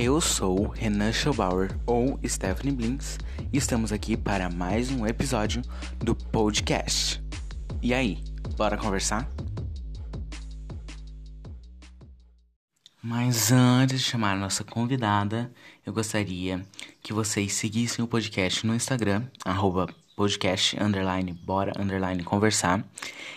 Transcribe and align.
Eu 0.00 0.20
sou 0.20 0.68
Renan 0.68 1.12
Schobauer 1.12 1.76
ou 1.84 2.20
Stephanie 2.24 2.72
Blinks 2.72 3.18
e 3.52 3.58
estamos 3.58 3.90
aqui 3.90 4.16
para 4.16 4.48
mais 4.48 4.92
um 4.92 5.04
episódio 5.04 5.60
do 5.98 6.14
podcast. 6.14 7.20
E 7.82 7.92
aí, 7.92 8.22
bora 8.56 8.78
conversar? 8.78 9.28
Mas 13.02 13.50
antes 13.50 13.98
de 13.98 14.06
chamar 14.06 14.34
a 14.34 14.38
nossa 14.38 14.62
convidada, 14.62 15.52
eu 15.84 15.92
gostaria 15.92 16.64
que 17.02 17.12
vocês 17.12 17.54
seguissem 17.54 18.04
o 18.04 18.06
podcast 18.06 18.64
no 18.64 18.76
Instagram, 18.76 19.24
arroba 19.44 19.88
podcast, 20.14 20.80
underline, 20.80 21.32
bora, 21.32 21.72
underline, 21.76 22.22
conversar. 22.22 22.86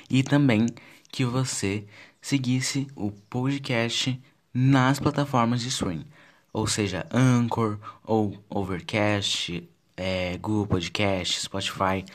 E 0.07 0.21
também 0.21 0.67
que 1.11 1.25
você 1.25 1.87
seguisse 2.21 2.85
o 2.95 3.09
podcast 3.09 4.21
nas 4.53 4.99
plataformas 4.99 5.59
de 5.61 5.69
streaming 5.69 6.05
ou 6.53 6.67
seja, 6.67 7.05
Anchor 7.11 7.77
ou 8.03 8.37
Overcast, 8.49 9.67
é, 9.95 10.37
Google 10.37 10.67
Podcast, 10.67 11.41
Spotify, 11.41 12.05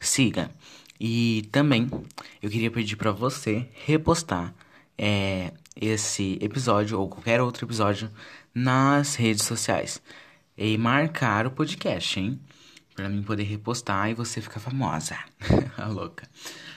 siga. 0.00 0.50
E 0.98 1.48
também 1.50 1.90
eu 2.42 2.50
queria 2.50 2.70
pedir 2.70 2.96
para 2.96 3.12
você 3.12 3.68
repostar 3.84 4.54
é, 4.96 5.52
esse 5.76 6.38
episódio 6.40 6.98
ou 6.98 7.08
qualquer 7.08 7.40
outro 7.40 7.66
episódio 7.66 8.10
nas 8.54 9.16
redes 9.16 9.44
sociais 9.44 10.00
e 10.56 10.78
marcar 10.78 11.46
o 11.46 11.50
podcast, 11.50 12.18
hein? 12.18 12.40
Pra 12.94 13.08
mim 13.08 13.22
poder 13.22 13.42
repostar 13.42 14.08
e 14.10 14.14
você 14.14 14.40
ficar 14.40 14.60
famosa. 14.60 15.18
a 15.76 15.86
louca. 15.88 16.28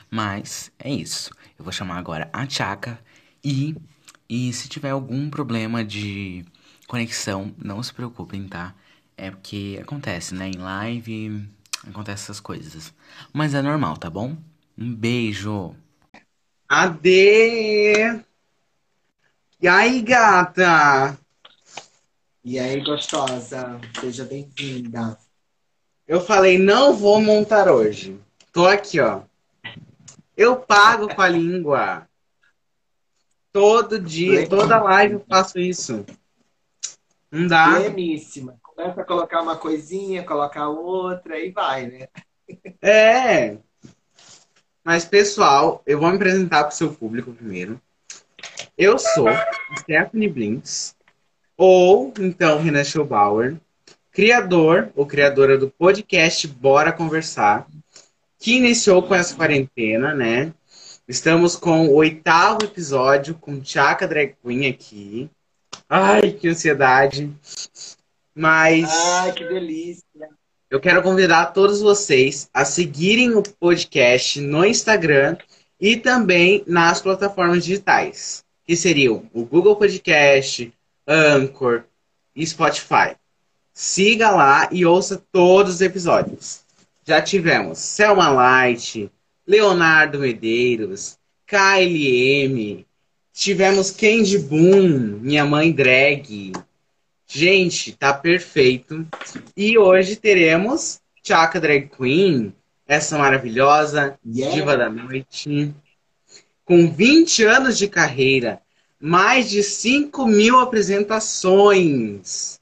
Mas 0.09 0.71
é 0.79 0.91
isso. 0.91 1.31
Eu 1.57 1.63
vou 1.63 1.71
chamar 1.71 1.97
agora 1.97 2.27
a 2.33 2.47
Tchaka 2.47 2.99
e, 3.43 3.75
e 4.27 4.51
se 4.51 4.67
tiver 4.67 4.89
algum 4.89 5.29
problema 5.29 5.83
de 5.85 6.43
conexão, 6.87 7.53
não 7.57 7.83
se 7.83 7.93
preocupem, 7.93 8.47
tá? 8.47 8.73
É 9.15 9.29
porque 9.29 9.77
acontece, 9.81 10.33
né? 10.33 10.49
Em 10.49 10.57
live 10.57 11.47
acontece 11.87 12.23
essas 12.23 12.39
coisas. 12.39 12.93
Mas 13.33 13.53
é 13.53 13.61
normal, 13.61 13.97
tá 13.97 14.09
bom? 14.09 14.35
Um 14.77 14.93
beijo. 14.93 15.75
Ade! 16.67 18.23
E 19.59 19.67
aí, 19.67 20.01
gata? 20.01 21.17
E 22.43 22.59
aí, 22.59 22.81
gostosa? 22.81 23.79
Seja 23.99 24.23
bem-vinda. 24.23 25.17
Eu 26.07 26.21
falei, 26.21 26.57
não 26.57 26.95
vou 26.95 27.21
montar 27.21 27.69
hoje. 27.69 28.19
Tô 28.53 28.65
aqui, 28.65 28.99
ó. 28.99 29.23
Eu 30.35 30.57
pago 30.57 31.13
com 31.13 31.21
a 31.21 31.27
língua. 31.27 32.07
Todo 33.51 33.99
dia, 33.99 34.47
toda 34.47 34.79
live 34.79 35.15
eu 35.15 35.25
faço 35.27 35.59
isso. 35.59 36.05
Não 37.31 37.47
dá. 37.47 37.79
Pleníssima. 37.79 38.57
Começa 38.61 39.01
a 39.01 39.05
colocar 39.05 39.41
uma 39.41 39.55
coisinha, 39.55 40.23
colocar 40.23 40.69
outra 40.69 41.39
e 41.39 41.51
vai, 41.51 41.87
né? 41.87 42.07
É. 42.81 43.57
Mas, 44.83 45.03
pessoal, 45.03 45.81
eu 45.85 45.99
vou 45.99 46.09
me 46.09 46.15
apresentar 46.15 46.63
para 46.63 46.73
o 46.73 46.75
seu 46.75 46.93
público 46.93 47.33
primeiro. 47.33 47.81
Eu 48.77 48.97
sou 48.97 49.27
Stephanie 49.79 50.29
Blinks, 50.29 50.95
ou 51.57 52.13
então 52.19 52.61
Renan 52.61 52.83
Schobauer, 52.83 53.57
criador 54.11 54.91
ou 54.95 55.05
criadora 55.05 55.57
do 55.57 55.69
podcast 55.69 56.47
Bora 56.47 56.93
Conversar, 56.93 57.67
que 58.39 58.55
iniciou 58.55 59.03
com 59.03 59.15
essa 59.15 59.35
quarentena, 59.35 60.13
né? 60.13 60.53
Estamos 61.07 61.55
com 61.55 61.87
o 61.87 61.95
oitavo 61.95 62.63
episódio 62.63 63.35
com 63.35 63.63
Chaka 63.63 64.07
Drag 64.07 64.35
Queen 64.43 64.67
aqui. 64.67 65.29
Ai, 65.89 66.31
que 66.31 66.49
ansiedade. 66.49 67.31
Mas. 68.35 68.89
Ai, 68.91 69.33
que 69.33 69.43
delícia. 69.45 70.29
Eu 70.69 70.81
quero 70.81 71.01
convidar 71.01 71.47
todos 71.47 71.79
vocês 71.79 72.49
a 72.53 72.65
seguirem 72.65 73.33
o 73.35 73.41
podcast 73.41 74.41
no 74.41 74.65
Instagram 74.65 75.37
e 75.79 75.95
também 75.95 76.63
nas 76.67 77.01
plataformas 77.01 77.63
digitais, 77.63 78.43
que 78.65 78.75
seriam 78.75 79.29
o 79.33 79.45
Google 79.45 79.77
Podcast, 79.77 80.73
Anchor 81.07 81.83
e 82.35 82.45
Spotify. 82.45 83.15
Siga 83.73 84.31
lá 84.31 84.67
e 84.71 84.85
ouça 84.85 85.23
todos 85.31 85.75
os 85.75 85.81
episódios. 85.81 86.61
Já 87.05 87.21
tivemos 87.21 87.77
Selma 87.77 88.29
Light, 88.29 89.09
Leonardo 89.45 90.19
Medeiros, 90.19 91.17
KLM, 91.45 92.85
Tivemos 93.37 93.91
Candy 93.91 94.39
Boom, 94.39 95.19
minha 95.21 95.45
mãe 95.45 95.71
drag. 95.71 96.53
Gente, 97.27 97.95
tá 97.95 98.11
perfeito. 98.11 99.05
E 99.55 99.77
hoje 99.77 100.15
teremos 100.15 100.99
Chaka 101.23 101.61
Drag 101.61 101.87
Queen, 101.87 102.51
essa 102.87 103.15
maravilhosa 103.15 104.17
yeah. 104.25 104.55
diva 104.55 104.75
da 104.75 104.89
noite. 104.89 105.71
Com 106.65 106.91
20 106.91 107.43
anos 107.43 107.77
de 107.77 107.87
carreira, 107.87 108.59
mais 108.99 109.51
de 109.51 109.61
5 109.61 110.25
mil 110.25 110.59
apresentações. 110.59 112.59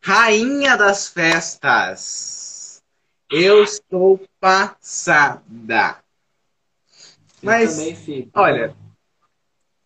Rainha 0.00 0.76
das 0.76 1.08
festas. 1.08 2.80
Eu 3.28 3.64
estou 3.64 4.20
passada. 4.38 5.98
Mas, 7.42 7.76
também, 7.76 8.30
olha, 8.32 8.76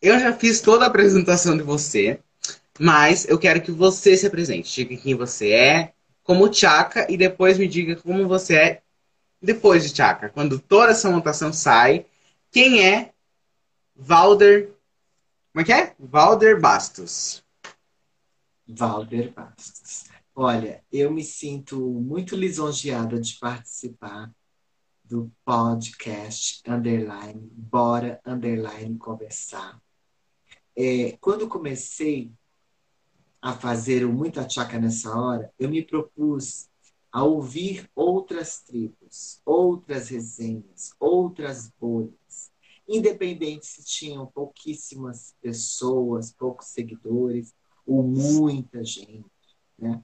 eu 0.01 0.19
já 0.19 0.33
fiz 0.33 0.61
toda 0.61 0.85
a 0.85 0.89
apresentação 0.89 1.57
de 1.57 1.63
você, 1.63 2.21
mas 2.79 3.29
eu 3.29 3.39
quero 3.39 3.61
que 3.61 3.71
você 3.71 4.17
se 4.17 4.27
apresente. 4.27 4.73
Diga 4.73 5.01
quem 5.01 5.15
você 5.15 5.51
é, 5.53 5.93
como 6.23 6.53
Chaka, 6.53 7.11
e 7.11 7.17
depois 7.17 7.59
me 7.59 7.67
diga 7.67 7.97
como 7.97 8.29
você 8.29 8.57
é 8.57 8.83
depois 9.41 9.83
de 9.83 9.97
Chaka. 9.97 10.29
Quando 10.29 10.59
toda 10.59 10.93
essa 10.93 11.11
montação 11.11 11.53
sai, 11.53 12.07
quem 12.51 12.87
é 12.87 13.13
Valder. 13.97 14.73
Como 15.53 15.63
é 15.63 15.65
que 15.65 15.73
é? 15.73 15.95
Valder 15.99 16.61
Bastos. 16.61 17.43
Valder 18.67 19.33
Bastos. 19.33 20.05
Olha, 20.35 20.85
eu 20.93 21.11
me 21.11 21.25
sinto 21.25 21.77
muito 21.81 22.37
lisonjeada 22.37 23.21
de 23.21 23.35
participar 23.41 24.31
do 25.03 25.33
podcast 25.45 26.63
underline, 26.69 27.51
bora 27.53 28.21
underline 28.25 28.97
conversar. 28.99 29.81
É, 30.81 31.19
quando 31.21 31.49
comecei 31.49 32.31
a 33.43 33.53
fazer 33.53 34.05
o 34.05 34.13
Muita 34.13 34.49
Chaca 34.49 34.79
nessa 34.79 35.13
hora, 35.13 35.53
eu 35.59 35.69
me 35.69 35.85
propus 35.85 36.69
a 37.11 37.25
ouvir 37.25 37.91
outras 37.97 38.61
tribos, 38.61 39.41
outras 39.45 40.09
resenhas, 40.09 40.93
outras 41.01 41.69
bolhas, 41.81 42.53
independente 42.87 43.67
se 43.67 43.85
tinham 43.85 44.25
pouquíssimas 44.29 45.35
pessoas, 45.43 46.31
poucos 46.31 46.69
seguidores 46.69 47.53
ou 47.85 48.05
muita 48.05 48.85
gente, 48.85 49.27
né? 49.77 50.01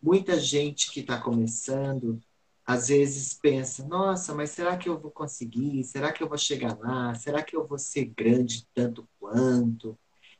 Muita 0.00 0.38
gente 0.38 0.92
que 0.92 1.00
está 1.00 1.20
começando, 1.20 2.20
às 2.64 2.86
vezes 2.86 3.34
pensa: 3.34 3.84
nossa, 3.84 4.32
mas 4.32 4.50
será 4.50 4.76
que 4.76 4.88
eu 4.88 4.96
vou 4.96 5.10
conseguir? 5.10 5.82
Será 5.82 6.12
que 6.12 6.22
eu 6.22 6.28
vou 6.28 6.38
chegar 6.38 6.78
lá? 6.78 7.16
Será 7.16 7.42
que 7.42 7.56
eu 7.56 7.66
vou 7.66 7.78
ser 7.78 8.04
grande 8.04 8.64
tanto 8.72 9.08
quanto? 9.18 9.98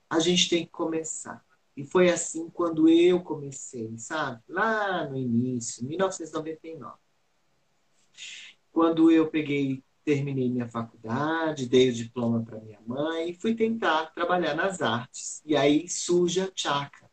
A 0.08 0.18
gente 0.18 0.48
tem 0.48 0.64
que 0.64 0.70
começar. 0.70 1.44
E 1.76 1.84
foi 1.84 2.10
assim 2.10 2.48
quando 2.50 2.88
eu 2.88 3.20
comecei, 3.20 3.96
sabe? 3.98 4.40
Lá 4.48 5.08
no 5.08 5.16
início, 5.16 5.84
1999. 5.84 6.94
Quando 8.70 9.10
eu 9.10 9.28
peguei, 9.28 9.82
terminei 10.04 10.50
minha 10.50 10.68
faculdade, 10.68 11.68
dei 11.68 11.90
o 11.90 11.92
diploma 11.92 12.44
para 12.44 12.60
minha 12.60 12.80
mãe 12.86 13.30
e 13.30 13.34
fui 13.34 13.54
tentar 13.54 14.06
trabalhar 14.14 14.54
nas 14.54 14.82
artes. 14.82 15.42
E 15.44 15.56
aí 15.56 15.88
surge 15.88 16.40
a 16.40 16.50
Tchaka. 16.50 17.10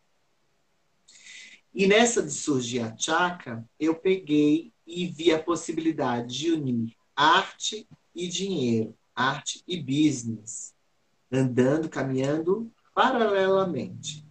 E 1.73 1.87
nessa 1.87 2.21
de 2.21 2.31
surgir 2.31 2.81
a 2.81 2.91
Tchaka, 2.91 3.67
eu 3.79 3.95
peguei 3.95 4.73
e 4.85 5.07
vi 5.07 5.31
a 5.31 5.41
possibilidade 5.41 6.37
de 6.37 6.51
unir 6.51 6.93
arte 7.15 7.87
e 8.13 8.27
dinheiro, 8.27 8.97
arte 9.15 9.63
e 9.67 9.81
business, 9.81 10.75
andando, 11.31 11.87
caminhando 11.87 12.71
paralelamente. 12.93 14.25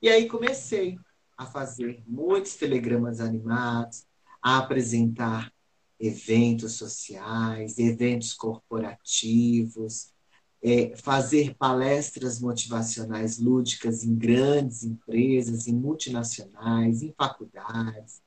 E 0.00 0.08
aí 0.08 0.28
comecei 0.28 0.98
a 1.36 1.46
fazer 1.46 2.02
muitos 2.06 2.54
telegramas 2.54 3.20
animados, 3.20 4.06
a 4.42 4.58
apresentar 4.58 5.52
eventos 5.98 6.74
sociais, 6.74 7.78
eventos 7.78 8.34
corporativos, 8.34 10.12
é, 10.62 10.94
fazer 10.96 11.54
palestras 11.54 12.40
motivacionais 12.40 13.38
lúdicas 13.38 14.02
em 14.02 14.14
grandes 14.14 14.84
empresas, 14.84 15.66
em 15.66 15.74
multinacionais, 15.74 17.02
em 17.02 17.12
faculdades, 17.16 18.20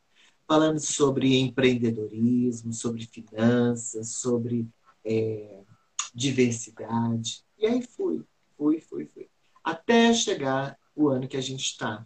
falando 0.48 0.80
sobre 0.80 1.38
empreendedorismo, 1.40 2.74
sobre 2.74 3.06
finanças, 3.06 4.10
sobre 4.14 4.68
é, 5.06 5.62
diversidade. 6.14 7.44
E 7.58 7.68
aí 7.68 7.82
fui, 7.82 8.24
fui, 8.58 8.80
fui, 8.82 9.06
fui 9.06 9.29
até 9.64 10.14
chegar 10.14 10.78
o 10.96 11.10
ano 11.10 11.28
que 11.28 11.38
a 11.38 11.42
gente 11.42 11.66
está, 11.66 12.06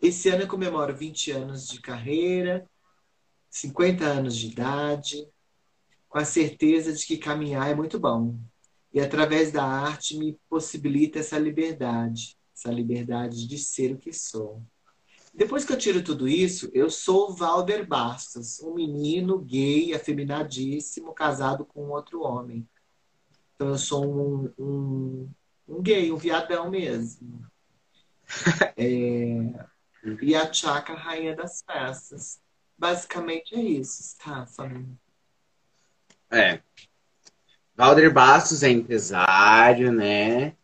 Esse 0.00 0.28
ano 0.28 0.42
eu 0.42 0.48
comemoro 0.48 0.94
20 0.94 1.32
anos 1.32 1.66
de 1.66 1.80
carreira, 1.80 2.68
50 3.50 4.04
anos 4.04 4.36
de 4.36 4.46
idade, 4.46 5.28
com 6.08 6.18
a 6.18 6.24
certeza 6.24 6.92
de 6.92 7.04
que 7.04 7.18
caminhar 7.18 7.68
é 7.68 7.74
muito 7.74 7.98
bom. 7.98 8.38
E 8.92 9.00
através 9.00 9.50
da 9.50 9.64
arte 9.64 10.16
me 10.16 10.38
possibilita 10.48 11.18
essa 11.18 11.38
liberdade, 11.38 12.38
essa 12.54 12.70
liberdade 12.70 13.46
de 13.46 13.58
ser 13.58 13.92
o 13.92 13.98
que 13.98 14.12
sou. 14.12 14.62
Depois 15.34 15.64
que 15.64 15.72
eu 15.72 15.78
tiro 15.78 16.02
tudo 16.02 16.26
isso, 16.26 16.70
eu 16.72 16.90
sou 16.90 17.34
Valder 17.34 17.86
Bastos, 17.86 18.60
um 18.60 18.74
menino 18.74 19.38
gay, 19.38 19.94
afeminadíssimo, 19.94 21.12
casado 21.12 21.64
com 21.64 21.90
outro 21.90 22.22
homem. 22.22 22.66
Então 23.54 23.68
eu 23.68 23.78
sou 23.78 24.04
um, 24.04 24.52
um, 24.58 25.30
um 25.68 25.82
gay, 25.82 26.10
um 26.10 26.16
viadão 26.16 26.70
mesmo. 26.70 27.46
É, 28.76 29.66
e 30.22 30.34
a 30.34 30.52
Chaka, 30.52 30.94
rainha 30.94 31.34
das 31.34 31.62
festas. 31.62 32.38
Basicamente 32.76 33.54
é 33.54 33.60
isso, 33.60 34.16
tá, 34.22 34.46
família? 34.46 34.86
É. 36.30 36.60
Valder 37.74 38.12
Bastos 38.12 38.62
é 38.62 38.70
empresário, 38.70 39.90
né? 39.92 40.54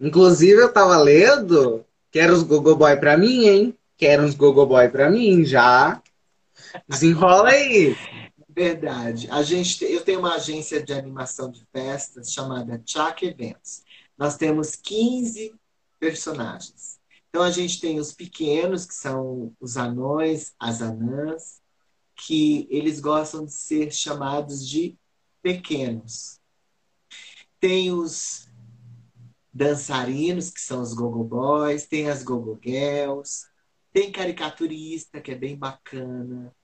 Inclusive, 0.00 0.60
eu 0.60 0.72
tava 0.72 0.96
lendo, 0.98 1.84
quero 2.10 2.34
os 2.34 2.42
gogoboy 2.42 2.96
pra 2.96 3.16
mim, 3.16 3.46
hein? 3.46 3.78
Quero 3.96 4.22
uns 4.22 4.34
gogoboy 4.34 4.88
pra 4.88 5.10
mim, 5.10 5.44
já. 5.44 6.02
Desenrola 6.88 7.50
aí. 7.50 7.96
Verdade. 8.48 9.28
A 9.30 9.42
gente, 9.42 9.84
eu 9.84 10.02
tenho 10.02 10.20
uma 10.20 10.34
agência 10.34 10.82
de 10.82 10.92
animação 10.92 11.50
de 11.50 11.64
festas 11.72 12.32
chamada 12.32 12.82
Chaka 12.84 13.24
Eventos. 13.24 13.82
Nós 14.18 14.36
temos 14.36 14.74
15 14.74 15.54
personagens. 16.00 16.98
Então 17.28 17.42
a 17.42 17.50
gente 17.50 17.80
tem 17.80 18.00
os 18.00 18.12
pequenos, 18.12 18.84
que 18.84 18.94
são 18.94 19.54
os 19.60 19.76
anões, 19.76 20.54
as 20.58 20.82
anãs, 20.82 21.62
que 22.16 22.66
eles 22.68 22.98
gostam 22.98 23.44
de 23.44 23.52
ser 23.52 23.92
chamados 23.92 24.68
de 24.68 24.98
pequenos. 25.40 26.40
Tem 27.60 27.92
os 27.92 28.48
dançarinos, 29.52 30.50
que 30.50 30.60
são 30.60 30.82
os 30.82 30.92
gogo 30.94 31.22
boys, 31.22 31.86
tem 31.86 32.08
as 32.08 32.22
gogo 32.22 32.58
girls, 32.62 33.46
tem 33.92 34.10
caricaturista, 34.10 35.20
que 35.20 35.30
é 35.30 35.34
bem 35.34 35.56
bacana, 35.56 36.54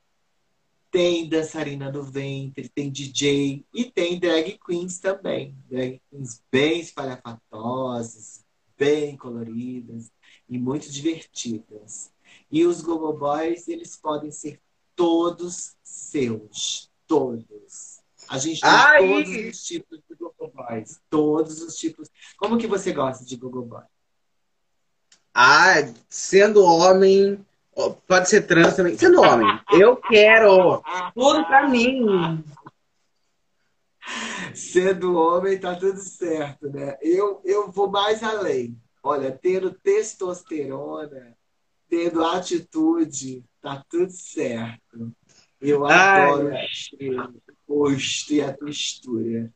tem 0.95 1.29
dançarina 1.29 1.91
no 1.91 2.05
ventre, 2.05 2.69
tem 2.69 2.89
DJ 2.89 3.67
e 3.75 3.85
tem 3.85 4.17
drag 4.17 4.57
queens 4.65 5.01
também. 5.01 5.53
Drag 5.69 6.01
queens 6.09 6.41
bem 6.53 6.79
espalhafatosas, 6.79 8.45
bem 8.79 9.17
coloridas 9.17 10.13
e 10.49 10.57
muito 10.57 10.89
divertidas. 10.93 12.13
E 12.49 12.65
os 12.65 12.81
Gogo 12.81 13.13
Boys, 13.13 13.67
eles 13.67 13.97
podem 13.97 14.31
ser 14.31 14.61
todos 14.95 15.75
seus. 15.83 16.89
Todos. 17.09 18.01
A 18.29 18.39
gente 18.39 18.61
tem 18.61 18.71
Ai! 18.71 19.09
todos 19.09 19.51
os 19.51 19.65
tipos 19.65 19.99
de 20.09 20.15
Gogo 20.15 20.53
Boys. 20.55 21.01
Todos 21.11 21.61
os 21.61 21.75
tipos. 21.75 22.09
Como 22.37 22.57
que 22.57 22.69
você 22.69 22.93
gosta 22.93 23.25
de 23.25 23.35
Gogo 23.35 23.63
Boy? 23.63 23.83
Ah, 25.35 25.93
sendo 26.09 26.63
homem, 26.63 27.45
pode 28.07 28.29
ser 28.29 28.43
trans 28.43 28.77
também. 28.77 28.97
Sendo 28.97 29.21
homem, 29.21 29.49
eu 29.73 29.97
quero 29.97 30.83
tudo 31.15 31.45
pra 31.47 31.69
mim. 31.69 32.45
Sendo 34.55 35.17
homem, 35.17 35.59
tá 35.59 35.75
tudo 35.75 35.99
certo, 35.99 36.69
né? 36.71 36.97
Eu, 37.01 37.41
eu 37.45 37.71
vou 37.71 37.91
mais 37.91 38.23
além. 38.23 38.79
Olha, 39.03 39.33
tendo 39.33 39.73
testosterona, 39.73 41.37
tendo 41.89 42.25
atitude, 42.25 43.45
tá 43.61 43.85
tudo 43.89 44.11
certo. 44.11 45.13
Eu 45.61 45.87
Ai, 45.87 46.31
adoro 46.31 46.51
o 47.67 47.85
rosto 47.85 48.33
e 48.33 48.43
a 48.43 48.53
textura. 48.53 49.51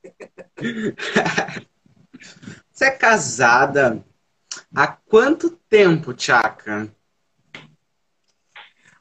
Você 2.73 2.87
é 2.87 2.91
casada 2.91 4.05
há 4.75 4.87
quanto 4.87 5.51
tempo, 5.51 6.15
Tchaka? 6.15 6.91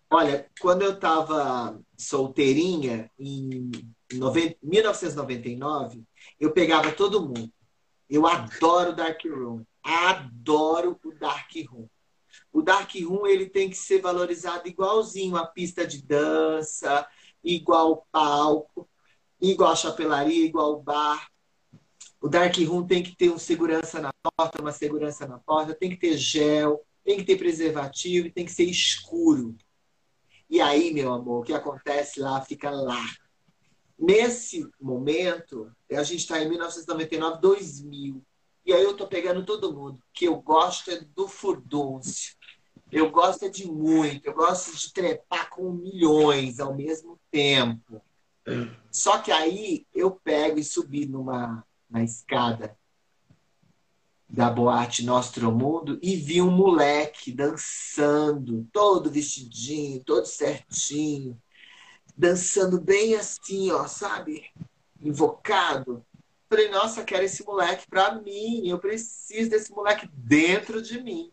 Olha, 0.10 0.50
quando 0.62 0.84
eu 0.84 0.94
estava 0.94 1.80
solteirinha, 1.98 3.12
em 3.20 3.70
noven- 4.14 4.56
1999, 4.64 6.04
eu 6.40 6.54
pegava 6.54 6.92
todo 6.92 7.26
mundo. 7.28 7.52
Eu 8.10 8.26
adoro 8.26 8.96
Dark 8.96 9.22
Room. 9.26 9.66
Adoro 9.84 10.98
o 11.04 11.12
Dark 11.14 11.52
Room. 11.70 11.90
O 12.54 12.62
Dark 12.62 12.92
Room 12.96 13.28
ele 13.28 13.50
tem 13.50 13.70
que 13.70 13.76
ser 13.76 14.02
valorizado 14.02 14.68
igualzinho 14.68 15.36
a 15.36 15.46
pista 15.46 15.86
de 15.86 16.02
dança, 16.02 17.06
igual 17.44 17.92
o 17.92 18.04
palco, 18.12 18.90
igual 19.42 19.72
a 19.72 19.76
chapelaria, 19.76 20.46
igual 20.46 20.74
o 20.74 20.82
bar. 20.82 21.28
O 22.22 22.30
Dark 22.30 22.56
Room 22.58 22.88
tem 22.88 23.04
que 23.04 23.16
ter 23.16 23.30
um 23.30 23.38
segurança 23.38 24.00
na 24.02 24.12
porta, 24.38 24.62
uma 24.62 24.72
segurança 24.72 25.28
na 25.28 25.38
porta, 25.40 25.76
tem 25.76 25.90
que 25.90 25.98
ter 25.98 26.18
gel, 26.18 26.82
tem 27.04 27.18
que 27.18 27.26
ter 27.26 27.38
preservativo 27.38 28.32
tem 28.32 28.46
que 28.46 28.52
ser 28.52 28.66
escuro. 28.66 29.56
E 30.50 30.62
aí, 30.62 30.94
meu 30.94 31.14
amor, 31.14 31.42
o 31.42 31.44
que 31.44 31.54
acontece 31.54 32.20
lá 32.20 32.42
fica 32.42 32.70
lá. 32.70 33.04
Nesse 33.98 34.68
momento, 34.80 35.72
a 35.92 36.04
gente 36.04 36.22
está 36.22 36.42
em 36.42 36.50
1999, 36.50 37.42
2000. 37.42 38.24
E 38.66 38.74
aí 38.74 38.84
eu 38.84 38.96
tô 38.96 39.08
pegando 39.08 39.46
todo 39.46 39.74
mundo. 39.74 40.00
que 40.14 40.26
eu 40.26 40.40
gosto 40.42 40.92
é 40.92 41.02
do 41.16 41.28
furdúncio. 41.28 42.36
Eu 42.92 43.10
gosto 43.12 43.46
é 43.46 43.50
de 43.50 43.68
muito. 43.68 44.26
Eu 44.26 44.34
gosto 44.34 44.76
de 44.76 44.94
trepar 44.94 45.50
com 45.50 45.72
milhões 45.72 46.60
ao 46.60 46.76
mesmo 46.76 47.20
tempo. 47.32 48.02
Só 48.92 49.20
que 49.20 49.32
aí 49.32 49.86
eu 49.94 50.12
pego 50.12 50.60
e 50.60 50.64
subi 50.64 51.06
numa 51.06 51.66
na 51.90 52.04
escada 52.04 52.78
da 54.30 54.50
boate 54.50 55.06
Nostromundo 55.06 55.98
e 56.02 56.16
vi 56.16 56.42
um 56.42 56.52
moleque 56.52 57.32
dançando, 57.32 58.68
todo 58.74 59.10
vestidinho, 59.10 60.04
todo 60.04 60.26
certinho, 60.26 61.42
dançando 62.16 62.80
bem 62.82 63.16
assim, 63.16 63.72
ó, 63.72 63.88
sabe? 63.88 64.46
Invocado. 65.02 66.06
Falei, 66.50 66.70
nossa, 66.70 67.04
quero 67.04 67.24
esse 67.24 67.46
moleque 67.46 67.88
pra 67.90 68.16
mim, 68.16 68.68
eu 68.68 68.80
preciso 68.80 69.50
desse 69.50 69.72
moleque 69.72 70.10
dentro 70.14 70.82
de 70.82 71.02
mim. 71.02 71.32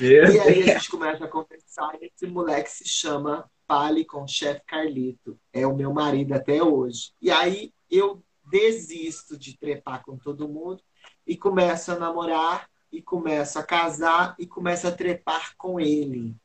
E 0.00 0.40
aí 0.40 0.62
a 0.62 0.74
gente 0.74 0.90
começa 0.90 1.24
a 1.24 1.28
conversar 1.28 1.96
e 2.00 2.06
esse 2.06 2.26
moleque 2.26 2.70
se 2.70 2.88
chama 2.88 3.48
Fale 3.68 4.04
com 4.04 4.24
o 4.24 4.28
chefe 4.28 4.62
Carlito. 4.66 5.38
É 5.52 5.66
o 5.66 5.76
meu 5.76 5.92
marido 5.92 6.34
até 6.34 6.62
hoje. 6.62 7.12
E 7.20 7.30
aí 7.30 7.72
eu 7.90 8.22
desisto 8.52 9.36
de 9.38 9.56
trepar 9.56 10.04
com 10.04 10.18
todo 10.18 10.46
mundo 10.46 10.82
e 11.26 11.34
começo 11.34 11.90
a 11.90 11.98
namorar 11.98 12.68
e 12.92 13.00
começo 13.00 13.58
a 13.58 13.62
casar 13.62 14.36
e 14.38 14.46
começo 14.46 14.86
a 14.86 14.92
trepar 14.92 15.56
com 15.56 15.80
ele. 15.80 16.36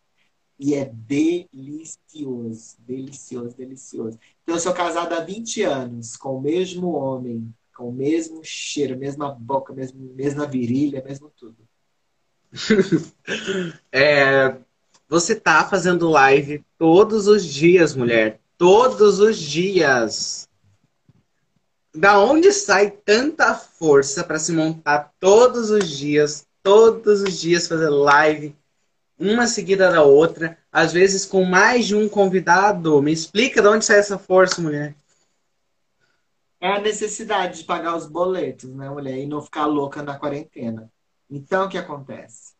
E 0.57 0.73
é 0.73 0.85
delicioso, 0.85 2.77
delicioso, 2.79 3.55
delicioso. 3.55 4.17
Então 4.41 4.55
eu 4.55 4.61
sou 4.61 4.73
casada 4.73 5.17
há 5.17 5.19
20 5.19 5.61
anos 5.63 6.15
com 6.15 6.37
o 6.37 6.41
mesmo 6.41 6.93
homem, 6.93 7.53
com 7.75 7.89
o 7.89 7.93
mesmo 7.93 8.39
cheiro, 8.41 8.97
mesma 8.97 9.29
boca, 9.29 9.73
mesmo, 9.73 9.99
mesma 10.15 10.47
virilha, 10.47 11.03
mesmo 11.03 11.29
tudo. 11.35 11.57
É, 13.91 14.57
você 15.09 15.35
tá 15.35 15.67
fazendo 15.67 16.09
live 16.09 16.63
todos 16.77 17.27
os 17.27 17.45
dias, 17.45 17.93
mulher. 17.93 18.39
Todos 18.57 19.19
os 19.19 19.37
dias. 19.37 20.47
Da 21.97 22.19
onde 22.19 22.51
sai 22.51 22.91
tanta 22.91 23.55
força 23.55 24.23
para 24.23 24.37
se 24.37 24.51
montar 24.51 25.11
todos 25.19 25.71
os 25.71 25.89
dias, 25.89 26.45
todos 26.61 27.21
os 27.23 27.39
dias 27.39 27.67
fazer 27.67 27.89
live, 27.89 28.55
uma 29.17 29.47
seguida 29.47 29.91
da 29.91 30.03
outra, 30.03 30.59
às 30.71 30.93
vezes 30.93 31.25
com 31.25 31.43
mais 31.43 31.87
de 31.87 31.95
um 31.95 32.07
convidado? 32.07 33.01
Me 33.01 33.11
explica 33.11 33.63
de 33.63 33.67
onde 33.67 33.83
sai 33.83 33.97
essa 33.97 34.19
força, 34.19 34.61
mulher. 34.61 34.95
É 36.61 36.73
a 36.73 36.79
necessidade 36.79 37.59
de 37.59 37.63
pagar 37.63 37.95
os 37.95 38.05
boletos, 38.05 38.69
né, 38.69 38.87
mulher? 38.87 39.17
E 39.17 39.25
não 39.25 39.41
ficar 39.41 39.65
louca 39.65 40.03
na 40.03 40.19
quarentena. 40.19 40.91
Então, 41.27 41.65
o 41.65 41.69
que 41.69 41.79
acontece? 41.79 42.53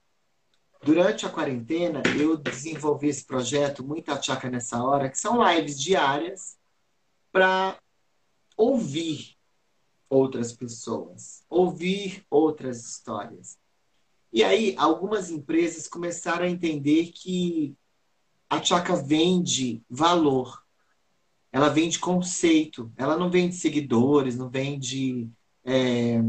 Durante 0.82 1.27
a 1.27 1.29
quarentena, 1.29 2.01
eu 2.20 2.38
desenvolvi 2.38 3.10
esse 3.10 3.24
projeto, 3.24 3.84
Muita 3.84 4.17
Tchaca 4.17 4.50
Nessa 4.50 4.82
Hora, 4.82 5.10
que 5.10 5.20
são 5.20 5.48
lives 5.48 5.79
diárias 5.79 6.58
para 7.32 7.77
ouvir 8.58 9.38
outras 10.10 10.52
pessoas, 10.52 11.46
ouvir 11.50 12.26
outras 12.30 12.84
histórias. 12.84 13.58
E 14.34 14.44
aí, 14.44 14.76
algumas 14.78 15.30
empresas 15.30 15.88
começaram 15.88 16.46
a 16.46 16.50
entender 16.50 17.12
que 17.14 17.76
a 18.50 18.60
Tchaca 18.60 18.96
vende 18.96 19.82
valor. 19.90 20.64
Ela 21.52 21.70
vende 21.70 22.00
conceito. 22.00 22.92
Ela 22.98 23.18
não 23.18 23.30
vende 23.30 23.56
seguidores, 23.56 24.36
não 24.36 24.50
vende 24.50 25.30
é, 25.64 26.20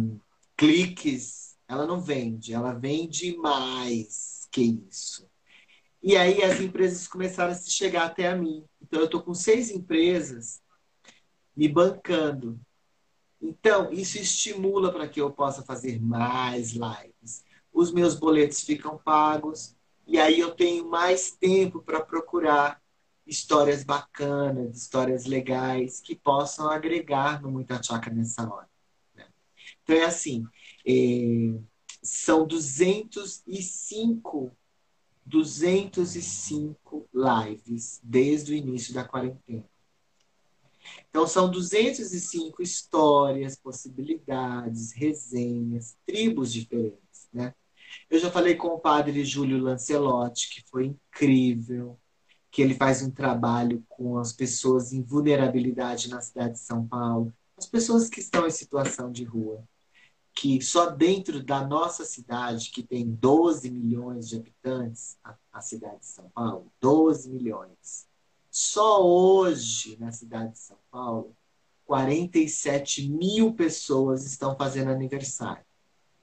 cliques. 0.56 1.56
Ela 1.66 1.86
não 1.86 2.00
vende, 2.00 2.52
ela 2.52 2.72
vende 2.72 3.36
mais 3.36 4.48
que 4.50 4.62
isso. 4.88 5.28
E 6.02 6.16
aí 6.16 6.42
as 6.42 6.60
empresas 6.60 7.06
começaram 7.06 7.52
a 7.52 7.54
se 7.54 7.70
chegar 7.70 8.06
até 8.06 8.28
a 8.28 8.36
mim. 8.36 8.64
Então 8.80 9.00
eu 9.00 9.06
estou 9.06 9.22
com 9.22 9.34
seis 9.34 9.70
empresas 9.70 10.62
me 11.58 11.68
bancando. 11.68 12.58
Então, 13.42 13.92
isso 13.92 14.16
estimula 14.16 14.92
para 14.92 15.08
que 15.08 15.20
eu 15.20 15.32
possa 15.32 15.64
fazer 15.64 16.00
mais 16.00 16.70
lives. 16.70 17.44
Os 17.72 17.92
meus 17.92 18.14
boletos 18.14 18.62
ficam 18.62 18.96
pagos 18.96 19.74
e 20.06 20.20
aí 20.20 20.38
eu 20.38 20.52
tenho 20.52 20.88
mais 20.88 21.32
tempo 21.32 21.82
para 21.82 22.00
procurar 22.00 22.80
histórias 23.26 23.82
bacanas, 23.82 24.76
histórias 24.76 25.26
legais 25.26 26.00
que 26.00 26.14
possam 26.14 26.70
agregar 26.70 27.42
no 27.42 27.50
Muita 27.50 27.82
Chaca 27.82 28.08
nessa 28.08 28.48
hora. 28.48 28.70
Né? 29.16 29.26
Então 29.82 29.96
é 29.96 30.04
assim, 30.04 30.46
é, 30.86 31.58
são 32.00 32.46
205 32.46 34.52
205 35.26 37.08
lives 37.12 38.00
desde 38.02 38.52
o 38.52 38.54
início 38.54 38.94
da 38.94 39.04
quarentena. 39.04 39.68
Então, 41.08 41.26
são 41.26 41.50
205 41.50 42.62
histórias, 42.62 43.56
possibilidades, 43.56 44.92
resenhas, 44.92 45.96
tribos 46.06 46.52
diferentes, 46.52 47.28
né? 47.32 47.54
Eu 48.10 48.18
já 48.18 48.30
falei 48.30 48.54
com 48.54 48.68
o 48.68 48.78
padre 48.78 49.24
Júlio 49.24 49.58
Lancelotti, 49.58 50.50
que 50.50 50.68
foi 50.68 50.86
incrível, 50.86 51.98
que 52.50 52.62
ele 52.62 52.74
faz 52.74 53.02
um 53.02 53.10
trabalho 53.10 53.84
com 53.88 54.18
as 54.18 54.32
pessoas 54.32 54.92
em 54.92 55.02
vulnerabilidade 55.02 56.08
na 56.08 56.20
cidade 56.20 56.54
de 56.54 56.60
São 56.60 56.86
Paulo, 56.86 57.32
as 57.56 57.66
pessoas 57.66 58.08
que 58.08 58.20
estão 58.20 58.46
em 58.46 58.50
situação 58.50 59.10
de 59.10 59.24
rua, 59.24 59.62
que 60.34 60.60
só 60.62 60.90
dentro 60.90 61.42
da 61.42 61.66
nossa 61.66 62.04
cidade, 62.04 62.70
que 62.70 62.82
tem 62.82 63.04
12 63.10 63.70
milhões 63.70 64.28
de 64.28 64.36
habitantes, 64.36 65.18
a, 65.24 65.36
a 65.52 65.60
cidade 65.60 66.00
de 66.00 66.06
São 66.06 66.30
Paulo, 66.30 66.72
12 66.80 67.28
milhões, 67.28 68.07
só 68.58 69.06
hoje, 69.06 69.96
na 70.00 70.10
cidade 70.10 70.54
de 70.54 70.58
São 70.58 70.76
Paulo, 70.90 71.32
47 71.84 73.08
mil 73.08 73.54
pessoas 73.54 74.26
estão 74.26 74.56
fazendo 74.56 74.90
aniversário. 74.90 75.64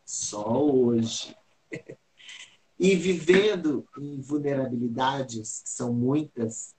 Só 0.04 0.46
hoje. 0.62 1.34
e 2.78 2.94
vivendo 2.94 3.88
em 3.98 4.20
vulnerabilidades, 4.20 5.62
que 5.62 5.70
são 5.70 5.94
muitas, 5.94 6.76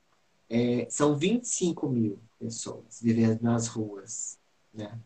é, 0.51 0.87
são 0.91 1.17
25 1.17 1.89
mil 1.89 2.21
pessoas 2.39 3.01
vivendo 3.01 3.41
nas 3.41 3.67
ruas. 3.67 4.39
Né? 4.75 5.01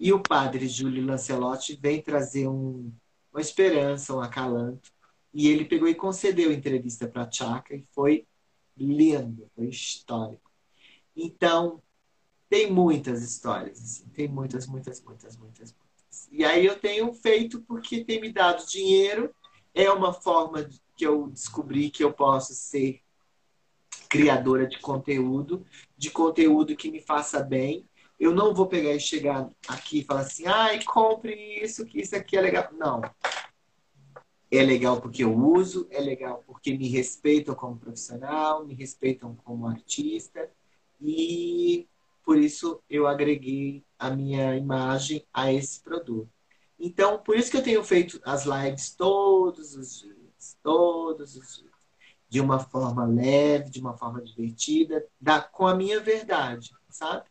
E 0.00 0.10
o 0.10 0.22
padre 0.22 0.68
Júlio 0.68 1.04
Lancelotti 1.04 1.76
vem 1.76 2.00
trazer 2.00 2.48
um, 2.48 2.90
uma 3.30 3.42
esperança, 3.42 4.14
um 4.14 4.20
acalanto. 4.20 4.90
E 5.34 5.48
ele 5.48 5.66
pegou 5.66 5.86
e 5.86 5.94
concedeu 5.94 6.50
entrevista 6.50 7.06
para 7.06 7.24
a 7.24 7.30
Chaka 7.30 7.74
e 7.74 7.84
foi 7.92 8.26
lindo, 8.84 9.50
foi 9.54 9.68
histórico. 9.68 10.50
Então, 11.16 11.82
tem 12.48 12.70
muitas 12.70 13.22
histórias, 13.22 13.80
assim, 13.80 14.04
tem 14.10 14.28
muitas, 14.28 14.66
muitas, 14.66 15.00
muitas, 15.02 15.36
muitas, 15.36 15.72
muitas. 15.72 16.28
E 16.30 16.44
aí 16.44 16.66
eu 16.66 16.78
tenho 16.78 17.12
feito 17.14 17.60
porque 17.62 18.04
tem 18.04 18.20
me 18.20 18.32
dado 18.32 18.66
dinheiro, 18.66 19.34
é 19.74 19.90
uma 19.90 20.12
forma 20.12 20.68
que 20.96 21.06
eu 21.06 21.28
descobri 21.28 21.90
que 21.90 22.04
eu 22.04 22.12
posso 22.12 22.54
ser 22.54 23.00
criadora 24.08 24.66
de 24.66 24.78
conteúdo, 24.78 25.64
de 25.96 26.10
conteúdo 26.10 26.76
que 26.76 26.90
me 26.90 27.00
faça 27.00 27.40
bem. 27.42 27.88
Eu 28.20 28.34
não 28.34 28.54
vou 28.54 28.66
pegar 28.66 28.92
e 28.92 29.00
chegar 29.00 29.48
aqui 29.66 30.00
e 30.00 30.04
falar 30.04 30.20
assim, 30.20 30.46
ai, 30.46 30.84
compre 30.84 31.34
isso, 31.62 31.86
que 31.86 32.00
isso 32.00 32.14
aqui 32.14 32.36
é 32.36 32.40
legal. 32.42 32.68
Não. 32.72 33.00
É 34.54 34.62
legal 34.62 35.00
porque 35.00 35.24
eu 35.24 35.34
uso, 35.34 35.88
é 35.90 35.98
legal 35.98 36.44
porque 36.46 36.76
me 36.76 36.86
respeitam 36.86 37.54
como 37.54 37.78
profissional, 37.78 38.66
me 38.66 38.74
respeitam 38.74 39.34
como 39.34 39.66
artista 39.66 40.46
e 41.00 41.88
por 42.22 42.36
isso 42.36 42.82
eu 42.88 43.06
agreguei 43.06 43.82
a 43.98 44.10
minha 44.10 44.54
imagem 44.54 45.26
a 45.32 45.50
esse 45.50 45.80
produto. 45.80 46.28
Então, 46.78 47.16
por 47.16 47.34
isso 47.34 47.50
que 47.50 47.56
eu 47.56 47.62
tenho 47.62 47.82
feito 47.82 48.20
as 48.22 48.44
lives 48.44 48.94
todos 48.94 49.74
os 49.74 50.00
dias, 50.00 50.58
todos 50.62 51.34
os 51.34 51.56
dias, 51.56 51.72
de 52.28 52.38
uma 52.38 52.58
forma 52.58 53.06
leve, 53.06 53.70
de 53.70 53.80
uma 53.80 53.96
forma 53.96 54.20
divertida, 54.20 55.02
da, 55.18 55.40
com 55.40 55.66
a 55.66 55.74
minha 55.74 55.98
verdade, 55.98 56.72
sabe? 56.90 57.24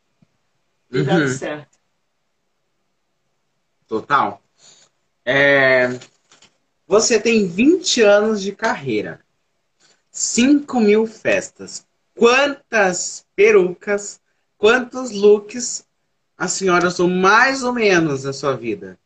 E 0.90 0.98
uhum. 0.98 1.04
dá 1.04 1.28
certo. 1.28 1.78
Total. 3.86 4.42
É, 5.24 5.86
você 6.92 7.18
tem 7.18 7.46
20 7.46 8.02
anos 8.02 8.42
de 8.42 8.54
carreira, 8.54 9.24
5 10.10 10.78
mil 10.78 11.06
festas. 11.06 11.86
Quantas 12.14 13.26
perucas, 13.34 14.20
quantos 14.58 15.10
looks 15.10 15.88
a 16.36 16.46
senhora 16.48 16.88
usou 16.88 17.08
mais 17.08 17.62
ou 17.62 17.72
menos 17.72 18.24
na 18.24 18.34
sua 18.34 18.54
vida? 18.58 19.00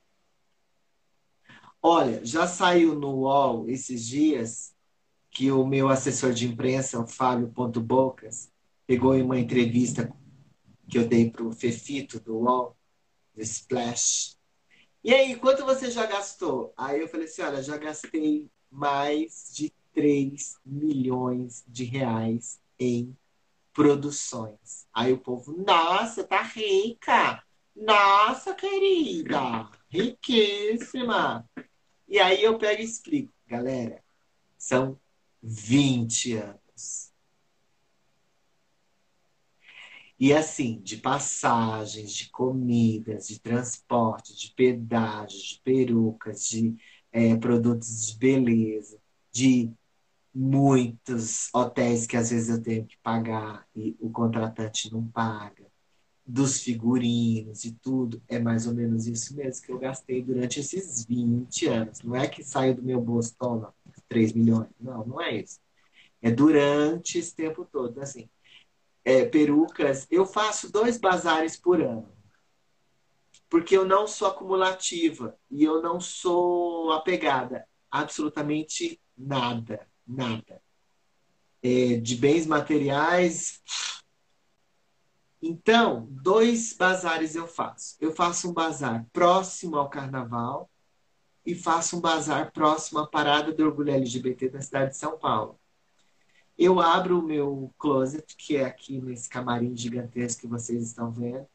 Olha, 1.81 2.27
já 2.27 2.49
saiu 2.49 2.97
no 2.97 3.21
UOL 3.21 3.71
esses 3.71 4.05
dias 4.05 4.75
que 5.31 5.53
o 5.53 5.65
meu 5.65 5.89
assessor 5.89 6.33
de 6.33 6.49
imprensa, 6.49 6.99
o 6.99 7.07
Fábio 7.07 7.53
Ponto 7.55 7.81
Bocas, 7.81 8.51
pegou 8.85 9.15
em 9.15 9.23
uma 9.23 9.39
entrevista 9.39 10.13
que 10.89 10.99
eu 10.99 11.07
dei 11.07 11.31
para 11.31 11.45
o 11.45 11.53
Fefito 11.53 12.19
do 12.19 12.39
UOL, 12.39 12.77
do 13.33 13.41
Splash, 13.43 14.36
e 15.07 15.15
aí, 15.15 15.37
quanto 15.37 15.65
você 15.65 15.89
já 15.89 16.05
gastou? 16.05 16.75
Aí 16.77 17.01
eu 17.01 17.07
falei 17.07 17.27
assim: 17.27 17.41
olha, 17.41 17.63
já 17.63 17.77
gastei 17.77 18.51
mais 18.69 19.53
de 19.55 19.73
3 19.95 20.59
milhões 20.67 21.63
de 21.65 21.85
reais 21.85 22.61
em 22.77 23.17
produções. 23.73 24.89
Aí 24.93 25.13
o 25.13 25.19
povo, 25.19 25.57
nossa, 25.65 26.25
tá 26.25 26.43
rica! 26.43 27.41
Nossa, 27.77 28.53
querida! 28.53 29.71
Riquíssima! 29.89 31.49
E 32.09 32.19
aí 32.19 32.43
eu 32.43 32.59
pego 32.59 32.83
e 32.83 32.85
explico, 32.85 33.33
galera, 33.47 34.03
são 34.59 34.99
20 35.41 36.33
anos 36.33 36.66
E 40.19 40.33
assim, 40.33 40.81
de 40.83 40.97
passagens, 40.97 42.13
de 42.13 42.31
comidas, 42.31 43.29
de 43.29 43.39
transporte, 43.39 44.35
de 44.35 44.53
pedágios, 44.55 45.43
de 45.43 45.61
perucas, 45.63 46.49
de 46.49 46.75
é, 47.13 47.37
produtos 47.37 48.07
de 48.07 48.19
beleza, 48.19 48.99
de 49.31 49.71
muitos 50.35 51.49
hotéis 51.55 52.07
que 52.07 52.17
às 52.17 52.31
vezes 52.31 52.49
eu 52.49 52.63
tenho 52.63 52.87
que 52.87 52.97
pagar 53.03 53.67
e 53.75 53.97
o 54.01 54.11
contratante 54.11 54.93
não 54.93 55.07
paga, 55.07 55.67
dos 56.27 56.61
figurinos 56.61 57.65
e 57.65 57.73
tudo, 57.73 58.21
é 58.29 58.39
mais 58.39 58.67
ou 58.67 58.75
menos 58.75 59.07
isso 59.07 59.35
mesmo 59.37 59.65
que 59.65 59.71
eu 59.71 59.79
gastei 59.79 60.23
durante 60.23 60.59
esses 60.61 61.05
20 61.05 61.67
anos. 61.69 62.03
Não 62.03 62.17
é 62.17 62.27
que 62.27 62.43
saiu 62.43 62.75
do 62.75 62.83
meu 62.83 63.01
bolso, 63.01 63.37
toma, 63.39 63.73
3 64.09 64.33
milhões. 64.33 64.69
Não, 64.81 65.07
não 65.07 65.21
é 65.21 65.37
isso. 65.37 65.61
É 66.21 66.31
durante 66.31 67.19
esse 67.19 67.35
tempo 67.35 67.65
todo. 67.65 68.01
Assim, 68.01 68.29
é, 69.07 69.25
perucas, 69.25 70.05
eu 70.11 70.27
faço 70.27 70.73
dois 70.73 70.99
bazares 70.99 71.57
por 71.57 71.81
ano. 71.81 72.13
Porque 73.49 73.77
eu 73.77 73.85
não 73.85 74.05
sou 74.09 74.27
acumulativa 74.27 75.39
e 75.49 75.63
eu 75.63 75.81
não 75.81 76.01
sou 76.01 76.91
apegada. 76.91 77.65
Absolutamente 77.89 79.01
nada, 79.17 79.87
nada. 80.05 80.61
É, 81.63 81.99
de 81.99 82.17
bens 82.17 82.49
materiais. 82.49 83.63
Então, 85.41 86.09
dois 86.11 86.73
bazares 86.73 87.37
eu 87.37 87.47
faço. 87.47 87.97
Eu 88.01 88.11
faço 88.11 88.51
um 88.51 88.53
bazar 88.53 89.07
próximo 89.13 89.77
ao 89.77 89.89
carnaval 89.89 90.69
e 91.45 91.55
faço 91.55 91.99
um 91.99 92.01
bazar 92.01 92.51
próximo 92.51 92.99
à 92.99 93.07
parada 93.07 93.53
do 93.53 93.65
orgulho 93.65 93.93
LGBT 93.93 94.49
da 94.49 94.61
cidade 94.61 94.91
de 94.91 94.97
São 94.97 95.17
Paulo 95.17 95.61
eu 96.59 96.81
abro 96.81 97.19
o 97.19 97.23
meu 97.23 97.73
closet, 97.79 98.35
que 98.37 98.57
é 98.57 98.65
aqui 98.65 99.01
nesse 99.01 99.29
camarim 99.29 99.77
gigantesco 99.77 100.43
que 100.43 100.47
vocês 100.47 100.83
estão 100.83 101.11
vendo, 101.11 101.47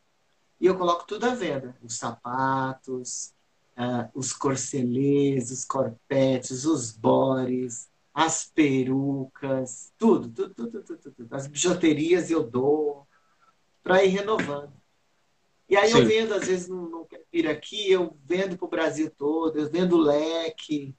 e 0.60 0.65
eu 0.67 0.77
coloco 0.77 1.08
tudo 1.08 1.25
à 1.25 1.34
venda. 1.34 1.75
Os 1.81 1.98
sapatos, 1.98 3.34
uh, 3.75 4.10
os 4.13 4.31
corcelês, 4.31 5.50
os 5.50 5.65
corpetes, 5.65 6.65
os 6.65 6.91
bores, 6.91 7.89
as 8.13 8.46
perucas, 8.46 9.91
tudo, 9.98 10.29
tudo, 10.29 10.53
tudo, 10.53 10.84
tudo, 10.84 11.12
tudo. 11.12 11.36
As 11.36 11.48
bijuterias 11.48 12.29
eu 12.29 12.43
dou 12.43 13.08
para 13.81 14.03
ir 14.03 14.10
renovando. 14.10 14.74
E 15.67 15.75
aí 15.75 15.89
Sim. 15.89 16.00
eu 16.00 16.05
vendo, 16.05 16.34
às 16.36 16.48
vezes 16.48 16.70
quero 17.12 17.24
vir 17.31 17.48
aqui, 17.48 17.91
eu 17.91 18.17
vendo 18.25 18.58
para 18.58 18.65
o 18.65 18.70
Brasil 18.70 19.12
todo, 19.17 19.58
eu 19.58 19.70
vendo 19.70 19.98
leque, 19.98 20.96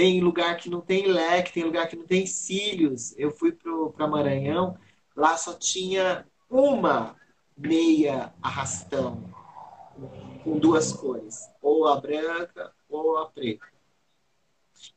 tem 0.00 0.18
lugar 0.22 0.56
que 0.56 0.70
não 0.70 0.80
tem 0.80 1.08
leque, 1.08 1.52
tem 1.52 1.62
lugar 1.62 1.86
que 1.86 1.94
não 1.94 2.06
tem 2.06 2.24
cílios. 2.24 3.14
Eu 3.18 3.30
fui 3.30 3.52
para 3.52 4.08
Maranhão, 4.08 4.78
lá 5.14 5.36
só 5.36 5.52
tinha 5.52 6.26
uma 6.48 7.14
meia 7.54 8.32
arrastão 8.40 9.22
com 10.42 10.58
duas 10.58 10.90
cores, 10.90 11.50
ou 11.60 11.86
a 11.86 12.00
branca 12.00 12.72
ou 12.88 13.18
a 13.18 13.26
preta. 13.26 13.66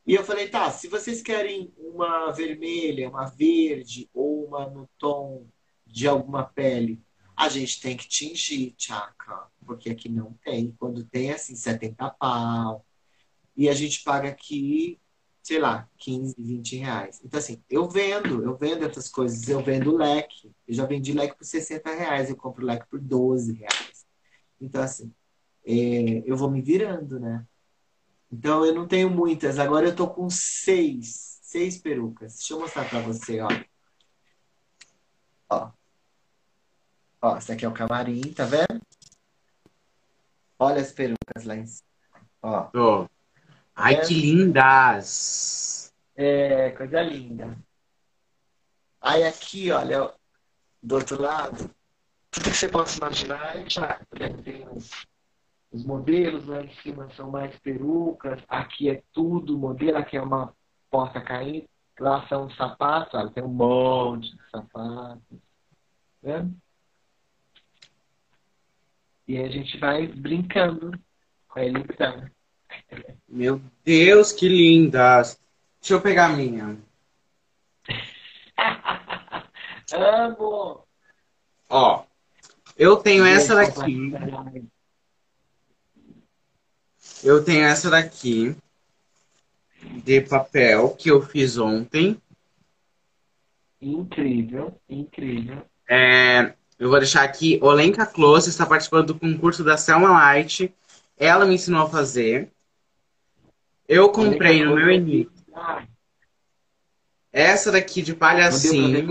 E 0.06 0.14
eu 0.14 0.24
falei, 0.24 0.48
tá, 0.48 0.70
se 0.70 0.88
vocês 0.88 1.20
querem 1.20 1.70
uma 1.76 2.30
vermelha, 2.30 3.10
uma 3.10 3.26
verde 3.26 4.08
ou 4.14 4.46
uma 4.46 4.66
no 4.70 4.88
tom 4.98 5.46
de 5.86 6.08
alguma 6.08 6.44
pele, 6.44 6.98
a 7.36 7.50
gente 7.50 7.78
tem 7.78 7.94
que 7.94 8.08
tingir, 8.08 8.70
tchaca, 8.70 9.48
porque 9.66 9.90
aqui 9.90 10.08
não 10.08 10.32
tem. 10.42 10.74
Quando 10.78 11.04
tem, 11.04 11.30
assim, 11.30 11.54
70 11.54 12.08
pau. 12.08 12.86
E 13.56 13.68
a 13.68 13.74
gente 13.74 14.02
paga 14.02 14.28
aqui, 14.28 15.00
sei 15.42 15.58
lá, 15.58 15.88
15, 15.98 16.34
20 16.38 16.76
reais. 16.76 17.20
Então, 17.24 17.38
assim, 17.38 17.62
eu 17.68 17.88
vendo, 17.88 18.42
eu 18.42 18.56
vendo 18.56 18.84
essas 18.84 19.08
coisas, 19.08 19.48
eu 19.48 19.62
vendo 19.62 19.96
leque. 19.96 20.52
Eu 20.66 20.74
já 20.74 20.86
vendi 20.86 21.12
leque 21.12 21.36
por 21.36 21.44
60 21.44 21.94
reais, 21.94 22.30
eu 22.30 22.36
compro 22.36 22.64
leque 22.64 22.86
por 22.88 22.98
12 22.98 23.52
reais. 23.52 24.06
Então, 24.60 24.82
assim, 24.82 25.12
é, 25.64 26.22
eu 26.26 26.36
vou 26.36 26.50
me 26.50 26.60
virando, 26.60 27.20
né? 27.20 27.46
Então, 28.32 28.64
eu 28.64 28.74
não 28.74 28.88
tenho 28.88 29.10
muitas. 29.10 29.58
Agora 29.58 29.86
eu 29.86 29.94
tô 29.94 30.08
com 30.08 30.28
seis, 30.28 31.38
seis 31.42 31.78
perucas. 31.78 32.36
Deixa 32.36 32.54
eu 32.54 32.60
mostrar 32.60 32.88
pra 32.88 33.00
você, 33.00 33.40
ó. 33.40 33.48
Ó. 35.50 35.70
Ó, 37.22 37.38
esse 37.38 37.52
aqui 37.52 37.64
é 37.64 37.68
o 37.68 37.72
camarim, 37.72 38.32
tá 38.32 38.44
vendo? 38.44 38.80
Olha 40.58 40.80
as 40.80 40.92
perucas 40.92 41.44
lá 41.44 41.56
em 41.56 41.66
cima. 41.66 41.88
Ó. 42.42 42.70
Oh. 42.74 43.13
Ai, 43.74 44.00
que 44.00 44.14
lindas! 44.14 45.92
É, 46.16 46.70
coisa 46.70 47.02
linda. 47.02 47.56
Aí 49.00 49.24
aqui, 49.24 49.70
olha, 49.70 50.12
do 50.82 50.94
outro 50.94 51.20
lado, 51.20 51.70
tudo 52.30 52.50
que 52.50 52.56
você 52.56 52.68
possa 52.68 52.98
imaginar, 52.98 53.68
já 53.68 54.00
tem 54.44 54.66
os, 54.68 54.90
os 55.72 55.84
modelos 55.84 56.46
lá 56.46 56.62
em 56.62 56.72
cima 56.76 57.10
são 57.14 57.30
mais 57.30 57.58
perucas, 57.58 58.40
aqui 58.48 58.88
é 58.88 59.02
tudo 59.12 59.58
modelo, 59.58 59.98
aqui 59.98 60.16
é 60.16 60.22
uma 60.22 60.54
porta 60.90 61.20
caindo, 61.20 61.68
lá 61.98 62.26
são 62.28 62.48
sapatos, 62.50 63.14
olha, 63.14 63.30
tem 63.30 63.42
um 63.42 63.48
monte 63.48 64.30
de 64.30 64.50
sapatos. 64.50 65.38
Né? 66.22 66.50
E 69.26 69.36
aí 69.36 69.44
a 69.44 69.50
gente 69.50 69.78
vai 69.78 70.06
brincando 70.06 70.92
com 71.48 71.58
a 71.58 71.64
eleição. 71.64 72.30
Meu 73.28 73.60
Deus, 73.84 74.32
que 74.32 74.48
lindas! 74.48 75.38
Deixa 75.80 75.94
eu 75.94 76.00
pegar 76.00 76.26
a 76.26 76.36
minha. 76.36 76.78
Amo! 79.92 80.84
Ó, 81.68 82.04
eu 82.76 82.96
tenho 82.96 83.24
essa 83.24 83.54
daqui. 83.54 84.12
Eu 87.22 87.44
tenho 87.44 87.64
essa 87.64 87.90
daqui 87.90 88.56
de 90.04 90.20
papel 90.20 90.90
que 90.90 91.10
eu 91.10 91.22
fiz 91.22 91.58
ontem. 91.58 92.20
Incrível, 93.80 94.80
incrível. 94.88 95.64
É, 95.88 96.54
eu 96.78 96.88
vou 96.88 96.98
deixar 96.98 97.22
aqui. 97.22 97.58
Olenka 97.62 98.06
Close 98.06 98.48
está 98.48 98.64
participando 98.64 99.08
do 99.08 99.18
concurso 99.18 99.62
da 99.62 99.76
Selma 99.76 100.10
Light. 100.10 100.74
Ela 101.18 101.44
me 101.44 101.54
ensinou 101.54 101.82
a 101.82 101.90
fazer. 101.90 102.50
Eu 103.88 104.10
comprei 104.10 104.64
no 104.64 104.74
meu 104.74 104.90
início. 104.90 105.32
Essa 107.32 107.72
daqui 107.72 108.00
de 108.02 108.14
palhacinho. 108.14 109.06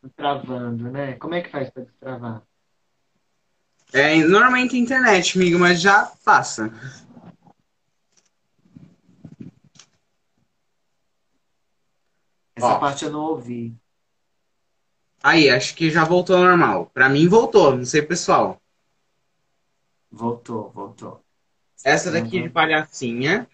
Tô 0.00 0.08
travando, 0.16 0.90
né? 0.90 1.12
Como 1.14 1.34
é 1.34 1.42
que 1.42 1.50
faz 1.50 1.68
para 1.70 1.84
destravar? 1.84 2.42
É, 3.92 4.16
normalmente 4.24 4.78
internet, 4.78 5.36
amigo, 5.36 5.58
mas 5.58 5.80
já 5.80 6.10
passa. 6.24 6.72
Essa 12.56 12.66
Ó. 12.66 12.78
parte 12.78 13.04
eu 13.04 13.10
não 13.10 13.20
ouvi. 13.20 13.74
Aí, 15.22 15.50
acho 15.50 15.74
que 15.74 15.90
já 15.90 16.04
voltou 16.04 16.36
ao 16.36 16.44
normal. 16.44 16.86
Pra 16.94 17.08
mim 17.08 17.28
voltou, 17.28 17.76
não 17.76 17.84
sei 17.84 18.00
pessoal. 18.00 18.60
Voltou, 20.10 20.70
voltou. 20.70 21.22
Essa 21.84 22.10
daqui 22.10 22.38
uhum. 22.38 22.42
de 22.44 22.50
palhacinha. 22.50 23.48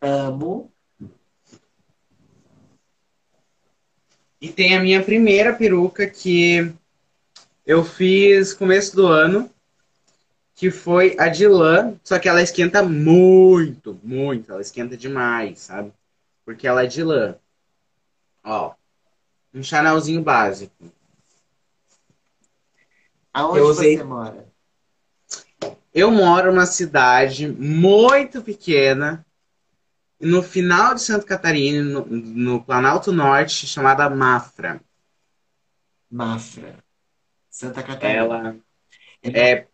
Amo. 0.00 0.72
E 4.40 4.48
tem 4.48 4.76
a 4.76 4.80
minha 4.80 5.02
primeira 5.02 5.52
peruca 5.52 6.08
que 6.08 6.72
eu 7.66 7.84
fiz 7.84 8.54
começo 8.54 8.94
do 8.94 9.06
ano, 9.06 9.50
que 10.54 10.70
foi 10.70 11.16
a 11.18 11.28
de 11.28 11.46
lã, 11.46 11.94
só 12.02 12.18
que 12.18 12.28
ela 12.28 12.42
esquenta 12.42 12.82
muito, 12.82 13.98
muito, 14.02 14.50
ela 14.50 14.60
esquenta 14.60 14.96
demais, 14.96 15.60
sabe? 15.60 15.92
Porque 16.44 16.66
ela 16.66 16.84
é 16.84 16.86
de 16.86 17.02
lã. 17.02 17.36
Ó, 18.42 18.74
um 19.52 19.62
chanelzinho 19.62 20.22
básico. 20.22 20.92
Aonde 23.32 23.58
eu 23.58 23.66
usei... 23.66 23.96
você 23.96 24.04
mora? 24.04 24.47
Eu 25.98 26.12
moro 26.12 26.52
numa 26.52 26.64
cidade 26.64 27.48
muito 27.48 28.40
pequena, 28.40 29.26
no 30.20 30.44
final 30.44 30.94
de 30.94 31.02
Santa 31.02 31.26
Catarina, 31.26 31.82
no, 31.82 32.06
no 32.06 32.62
Planalto 32.62 33.10
Norte, 33.10 33.66
chamada 33.66 34.08
Mafra. 34.08 34.80
Mafra. 36.08 36.78
Santa 37.50 37.82
Catarina. 37.82 38.60
Ela 39.24 39.36
é 39.36 39.66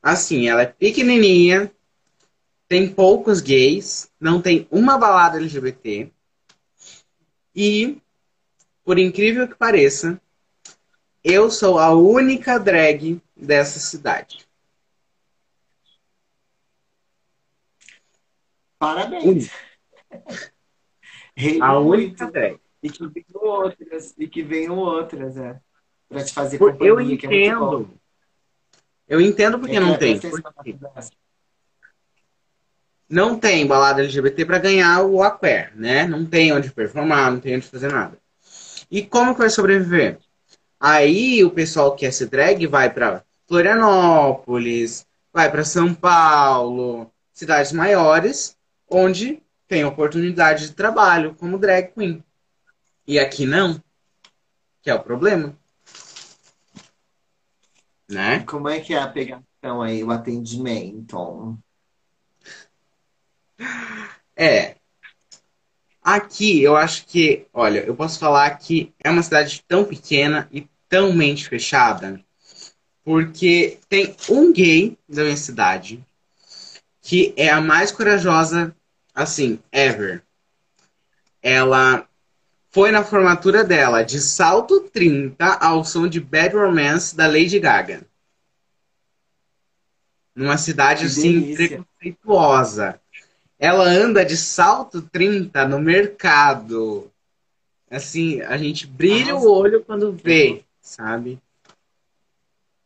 assim, 0.00 0.48
ela 0.48 0.62
é 0.62 0.66
pequenininha, 0.66 1.72
tem 2.68 2.88
poucos 2.94 3.40
gays, 3.40 4.08
não 4.20 4.40
tem 4.40 4.68
uma 4.70 4.96
balada 4.96 5.38
LGBT. 5.38 6.08
E, 7.52 8.00
por 8.84 8.96
incrível 8.96 9.48
que 9.48 9.56
pareça, 9.56 10.22
eu 11.24 11.50
sou 11.50 11.80
a 11.80 11.92
única 11.92 12.60
drag 12.60 13.20
dessa 13.36 13.80
cidade. 13.80 14.47
Parabéns. 18.78 19.50
a 21.60 21.78
única 21.78 22.30
drag. 22.30 22.60
E 22.82 22.90
que 22.90 23.06
venham 23.08 23.42
outras, 23.42 24.14
e 24.16 24.28
que 24.28 24.42
venham 24.42 24.78
outras, 24.78 25.36
é. 25.36 25.60
Pra 26.08 26.24
te 26.24 26.32
fazer 26.32 26.58
Por, 26.58 26.76
eu 26.80 26.98
é 26.98 27.02
entendo. 27.02 27.90
É 29.08 29.14
eu 29.14 29.20
entendo 29.20 29.58
porque 29.58 29.76
é, 29.76 29.80
não 29.80 29.96
tem. 29.96 30.18
Porque 30.18 30.76
não 33.08 33.38
tem 33.38 33.66
balada 33.66 34.02
LGBT 34.02 34.44
para 34.44 34.58
ganhar 34.58 35.02
o 35.02 35.22
Aquer, 35.22 35.72
né? 35.74 36.06
Não 36.06 36.26
tem 36.26 36.52
onde 36.52 36.70
performar, 36.70 37.32
não 37.32 37.40
tem 37.40 37.56
onde 37.56 37.66
fazer 37.66 37.90
nada. 37.90 38.18
E 38.90 39.02
como 39.02 39.32
que 39.32 39.40
vai 39.40 39.50
sobreviver? 39.50 40.18
Aí 40.78 41.42
o 41.42 41.50
pessoal 41.50 41.94
que 41.94 42.04
quer 42.04 42.12
ser 42.12 42.26
drag 42.26 42.66
vai 42.66 42.92
para 42.92 43.24
Florianópolis, 43.46 45.06
vai 45.32 45.50
para 45.50 45.64
São 45.64 45.94
Paulo, 45.94 47.10
cidades 47.32 47.72
maiores, 47.72 48.57
onde 48.90 49.42
tem 49.66 49.84
oportunidade 49.84 50.68
de 50.68 50.74
trabalho 50.74 51.34
como 51.34 51.58
drag 51.58 51.92
queen. 51.92 52.24
E 53.06 53.18
aqui 53.18 53.46
não, 53.46 53.82
que 54.82 54.90
é 54.90 54.94
o 54.94 55.02
problema. 55.02 55.56
Né? 58.08 58.40
Como 58.40 58.68
é 58.68 58.80
que 58.80 58.94
é 58.94 58.98
a 58.98 59.08
pegação 59.08 59.82
aí, 59.82 60.02
o 60.02 60.10
atendimento? 60.10 61.58
É. 64.34 64.76
Aqui 66.02 66.62
eu 66.62 66.74
acho 66.74 67.04
que, 67.06 67.46
olha, 67.52 67.80
eu 67.80 67.94
posso 67.94 68.18
falar 68.18 68.50
que 68.56 68.94
é 69.02 69.10
uma 69.10 69.22
cidade 69.22 69.62
tão 69.68 69.84
pequena 69.84 70.48
e 70.50 70.66
tão 70.88 71.12
mente 71.12 71.46
fechada, 71.46 72.24
porque 73.04 73.78
tem 73.90 74.16
um 74.30 74.50
gay 74.52 74.96
da 75.06 75.24
minha 75.24 75.36
cidade 75.36 76.02
que 77.02 77.32
é 77.36 77.48
a 77.48 77.60
mais 77.60 77.90
corajosa 77.90 78.74
assim, 79.18 79.58
ever. 79.72 80.22
Ela 81.42 82.06
foi 82.70 82.90
na 82.92 83.02
formatura 83.02 83.64
dela 83.64 84.02
de 84.02 84.20
salto 84.20 84.80
30 84.80 85.44
ao 85.44 85.84
som 85.84 86.06
de 86.06 86.20
Bad 86.20 86.54
Romance 86.54 87.16
da 87.16 87.26
Lady 87.26 87.58
Gaga. 87.58 88.02
Numa 90.34 90.56
cidade 90.56 91.06
assim 91.06 91.54
preconceituosa. 91.54 93.00
Ela 93.58 93.84
anda 93.84 94.24
de 94.24 94.36
salto 94.36 95.02
30 95.02 95.66
no 95.66 95.80
mercado. 95.80 97.10
Assim, 97.90 98.40
a 98.42 98.56
gente 98.56 98.86
brilha 98.86 99.32
Nossa. 99.32 99.46
o 99.46 99.50
olho 99.50 99.82
quando 99.82 100.12
vê, 100.12 100.62
sabe? 100.80 101.40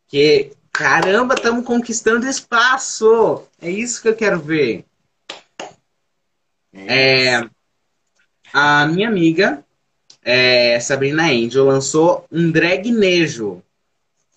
Que 0.08 0.52
caramba, 0.72 1.34
estamos 1.34 1.66
conquistando 1.66 2.26
espaço. 2.26 3.44
É 3.60 3.70
isso 3.70 4.00
que 4.00 4.08
eu 4.08 4.16
quero 4.16 4.40
ver. 4.40 4.86
É, 6.72 7.48
a 8.52 8.86
minha 8.86 9.08
amiga, 9.08 9.64
é, 10.22 10.78
Sabrina 10.80 11.24
Angel, 11.24 11.64
lançou 11.64 12.26
um 12.30 12.50
drag 12.50 12.90
nejo 12.90 13.62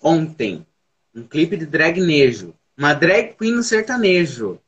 ontem. 0.00 0.66
Um 1.14 1.22
clipe 1.22 1.56
de 1.56 1.64
drag 1.64 2.00
nejo. 2.00 2.54
Uma 2.76 2.92
drag 2.92 3.34
queen 3.36 3.52
no 3.52 3.62
sertanejo. 3.62 4.60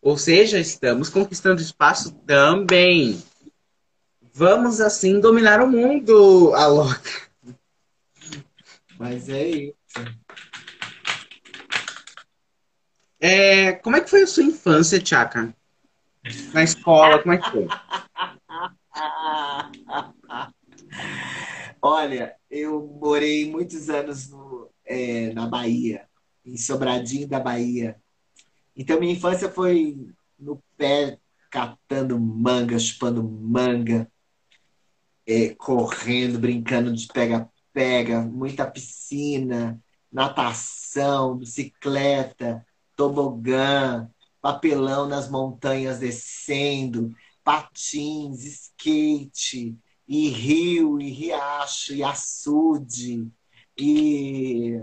Ou 0.00 0.16
seja, 0.16 0.60
estamos 0.60 1.08
conquistando 1.08 1.60
espaço 1.60 2.12
também. 2.26 3.20
Vamos 4.32 4.80
assim 4.80 5.18
dominar 5.18 5.60
o 5.60 5.68
mundo, 5.68 6.54
Aloca. 6.54 7.28
Mas 8.96 9.28
é 9.28 9.48
isso. 9.48 9.74
É, 13.20 13.72
como 13.72 13.96
é 13.96 14.00
que 14.00 14.10
foi 14.10 14.22
a 14.22 14.26
sua 14.26 14.44
infância, 14.44 15.00
Tchaka? 15.00 15.52
Na 16.52 16.62
escola, 16.62 17.22
como 17.22 17.34
é 17.34 17.38
que 17.38 17.50
foi? 17.50 17.66
Olha, 21.80 22.34
eu 22.50 22.98
morei 23.00 23.50
muitos 23.50 23.88
anos 23.88 24.28
no, 24.28 24.70
é, 24.84 25.32
na 25.32 25.46
Bahia, 25.46 26.08
em 26.44 26.56
Sobradinho 26.56 27.28
da 27.28 27.38
Bahia. 27.38 27.96
Então, 28.76 28.98
minha 28.98 29.12
infância 29.12 29.50
foi 29.50 29.96
no 30.38 30.62
pé, 30.76 31.18
catando 31.50 32.18
manga, 32.18 32.78
chupando 32.78 33.22
manga, 33.22 34.10
é, 35.26 35.54
correndo, 35.54 36.38
brincando 36.38 36.94
de 36.94 37.06
pega-pega, 37.06 38.22
muita 38.22 38.68
piscina, 38.68 39.80
natação, 40.10 41.36
bicicleta, 41.36 42.66
tobogã, 42.96 44.08
papelão 44.40 45.06
nas 45.06 45.28
montanhas 45.28 45.98
descendo, 45.98 47.14
patins, 47.42 48.44
skate, 48.44 49.76
e 50.06 50.28
rio, 50.28 51.00
e 51.00 51.10
riacho, 51.10 51.94
e 51.94 52.02
açude, 52.02 53.30
e 53.76 54.80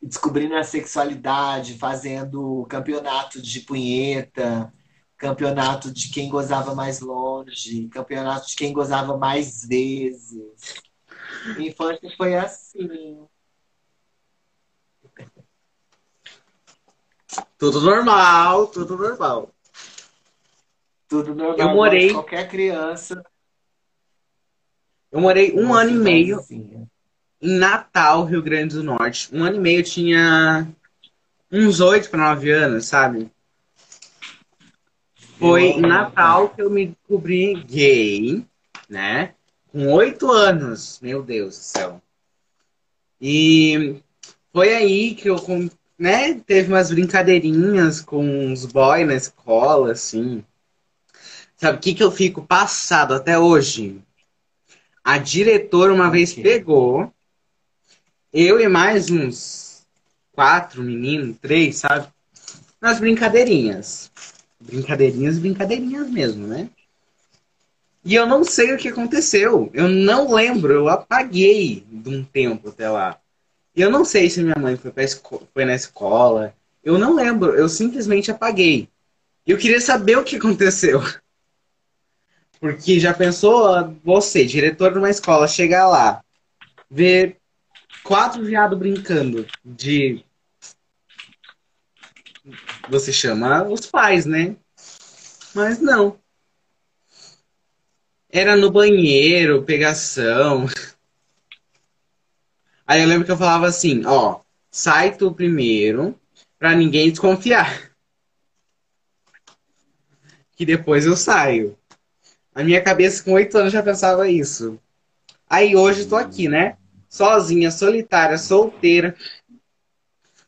descobrindo 0.00 0.56
a 0.56 0.62
sexualidade, 0.62 1.76
fazendo 1.76 2.66
campeonato 2.68 3.42
de 3.42 3.60
punheta, 3.60 4.72
campeonato 5.16 5.90
de 5.92 6.08
quem 6.10 6.28
gozava 6.28 6.74
mais 6.74 7.00
longe, 7.00 7.88
campeonato 7.88 8.48
de 8.48 8.56
quem 8.56 8.72
gozava 8.72 9.18
mais 9.18 9.64
vezes. 9.66 10.74
Infância 11.58 12.10
foi 12.16 12.36
assim. 12.36 13.26
Tudo 17.58 17.80
normal, 17.80 18.68
tudo 18.68 18.96
normal. 18.96 19.50
Tudo 21.08 21.34
normal. 21.34 21.58
Eu 21.58 21.74
morei- 21.74 22.12
Qualquer 22.12 22.48
criança. 22.48 23.22
Eu 25.10 25.20
morei 25.20 25.52
um 25.54 25.74
ano 25.74 25.90
e 25.90 25.94
meio 25.94 26.44
em 26.50 27.58
Natal, 27.58 28.24
Rio 28.24 28.42
Grande 28.42 28.74
do 28.76 28.82
Norte. 28.82 29.28
Um 29.34 29.42
ano 29.42 29.56
e 29.56 29.60
meio 29.60 29.80
eu 29.80 29.84
tinha 29.84 30.68
uns 31.50 31.80
oito 31.80 32.10
para 32.10 32.28
nove 32.34 32.50
anos, 32.50 32.86
sabe? 32.86 33.30
Foi 35.38 35.64
em 35.64 35.80
Natal 35.80 36.50
que 36.50 36.60
eu 36.62 36.70
me 36.70 36.86
descobri 36.88 37.54
gay, 37.54 38.44
né? 38.88 39.34
Com 39.68 39.92
oito 39.92 40.30
anos, 40.30 40.98
meu 41.00 41.22
Deus 41.22 41.56
do 41.56 41.62
céu. 41.62 42.02
E 43.20 44.00
foi 44.52 44.74
aí 44.74 45.14
que 45.14 45.28
eu, 45.28 45.36
né, 45.98 46.34
teve 46.34 46.68
umas 46.68 46.90
brincadeirinhas 46.90 48.00
com 48.00 48.52
os 48.52 48.64
boys 48.64 49.06
na 49.06 49.14
escola, 49.14 49.92
assim. 49.92 50.44
Sabe 51.56 51.78
o 51.78 51.80
que 51.80 51.94
que 51.94 52.02
eu 52.02 52.12
fico 52.12 52.40
passado 52.40 53.14
até 53.14 53.36
hoje? 53.38 54.00
A 55.02 55.18
diretora 55.18 55.92
uma 55.92 56.10
vez 56.10 56.32
pegou 56.32 57.12
eu 58.32 58.60
e 58.60 58.68
mais 58.68 59.10
uns 59.10 59.84
quatro 60.32 60.82
meninos, 60.82 61.36
três, 61.40 61.78
sabe? 61.78 62.06
Nas 62.80 63.00
brincadeirinhas. 63.00 64.12
Brincadeirinhas, 64.60 65.38
brincadeirinhas 65.38 66.08
mesmo, 66.08 66.46
né? 66.46 66.68
E 68.04 68.14
eu 68.14 68.26
não 68.26 68.44
sei 68.44 68.72
o 68.72 68.78
que 68.78 68.88
aconteceu. 68.88 69.68
Eu 69.74 69.88
não 69.88 70.32
lembro, 70.32 70.72
eu 70.72 70.88
apaguei 70.88 71.84
de 71.90 72.08
um 72.08 72.22
tempo 72.24 72.68
até 72.68 72.88
lá. 72.88 73.18
E 73.78 73.80
eu 73.80 73.92
não 73.92 74.04
sei 74.04 74.28
se 74.28 74.42
minha 74.42 74.58
mãe 74.58 74.76
foi, 74.76 74.92
foi 75.54 75.64
na 75.64 75.72
escola. 75.72 76.52
Eu 76.82 76.98
não 76.98 77.14
lembro, 77.14 77.54
eu 77.54 77.68
simplesmente 77.68 78.28
apaguei. 78.28 78.88
Eu 79.46 79.56
queria 79.56 79.80
saber 79.80 80.18
o 80.18 80.24
que 80.24 80.34
aconteceu. 80.34 81.00
Porque 82.58 82.98
já 82.98 83.14
pensou 83.14 83.96
você, 84.02 84.44
diretor 84.44 84.90
de 84.90 84.98
uma 84.98 85.08
escola, 85.08 85.46
chegar 85.46 85.86
lá, 85.86 86.24
ver 86.90 87.36
quatro 88.02 88.44
viados 88.44 88.76
brincando 88.76 89.46
de. 89.64 90.24
Você 92.88 93.12
chama 93.12 93.62
os 93.62 93.86
pais, 93.86 94.26
né? 94.26 94.56
Mas 95.54 95.78
não. 95.78 96.18
Era 98.28 98.56
no 98.56 98.72
banheiro, 98.72 99.62
pegação. 99.62 100.66
Aí 102.88 103.02
eu 103.02 103.06
lembro 103.06 103.26
que 103.26 103.30
eu 103.30 103.36
falava 103.36 103.66
assim, 103.66 104.02
ó, 104.06 104.40
sai 104.70 105.14
tu 105.14 105.30
primeiro, 105.34 106.18
pra 106.58 106.74
ninguém 106.74 107.10
desconfiar. 107.10 107.86
Que 110.56 110.66
depois 110.66 111.06
eu 111.06 111.16
saio. 111.16 111.78
A 112.52 112.64
minha 112.64 112.82
cabeça 112.82 113.22
com 113.22 113.34
oito 113.34 113.56
anos 113.56 113.72
já 113.72 113.80
pensava 113.80 114.28
isso. 114.28 114.76
Aí 115.48 115.76
hoje 115.76 116.08
tô 116.08 116.16
aqui, 116.16 116.48
né? 116.48 116.76
Sozinha, 117.08 117.70
solitária, 117.70 118.36
solteira, 118.36 119.14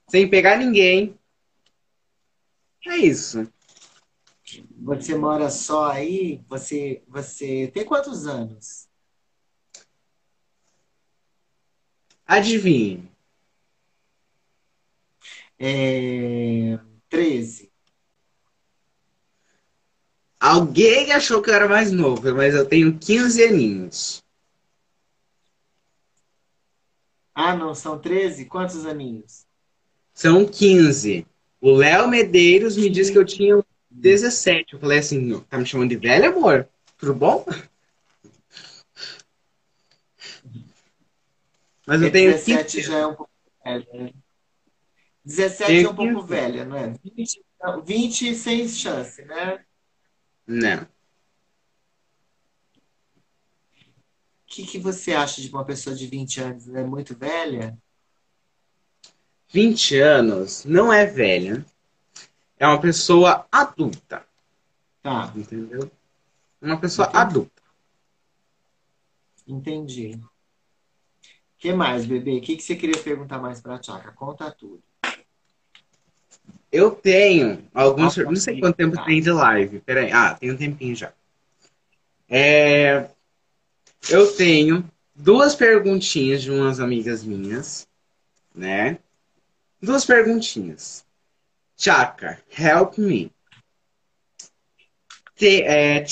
sem 0.08 0.28
pegar 0.28 0.56
ninguém. 0.56 1.16
É 2.84 2.96
isso. 2.96 3.46
Você 4.80 5.14
mora 5.14 5.48
só 5.48 5.92
aí? 5.92 6.42
Você, 6.48 7.04
você 7.06 7.70
tem 7.72 7.84
quantos 7.84 8.26
anos? 8.26 8.79
Adivinhe. 12.30 13.10
É... 15.58 16.78
13. 17.08 17.68
Alguém 20.38 21.10
achou 21.10 21.42
que 21.42 21.50
eu 21.50 21.54
era 21.54 21.68
mais 21.68 21.90
novo, 21.90 22.32
mas 22.32 22.54
eu 22.54 22.64
tenho 22.64 22.96
15 22.96 23.42
aninhos. 23.42 24.22
Ah, 27.34 27.56
não, 27.56 27.74
são 27.74 27.98
13? 27.98 28.44
Quantos 28.44 28.86
aninhos? 28.86 29.44
São 30.14 30.46
15. 30.46 31.26
O 31.60 31.72
Léo 31.72 32.06
Medeiros 32.06 32.76
me 32.76 32.88
disse 32.88 33.10
que 33.10 33.18
eu 33.18 33.24
tinha 33.24 33.60
17. 33.90 34.74
Eu 34.74 34.78
falei 34.78 35.00
assim, 35.00 35.40
tá 35.50 35.58
me 35.58 35.66
chamando 35.66 35.90
de 35.90 35.96
velho, 35.96 36.28
amor? 36.28 36.68
Tudo 36.96 37.12
bom? 37.12 37.44
Mas 41.90 42.02
eu 42.02 42.12
tenho 42.12 42.30
17 42.30 42.76
15. 42.76 42.88
já 42.88 42.98
é 42.98 43.06
um 43.06 43.14
pouco 43.16 43.32
velha. 43.64 43.86
né? 43.92 44.12
17 45.24 45.66
Tenho 45.66 45.86
é 45.88 45.90
um 45.90 45.94
pouco 45.96 46.12
15. 46.14 46.28
velha, 46.28 46.64
não 46.64 46.76
é? 46.76 46.94
20, 47.04 47.44
não, 47.60 47.82
20 47.82 48.34
sem 48.36 48.68
chance, 48.68 49.24
né? 49.24 49.64
Não. 50.46 50.82
O 50.82 50.86
que, 54.46 54.64
que 54.66 54.78
você 54.78 55.12
acha 55.14 55.40
de 55.42 55.48
uma 55.50 55.64
pessoa 55.64 55.96
de 55.96 56.06
20 56.06 56.40
anos? 56.40 56.68
É 56.68 56.84
muito 56.84 57.16
velha? 57.16 57.76
20 59.48 59.98
anos 59.98 60.64
não 60.64 60.92
é 60.92 61.04
velha. 61.06 61.66
É 62.56 62.66
uma 62.68 62.80
pessoa 62.80 63.48
adulta, 63.50 64.24
Tá, 65.02 65.32
entendeu? 65.34 65.90
Uma 66.62 66.78
pessoa 66.78 67.08
Entendi. 67.08 67.18
adulta. 67.20 67.62
entendi. 69.48 70.20
O 71.60 71.62
que 71.62 71.74
mais, 71.74 72.06
bebê? 72.06 72.38
O 72.38 72.40
que, 72.40 72.56
que 72.56 72.62
você 72.62 72.74
queria 72.74 72.98
perguntar 73.02 73.38
mais 73.38 73.60
pra 73.60 73.78
Tchaka? 73.78 74.12
Conta 74.12 74.50
tudo. 74.50 74.82
Eu 76.72 76.90
tenho 76.92 77.62
alguns. 77.74 78.16
Nossa, 78.16 78.24
Não 78.24 78.34
sei 78.34 78.58
quanto 78.58 78.76
tempo 78.76 78.96
tá. 78.96 79.04
tem 79.04 79.20
de 79.20 79.30
live. 79.30 79.80
Peraí. 79.80 80.10
Ah, 80.10 80.34
tem 80.34 80.50
um 80.50 80.56
tempinho 80.56 80.96
já. 80.96 81.12
É, 82.30 83.10
eu 84.08 84.34
tenho 84.34 84.90
duas 85.14 85.54
perguntinhas 85.54 86.40
de 86.40 86.50
umas 86.50 86.80
amigas 86.80 87.22
minhas, 87.22 87.86
né? 88.54 88.98
Duas 89.82 90.06
perguntinhas. 90.06 91.04
Chaka, 91.76 92.42
help 92.58 92.96
me. 92.96 93.30
Te, 95.36 95.60
é, 95.60 96.02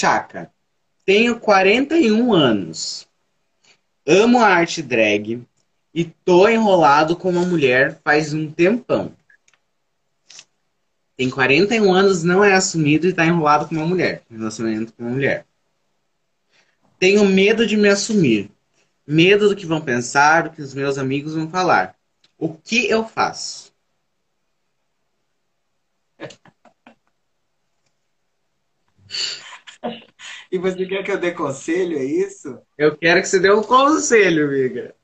tenho 1.07 1.41
41 1.41 2.35
anos. 2.35 3.08
Amo 4.11 4.41
a 4.41 4.47
arte 4.47 4.81
drag 4.81 5.47
e 5.93 6.03
tô 6.03 6.49
enrolado 6.49 7.15
com 7.15 7.29
uma 7.29 7.45
mulher 7.45 8.01
faz 8.03 8.33
um 8.33 8.51
tempão. 8.51 9.15
Tem 11.15 11.29
41 11.29 11.93
anos, 11.93 12.23
não 12.23 12.43
é 12.43 12.55
assumido 12.55 13.07
e 13.07 13.13
tá 13.13 13.27
enrolado 13.27 13.69
com 13.69 13.75
uma 13.75 13.87
mulher. 13.87 14.23
Relacionamento 14.31 14.95
com 14.95 15.03
uma 15.03 15.11
mulher. 15.11 15.45
Tenho 16.99 17.23
medo 17.27 17.67
de 17.67 17.77
me 17.77 17.91
assumir. 17.91 18.51
Medo 19.07 19.51
do 19.51 19.57
que 19.57 19.67
vão 19.67 19.83
pensar, 19.83 20.45
do 20.45 20.51
que 20.53 20.63
os 20.63 20.73
meus 20.73 20.97
amigos 20.97 21.35
vão 21.35 21.51
falar. 21.51 21.95
O 22.39 22.55
que 22.55 22.89
eu 22.89 23.07
faço? 23.07 23.75
E 30.51 30.59
você 30.59 30.87
quer 30.87 31.03
que 31.03 31.13
eu 31.13 31.19
dê 31.19 31.33
conselho, 31.33 31.99
é 31.99 32.05
isso? 32.05 32.59
Eu 32.77 32.97
quero 32.97 33.21
que 33.21 33.29
você 33.29 33.39
dê 33.39 33.53
um 33.53 33.63
conselho, 33.63 34.47
amiga. 34.47 34.95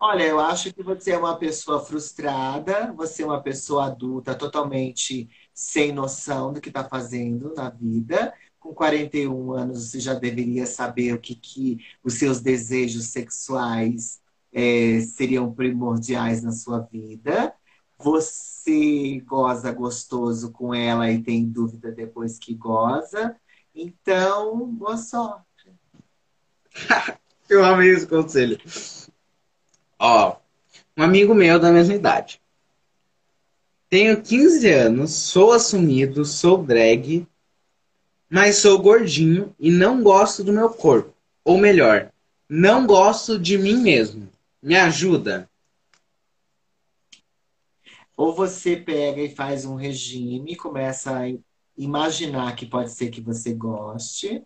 Olha, 0.00 0.24
eu 0.24 0.38
acho 0.38 0.72
que 0.72 0.82
você 0.82 1.10
é 1.12 1.18
uma 1.18 1.36
pessoa 1.36 1.84
frustrada, 1.84 2.92
você 2.92 3.22
é 3.22 3.26
uma 3.26 3.42
pessoa 3.42 3.86
adulta 3.86 4.34
totalmente 4.34 5.28
sem 5.52 5.92
noção 5.92 6.52
do 6.52 6.60
que 6.60 6.68
está 6.68 6.84
fazendo 6.84 7.52
na 7.54 7.68
vida. 7.68 8.32
Com 8.60 8.72
41 8.72 9.52
anos, 9.52 9.90
você 9.90 9.98
já 9.98 10.14
deveria 10.14 10.66
saber 10.66 11.14
o 11.14 11.18
que, 11.18 11.34
que 11.34 11.78
os 12.02 12.14
seus 12.14 12.40
desejos 12.40 13.06
sexuais 13.06 14.20
é, 14.52 15.00
seriam 15.00 15.52
primordiais 15.52 16.42
na 16.42 16.52
sua 16.52 16.80
vida. 16.80 17.52
Você 17.98 19.20
goza 19.26 19.72
gostoso 19.72 20.52
com 20.52 20.72
ela 20.72 21.10
e 21.10 21.22
tem 21.22 21.44
dúvida 21.44 21.90
depois 21.90 22.38
que 22.38 22.54
goza. 22.54 23.36
Então, 23.80 24.66
boa 24.72 24.96
sorte. 24.96 25.72
Eu 27.48 27.64
amei 27.64 27.90
esse 27.90 28.08
conselho. 28.08 28.58
Ó, 29.96 30.36
um 30.96 31.02
amigo 31.04 31.32
meu 31.32 31.60
da 31.60 31.70
mesma 31.70 31.94
idade. 31.94 32.42
Tenho 33.88 34.20
15 34.20 34.68
anos, 34.68 35.12
sou 35.12 35.52
assumido, 35.52 36.24
sou 36.24 36.60
drag, 36.60 37.24
mas 38.28 38.56
sou 38.56 38.82
gordinho 38.82 39.54
e 39.60 39.70
não 39.70 40.02
gosto 40.02 40.42
do 40.42 40.52
meu 40.52 40.70
corpo. 40.70 41.14
Ou 41.44 41.56
melhor, 41.56 42.10
não 42.48 42.84
gosto 42.84 43.38
de 43.38 43.56
mim 43.56 43.76
mesmo. 43.76 44.28
Me 44.60 44.74
ajuda? 44.74 45.48
Ou 48.16 48.34
você 48.34 48.76
pega 48.76 49.20
e 49.20 49.32
faz 49.32 49.64
um 49.64 49.76
regime, 49.76 50.56
começa 50.56 51.16
a 51.16 51.28
imaginar 51.78 52.56
que 52.56 52.66
pode 52.66 52.90
ser 52.90 53.08
que 53.08 53.20
você 53.20 53.54
goste, 53.54 54.44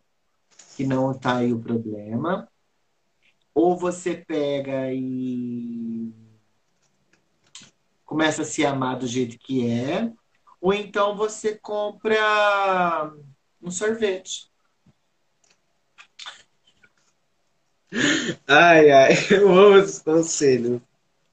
que 0.77 0.87
não 0.87 1.11
está 1.11 1.39
aí 1.39 1.53
o 1.53 1.61
problema. 1.61 2.49
Ou 3.55 3.77
você 3.77 4.15
pega 4.15 4.93
e 4.93 6.13
começa 8.05 8.43
a 8.43 8.45
se 8.45 8.65
amar 8.65 8.99
do 8.99 9.07
jeito 9.07 9.39
que 9.39 9.67
é, 9.69 10.13
ou 10.61 10.73
então 10.73 11.17
você 11.17 11.57
compra 11.57 13.11
um 13.61 13.71
sorvete. 13.71 14.51
Ai, 18.47 18.91
ai, 18.91 19.13
eu 19.33 19.51
amo 19.51 19.79
esse 19.79 20.03
conselho. 20.05 20.83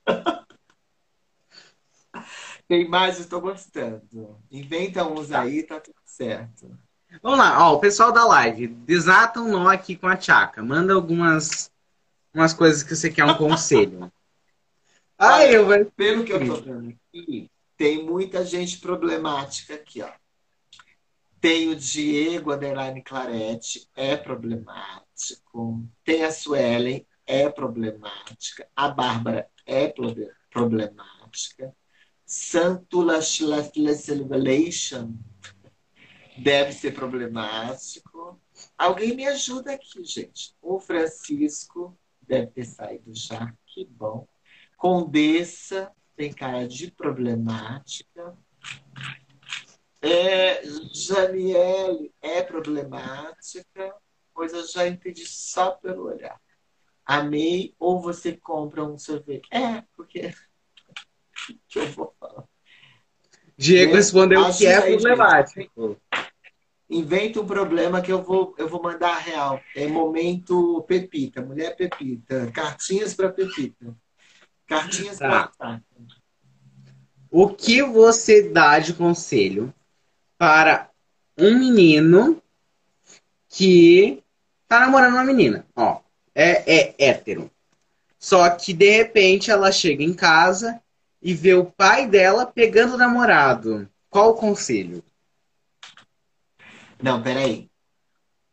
Tem 2.70 2.88
mais, 2.88 3.20
estou 3.20 3.42
gostando. 3.42 4.38
Inventa 4.52 5.04
uns 5.04 5.30
Tá. 5.30 5.42
aí, 5.42 5.64
tá 5.64 5.80
tudo 5.80 5.96
certo. 6.06 6.78
Vamos 7.24 7.40
lá, 7.40 7.68
ó, 7.68 7.74
o 7.74 7.80
pessoal 7.80 8.12
da 8.12 8.24
live, 8.24 8.68
desata 8.68 9.42
um 9.42 9.50
nó 9.50 9.68
aqui 9.68 9.96
com 9.96 10.08
a 10.08 10.16
Tchaca. 10.16 10.62
Manda 10.62 10.94
algumas 10.94 11.72
umas 12.32 12.54
coisas 12.54 12.84
que 12.84 12.96
você 12.96 13.10
quer 13.10 13.26
um 13.26 13.36
conselho. 13.36 14.14
Ai, 15.18 15.56
eu 15.56 15.66
vou... 15.66 15.84
Pelo 15.96 16.24
que 16.24 16.32
eu 16.32 16.46
tô 16.46 16.62
vendo 16.62 16.96
aqui, 17.12 17.50
tem 17.76 18.06
muita 18.06 18.46
gente 18.46 18.78
problemática 18.78 19.74
aqui, 19.74 20.04
ó. 20.04 20.12
Tem 21.42 21.70
o 21.70 21.76
Diego 21.76 22.54
Underline 22.54 23.02
Clarete, 23.02 23.90
é 23.96 24.16
problemático. 24.16 25.84
Tem 26.04 26.24
a 26.24 26.32
Suelen, 26.32 27.04
é 27.26 27.50
problemática. 27.50 28.68
A 28.76 28.90
Bárbara 28.90 29.50
é 29.66 29.88
proble- 29.88 30.32
problemática. 30.52 31.74
Santula 32.30 33.20
Revelation 33.22 35.18
deve 36.38 36.74
ser 36.74 36.94
problemático. 36.94 38.40
Alguém 38.78 39.16
me 39.16 39.26
ajuda 39.26 39.74
aqui, 39.74 40.04
gente. 40.04 40.54
O 40.62 40.80
Francisco 40.80 41.98
deve 42.22 42.52
ter 42.52 42.66
saído 42.66 43.12
já, 43.16 43.52
que 43.66 43.84
bom. 43.84 44.28
Condessa 44.78 45.92
tem 46.16 46.32
cara 46.32 46.68
de 46.68 46.92
problemática. 46.92 48.38
É, 50.00 50.62
Janiele 50.94 52.14
é 52.22 52.44
problemática, 52.44 53.96
pois 54.36 54.54
eu 54.54 54.68
já 54.68 54.88
entendi 54.88 55.26
só 55.26 55.72
pelo 55.72 56.04
olhar. 56.04 56.40
Amei, 57.04 57.74
ou 57.80 58.00
você 58.00 58.38
compra 58.38 58.84
um 58.84 59.00
sorvete. 59.00 59.48
É, 59.52 59.84
porque. 59.96 60.32
Que 61.68 61.80
eu 61.80 61.88
vou 61.92 62.14
falar? 62.20 62.44
Diego 63.58 63.96
respondeu 63.96 64.46
acho 64.46 64.60
que 64.60 64.68
é 64.68 64.80
problemático. 64.80 65.98
Inventa 66.90 67.42
um 67.42 67.46
problema 67.46 68.02
que 68.02 68.12
eu 68.12 68.24
vou, 68.24 68.56
eu 68.58 68.68
vou 68.68 68.82
mandar 68.82 69.16
a 69.16 69.20
real. 69.20 69.62
É 69.76 69.86
momento 69.86 70.84
Pepita, 70.88 71.42
mulher 71.42 71.76
Pepita. 71.76 72.50
Cartinhas 72.52 73.14
para 73.14 73.30
Pepita. 73.30 73.96
Cartinhas 74.66 75.18
Tá. 75.18 75.52
para 75.58 75.82
O 77.30 77.50
que 77.50 77.84
você 77.84 78.50
dá 78.50 78.80
de 78.80 78.94
conselho 78.94 79.74
para 80.38 80.90
um 81.38 81.60
menino 81.60 82.42
que 83.50 84.24
tá 84.68 84.80
namorando 84.80 85.14
uma 85.14 85.24
menina? 85.24 85.66
Ó, 85.76 86.00
é, 86.34 86.76
é 86.76 86.96
hétero. 86.98 87.52
Só 88.18 88.50
que 88.50 88.74
de 88.74 88.90
repente 88.90 89.52
ela 89.52 89.72
chega 89.72 90.04
em 90.04 90.14
casa 90.14 90.82
e 91.22 91.34
vê 91.34 91.54
o 91.54 91.66
pai 91.66 92.08
dela 92.08 92.46
pegando 92.46 92.94
o 92.94 92.98
namorado. 92.98 93.90
Qual 94.10 94.32
o 94.32 94.36
conselho? 94.36 95.04
Não, 97.02 97.22
peraí. 97.22 97.70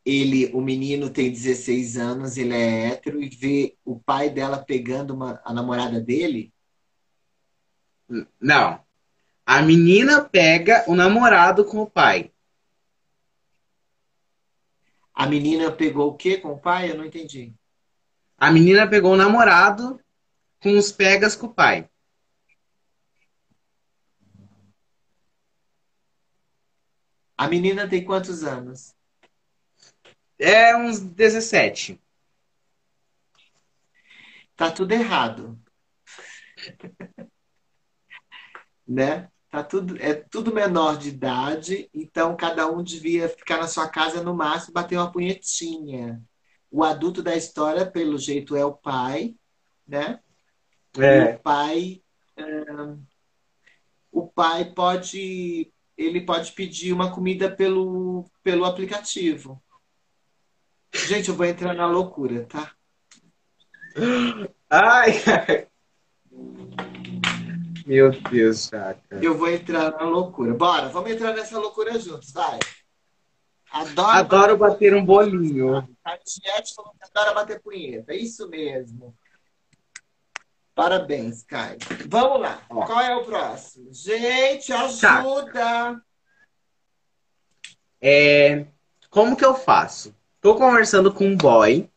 Ele, 0.04 0.46
o 0.52 0.60
menino 0.60 1.10
tem 1.10 1.32
16 1.32 1.96
anos, 1.96 2.36
ele 2.36 2.54
é 2.54 2.88
hétero 2.88 3.20
e 3.20 3.28
vê 3.28 3.76
o 3.84 3.98
pai 3.98 4.30
dela 4.30 4.58
pegando 4.58 5.14
uma, 5.14 5.40
a 5.44 5.52
namorada 5.52 6.00
dele. 6.00 6.52
Não. 8.40 8.80
A 9.44 9.62
menina 9.62 10.24
pega 10.24 10.84
o 10.86 10.94
namorado 10.94 11.64
com 11.64 11.78
o 11.78 11.90
pai. 11.90 12.32
A 15.12 15.26
menina 15.26 15.72
pegou 15.72 16.10
o 16.10 16.16
quê 16.16 16.36
com 16.36 16.52
o 16.52 16.58
pai? 16.58 16.90
Eu 16.90 16.98
não 16.98 17.04
entendi. 17.04 17.54
A 18.36 18.50
menina 18.50 18.86
pegou 18.86 19.12
o 19.12 19.16
namorado 19.16 19.98
com 20.60 20.76
os 20.76 20.92
pegas 20.92 21.34
com 21.34 21.46
o 21.46 21.54
pai. 21.54 21.88
A 27.36 27.48
menina 27.48 27.88
tem 27.88 28.04
quantos 28.04 28.44
anos? 28.44 28.94
É 30.38 30.76
uns 30.76 31.00
17. 31.00 32.00
Tá 34.54 34.70
tudo 34.70 34.92
errado. 34.92 35.58
né? 38.86 39.28
Tá 39.50 39.62
tudo, 39.62 39.96
é 40.00 40.12
tudo 40.14 40.52
menor 40.52 40.98
de 40.98 41.08
idade, 41.08 41.88
então 41.94 42.36
cada 42.36 42.70
um 42.70 42.82
devia 42.82 43.28
ficar 43.28 43.58
na 43.58 43.68
sua 43.68 43.88
casa 43.88 44.22
no 44.22 44.34
máximo 44.34 44.74
bater 44.74 44.96
uma 44.96 45.10
punhetinha. 45.10 46.22
O 46.70 46.84
adulto 46.84 47.22
da 47.22 47.34
história, 47.34 47.90
pelo 47.90 48.18
jeito, 48.18 48.54
é 48.54 48.64
o 48.64 48.74
pai, 48.74 49.34
né? 49.86 50.20
E 50.96 51.34
o 51.34 51.38
pai, 51.40 52.02
ahn, 52.36 52.98
o 54.10 54.26
pai 54.26 54.72
pode, 54.74 55.72
ele 55.96 56.20
pode 56.20 56.52
pedir 56.52 56.92
uma 56.92 57.10
comida 57.10 57.50
pelo, 57.50 58.24
pelo 58.42 58.64
aplicativo. 58.64 59.62
Gente, 60.92 61.28
eu 61.28 61.34
vou 61.34 61.46
entrar 61.46 61.74
na 61.74 61.86
loucura, 61.86 62.44
tá? 62.44 62.72
Ai, 64.68 65.12
ai. 65.26 65.68
Meu 67.86 68.10
Deus, 68.10 68.66
Chaca. 68.68 69.20
Eu 69.22 69.38
vou 69.38 69.48
entrar 69.48 69.92
na 69.92 70.02
loucura. 70.02 70.52
Bora, 70.52 70.88
vamos 70.88 71.08
entrar 71.08 71.32
nessa 71.32 71.56
loucura 71.56 71.96
juntos, 72.00 72.32
vai. 72.32 72.58
Adoro, 73.70 74.08
Adoro 74.08 74.56
bater 74.56 74.92
um 74.92 75.04
bolinho. 75.04 75.76
A 76.04 76.18
Tiete 76.18 76.74
falou 76.74 76.92
que 76.92 77.04
adora 77.04 77.32
bater 77.32 77.60
punheta. 77.60 78.12
É 78.12 78.16
isso 78.16 78.48
mesmo. 78.48 79.16
Parabéns, 80.76 81.42
Caio. 81.42 81.78
Vamos 82.06 82.38
lá. 82.38 82.60
Ó. 82.68 82.84
Qual 82.84 83.00
é 83.00 83.16
o 83.16 83.24
próximo? 83.24 83.88
Gente, 83.94 84.70
ajuda! 84.74 86.02
É, 87.98 88.66
como 89.08 89.34
que 89.34 89.44
eu 89.44 89.54
faço? 89.54 90.14
Tô 90.38 90.54
conversando 90.54 91.10
com 91.10 91.28
um 91.28 91.36
boy, 91.36 91.88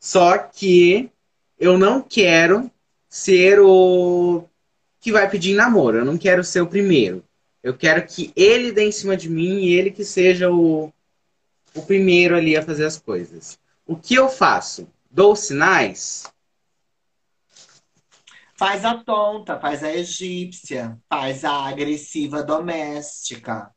só 0.00 0.38
que 0.38 1.12
eu 1.58 1.76
não 1.76 2.00
quero 2.00 2.70
ser 3.10 3.60
o 3.60 4.42
que 4.98 5.12
vai 5.12 5.28
pedir 5.28 5.54
namoro. 5.54 5.98
Eu 5.98 6.04
não 6.06 6.16
quero 6.16 6.42
ser 6.42 6.62
o 6.62 6.66
primeiro. 6.66 7.22
Eu 7.62 7.76
quero 7.76 8.06
que 8.06 8.32
ele 8.34 8.72
dê 8.72 8.86
em 8.86 8.92
cima 8.92 9.18
de 9.18 9.28
mim 9.28 9.58
e 9.58 9.74
ele 9.74 9.90
que 9.90 10.02
seja 10.02 10.50
o, 10.50 10.90
o 11.74 11.82
primeiro 11.82 12.36
ali 12.36 12.56
a 12.56 12.62
fazer 12.62 12.86
as 12.86 12.98
coisas. 12.98 13.58
O 13.86 13.96
que 13.96 14.14
eu 14.14 14.30
faço? 14.30 14.88
Dou 15.10 15.36
sinais? 15.36 16.31
Faz 18.62 18.84
a 18.84 18.94
tonta, 18.94 19.58
faz 19.58 19.82
a 19.82 19.92
egípcia, 19.92 20.96
faz 21.08 21.44
a 21.44 21.66
agressiva 21.66 22.44
doméstica, 22.44 23.74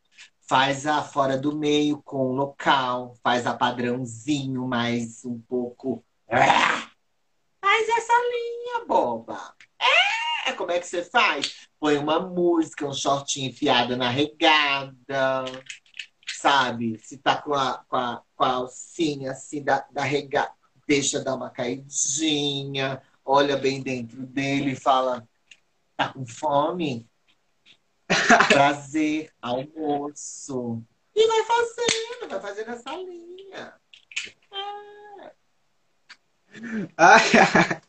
Faz 0.47 0.85
a 0.85 1.01
fora 1.01 1.39
do 1.39 1.57
meio 1.57 2.03
com 2.03 2.33
local, 2.33 3.15
faz 3.23 3.47
a 3.47 3.55
padrãozinho, 3.55 4.67
mais 4.67 5.25
um 5.25 5.39
pouco. 5.39 6.05
Faz 6.29 7.89
essa 7.89 8.13
linha, 8.13 8.85
boba. 8.85 9.55
É, 10.45 10.51
como 10.51 10.71
é 10.71 10.79
que 10.79 10.85
você 10.85 11.03
faz? 11.03 11.67
Põe 11.79 11.97
uma 11.97 12.19
música, 12.19 12.85
um 12.85 12.93
shortinho 12.93 13.49
enfiado 13.49 13.97
na 13.97 14.09
regada, 14.11 15.45
sabe? 16.27 16.99
Se 16.99 17.17
tá 17.17 17.41
com 17.41 17.55
a, 17.55 17.83
com 17.89 17.97
a, 17.97 18.21
com 18.35 18.43
a 18.43 18.51
alcinha 18.51 19.31
assim 19.31 19.63
da, 19.63 19.83
da 19.91 20.03
regada, 20.03 20.53
deixa 20.87 21.23
dar 21.23 21.33
uma 21.33 21.49
caidinha, 21.49 23.01
olha 23.25 23.57
bem 23.57 23.81
dentro 23.81 24.25
dele 24.25 24.71
e 24.71 24.75
fala: 24.75 25.27
tá 25.97 26.13
com 26.13 26.25
fome? 26.25 27.09
Prazer, 28.47 29.31
almoço. 29.41 30.83
E 31.15 31.27
vai 31.27 31.43
fazendo, 31.43 32.29
vai 32.29 32.39
fazendo 32.39 32.71
essa 32.71 32.95
linha. 32.95 33.73
É. 34.51 35.31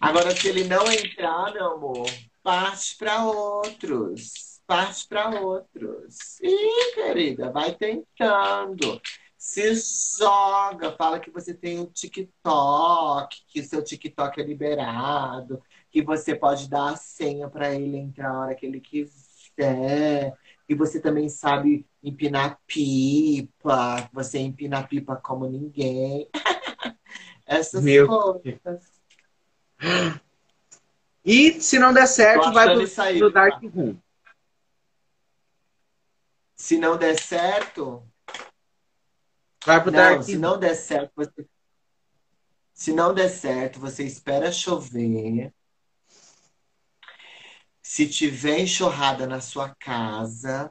Agora, 0.00 0.34
se 0.34 0.48
ele 0.48 0.64
não 0.64 0.90
entrar, 0.90 1.52
meu 1.52 1.72
amor, 1.72 2.10
parte 2.42 2.96
para 2.96 3.24
outros. 3.24 4.60
Parte 4.66 5.06
para 5.06 5.30
outros. 5.40 6.40
Ih, 6.40 6.94
querida, 6.94 7.52
vai 7.52 7.72
tentando. 7.74 9.00
Se 9.48 9.72
joga, 10.18 10.90
fala 10.96 11.20
que 11.20 11.30
você 11.30 11.54
tem 11.54 11.78
um 11.78 11.86
TikTok, 11.86 13.44
que 13.46 13.62
seu 13.62 13.82
TikTok 13.82 14.40
é 14.40 14.44
liberado, 14.44 15.62
que 15.88 16.02
você 16.02 16.34
pode 16.34 16.68
dar 16.68 16.90
a 16.90 16.96
senha 16.96 17.48
para 17.48 17.72
ele 17.72 17.96
entrar 17.96 18.32
a 18.32 18.40
hora 18.40 18.54
que 18.56 18.66
ele 18.66 18.80
quiser, 18.80 20.36
que 20.66 20.74
você 20.74 21.00
também 21.00 21.28
sabe 21.28 21.86
empinar 22.02 22.58
pipa, 22.66 24.10
você 24.12 24.40
empina 24.40 24.84
pipa 24.84 25.14
como 25.14 25.48
ninguém. 25.48 26.28
Essas 27.46 27.84
Meu 27.84 28.08
coisas. 28.08 29.00
E 31.24 31.60
se 31.60 31.78
não 31.78 31.94
der 31.94 32.08
certo, 32.08 32.52
vai 32.52 32.74
pro, 32.74 32.86
sair, 32.88 33.20
pro 33.20 33.30
Dark 33.30 33.62
Room. 33.62 33.96
Se 36.56 36.76
não 36.76 36.98
der 36.98 37.18
certo. 37.18 38.02
Vai 39.66 39.82
pro 39.82 39.90
não, 39.90 39.98
Dark 39.98 40.22
Se 40.22 40.38
não 40.38 40.58
der 40.58 40.76
certo, 40.76 41.12
você... 41.16 41.48
se 42.72 42.92
não 42.92 43.12
der 43.12 43.28
certo, 43.28 43.80
você 43.80 44.04
espera 44.04 44.52
chover. 44.52 45.52
Se 47.82 48.08
tiver 48.08 48.60
enxurrada 48.60 49.26
na 49.26 49.40
sua 49.40 49.74
casa, 49.74 50.70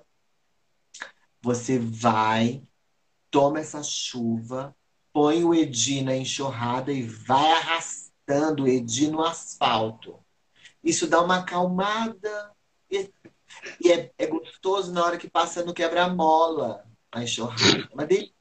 você 1.42 1.78
vai, 1.78 2.64
toma 3.30 3.60
essa 3.60 3.84
chuva, 3.84 4.74
põe 5.12 5.44
o 5.44 5.54
Edi 5.54 6.02
na 6.02 6.16
enxurrada 6.16 6.92
e 6.92 7.04
vai 7.04 7.52
arrastando 7.52 8.64
o 8.64 8.68
Edi 8.68 9.10
no 9.10 9.22
asfalto. 9.22 10.24
Isso 10.82 11.06
dá 11.06 11.22
uma 11.22 11.40
acalmada 11.40 12.56
e, 12.90 13.12
e 13.82 13.92
é, 13.92 14.14
é, 14.18 14.26
gostoso 14.28 14.94
na 14.94 15.04
hora 15.04 15.18
que 15.18 15.30
passa 15.30 15.66
no 15.66 15.74
quebra-mola 15.74 16.86
a 17.12 17.24
enxurrada. 17.24 17.90
Uma 17.94 18.06
delícia, 18.06 18.36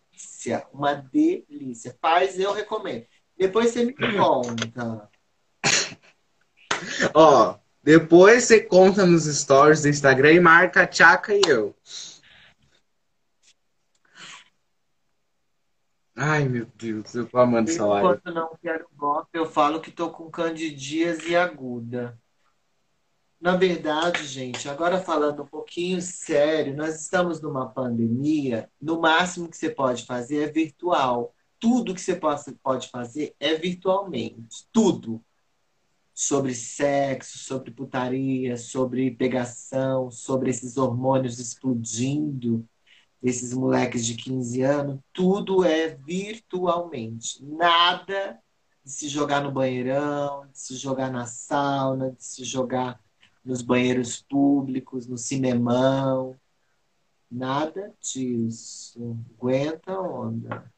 uma 0.73 0.95
delícia. 0.95 1.97
Faz, 2.01 2.39
eu 2.39 2.53
recomendo. 2.53 3.07
Depois 3.37 3.71
você 3.71 3.85
me 3.85 3.95
conta. 3.95 5.11
Ó, 7.15 7.59
depois 7.83 8.45
você 8.45 8.61
conta 8.61 9.05
nos 9.07 9.25
stories 9.25 9.83
do 9.83 9.89
Instagram 9.89 10.33
e 10.33 10.41
marca 10.41 10.83
a 10.83 10.87
Tchaca 10.87 11.35
e 11.35 11.41
eu. 11.47 11.75
Ai, 16.17 16.49
meu 16.49 16.67
Deus, 16.77 17.13
eu 17.15 17.27
tô 17.27 17.39
amando 17.39 17.71
essa 17.71 17.85
live. 17.85 18.07
Enquanto 18.07 18.33
não 18.33 18.57
quero 18.63 18.87
voto, 18.97 19.29
eu 19.33 19.47
falo 19.47 19.81
que 19.81 19.91
tô 19.91 20.11
com 20.11 20.31
candidíase 20.31 21.35
aguda. 21.35 22.17
Na 23.45 23.57
verdade, 23.57 24.27
gente, 24.27 24.71
agora 24.71 24.99
falando 24.99 25.43
um 25.43 25.47
pouquinho 25.47 26.01
sério, 26.01 26.75
nós 26.75 26.99
estamos 26.99 27.43
numa 27.43 27.69
pandemia. 27.69 28.71
No 28.81 28.99
máximo 28.99 29.51
que 29.51 29.57
você 29.59 29.69
pode 29.69 30.07
fazer 30.07 30.49
é 30.49 30.51
virtual. 30.51 31.35
Tudo 31.61 31.95
que 31.95 32.01
você 32.01 32.19
pode 32.63 32.89
fazer 32.89 33.37
é 33.39 33.55
virtualmente. 33.55 34.67
Tudo. 34.73 35.23
Sobre 36.15 36.55
sexo, 36.55 37.37
sobre 37.37 37.71
putaria, 37.71 38.57
sobre 38.57 39.11
pegação, 39.11 40.11
sobre 40.11 40.49
esses 40.49 40.79
hormônios 40.79 41.39
explodindo 41.39 42.67
esses 43.23 43.53
moleques 43.53 44.07
de 44.07 44.15
15 44.15 44.63
anos, 44.63 45.01
tudo 45.13 45.63
é 45.63 45.89
virtualmente. 45.89 47.45
Nada 47.45 48.41
de 48.83 48.91
se 48.91 49.07
jogar 49.07 49.43
no 49.43 49.53
banheirão, 49.53 50.47
de 50.47 50.59
se 50.59 50.77
jogar 50.77 51.11
na 51.11 51.27
sauna, 51.27 52.11
de 52.11 52.25
se 52.25 52.43
jogar 52.43 53.04
nos 53.45 53.63
banheiros 53.63 54.23
públicos, 54.23 55.07
no 55.07 55.19
cinemão. 55.19 56.37
Nada 57.31 57.93
disso. 58.01 59.19
Aguenta 59.37 59.93
a 59.93 60.01
onda. 60.01 60.73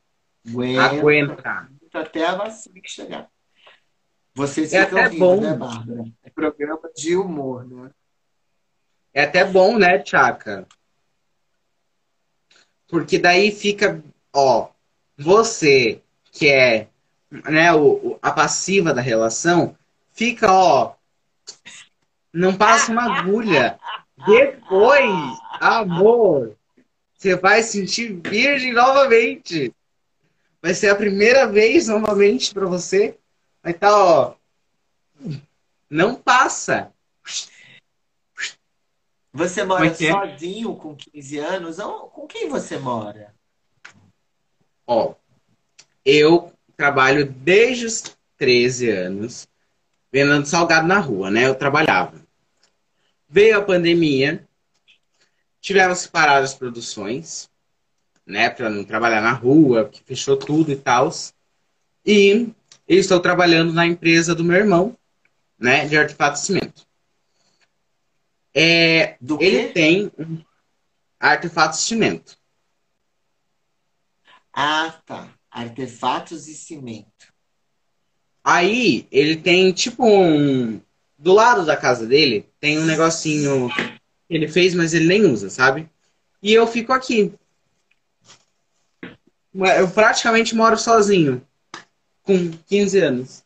Aguenta. 0.47 0.83
Aguenta. 0.83 1.71
Até 1.93 2.27
a 2.27 2.35
vacina 2.35 2.81
chegar. 2.85 3.31
Vocês 4.35 4.73
é 4.75 4.85
ficam 4.85 5.09
rindo, 5.09 5.19
bom. 5.19 5.41
né, 5.41 5.55
Bárbara? 5.55 6.05
É 6.23 6.31
programa 6.31 6.91
de 6.95 7.17
humor, 7.17 7.67
né? 7.67 7.91
É 9.15 9.23
até 9.23 9.45
bom, 9.45 9.79
né, 9.79 9.99
Tchaka? 10.01 10.67
Porque 12.87 13.19
daí 13.19 13.51
fica, 13.51 14.03
ó, 14.35 14.69
você 15.17 16.03
que 16.31 16.49
é 16.49 16.89
né, 17.31 17.73
o, 17.73 18.19
a 18.21 18.31
passiva 18.31 18.93
da 18.93 19.01
relação, 19.01 19.77
fica, 20.13 20.53
ó, 20.53 20.95
não 22.37 22.55
passa 22.55 22.93
uma 22.93 23.19
agulha. 23.19 23.79
Depois, 24.27 25.39
amor, 25.59 26.57
você 27.17 27.35
vai 27.35 27.63
sentir 27.63 28.13
virgem 28.13 28.75
novamente. 28.75 29.75
Vai 30.61 30.75
ser 30.75 30.91
a 30.91 30.97
primeira 30.97 31.47
vez 31.47 31.89
novamente 31.89 32.53
para 32.53 32.67
você. 32.67 33.19
Vai 33.63 33.73
estar, 33.73 33.89
tá, 33.89 33.97
ó, 33.97 34.35
não 35.89 36.15
passa. 36.15 36.93
Você 39.33 39.65
mora 39.65 39.87
é 39.87 39.95
sozinho 39.95 40.75
com 40.77 40.95
15 40.95 41.39
anos? 41.39 41.77
Com 42.13 42.27
quem 42.27 42.49
você 42.49 42.79
mora? 42.79 43.35
Ó, 44.87 45.15
eu 46.05 46.53
trabalho 46.77 47.27
desde 47.27 47.87
os 47.87 48.17
13 48.37 48.91
anos 48.91 49.49
vendendo 50.13 50.47
salgado 50.47 50.87
na 50.87 50.99
rua, 50.99 51.31
né? 51.31 51.47
Eu 51.47 51.55
trabalhava. 51.55 52.26
Veio 53.29 53.59
a 53.59 53.63
pandemia, 53.63 54.47
tiveram 55.61 55.95
separadas 55.95 56.51
as 56.53 56.57
produções, 56.57 57.51
né? 58.25 58.49
Para 58.51 58.71
não 58.71 58.85
trabalhar 58.85 59.21
na 59.21 59.33
rua, 59.33 59.89
que 59.89 60.03
fechou 60.03 60.37
tudo 60.37 60.71
e 60.71 60.77
tal. 60.77 61.11
E 62.05 62.49
eu 62.89 62.99
estou 62.99 63.21
trabalhando 63.21 63.73
na 63.73 63.87
empresa 63.87 64.35
do 64.35 64.45
meu 64.45 64.57
irmão, 64.57 64.97
né? 65.59 65.87
De 65.87 65.97
artefato 65.97 66.39
de 66.39 66.45
cimento. 66.45 66.87
É, 68.55 69.17
Do 69.21 69.43
ele 69.43 69.69
tem 69.73 70.11
um 70.19 70.43
artefatos 71.21 71.81
de 71.81 71.85
cimento. 71.85 72.39
Ah, 74.53 74.99
tá. 75.05 75.29
Artefatos 75.51 76.49
e 76.49 76.55
cimento. 76.55 77.35
Aí 78.43 79.07
ele 79.11 79.37
tem 79.37 79.73
tipo 79.73 80.07
um. 80.07 80.81
Do 81.19 81.33
lado 81.33 81.65
da 81.65 81.77
casa 81.77 82.07
dele 82.07 82.49
tem 82.61 82.79
um 82.79 82.85
negocinho 82.85 83.69
que 84.29 84.35
ele 84.35 84.49
fez, 84.49 84.75
mas 84.75 84.93
ele 84.93 85.07
nem 85.07 85.25
usa, 85.25 85.49
sabe? 85.49 85.89
E 86.43 86.53
eu 86.53 86.67
fico 86.67 86.93
aqui. 86.93 87.33
Eu 89.53 89.91
praticamente 89.91 90.55
moro 90.55 90.77
sozinho. 90.77 91.47
Com 92.23 92.51
15 92.67 92.99
anos. 92.99 93.45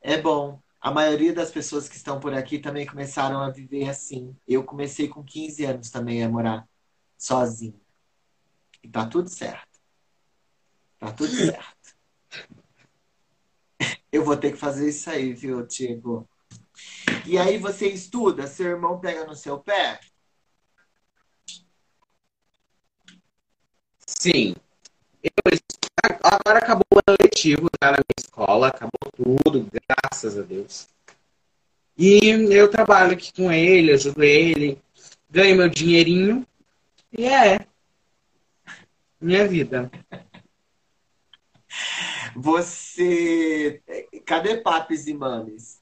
É 0.00 0.20
bom. 0.20 0.60
A 0.80 0.90
maioria 0.90 1.32
das 1.32 1.50
pessoas 1.50 1.88
que 1.88 1.96
estão 1.96 2.18
por 2.20 2.34
aqui 2.34 2.58
também 2.58 2.84
começaram 2.84 3.40
a 3.40 3.50
viver 3.50 3.88
assim. 3.88 4.36
Eu 4.46 4.64
comecei 4.64 5.08
com 5.08 5.22
15 5.22 5.64
anos 5.64 5.90
também 5.90 6.22
a 6.22 6.28
morar 6.28 6.68
sozinho. 7.16 7.80
E 8.82 8.88
tá 8.88 9.06
tudo 9.06 9.28
certo. 9.28 9.80
Tá 10.98 11.12
tudo 11.12 11.30
certo. 11.30 11.81
Eu 14.12 14.22
vou 14.22 14.36
ter 14.36 14.52
que 14.52 14.58
fazer 14.58 14.90
isso 14.90 15.08
aí, 15.08 15.32
viu, 15.32 15.66
Tiago? 15.66 16.28
E 17.26 17.38
aí 17.38 17.56
você 17.56 17.88
estuda, 17.88 18.46
seu 18.46 18.66
irmão 18.66 19.00
pega 19.00 19.24
no 19.24 19.34
seu 19.34 19.58
pé? 19.58 19.98
Sim. 24.06 24.54
Eu, 25.22 25.30
agora 26.22 26.58
acabou 26.58 26.84
o 26.94 26.98
ano 27.06 27.16
letivo 27.22 27.68
tá, 27.80 27.92
na 27.92 27.98
minha 27.98 28.04
escola, 28.18 28.68
acabou 28.68 28.90
tudo, 29.16 29.66
graças 29.72 30.38
a 30.38 30.42
Deus. 30.42 30.88
E 31.96 32.18
eu 32.50 32.70
trabalho 32.70 33.12
aqui 33.12 33.32
com 33.32 33.50
ele, 33.50 33.92
ajudo 33.92 34.22
ele. 34.22 34.78
ganho 35.30 35.56
meu 35.56 35.68
dinheirinho 35.68 36.46
e 37.12 37.24
é 37.24 37.58
minha 39.20 39.46
vida. 39.46 39.90
Você. 42.34 43.80
Cadê 44.24 44.58
papis 44.58 45.06
e 45.06 45.14
mames? 45.14 45.80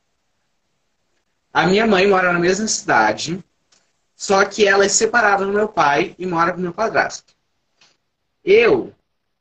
A 1.52 1.66
minha 1.66 1.86
mãe 1.86 2.06
mora 2.06 2.32
na 2.32 2.38
mesma 2.38 2.66
cidade, 2.66 3.42
só 4.14 4.44
que 4.44 4.66
ela 4.66 4.84
é 4.84 4.88
separada 4.88 5.44
do 5.44 5.52
meu 5.52 5.68
pai 5.68 6.14
e 6.18 6.26
mora 6.26 6.52
com 6.52 6.60
meu 6.60 6.72
padrasto. 6.72 7.34
Eu 8.44 8.92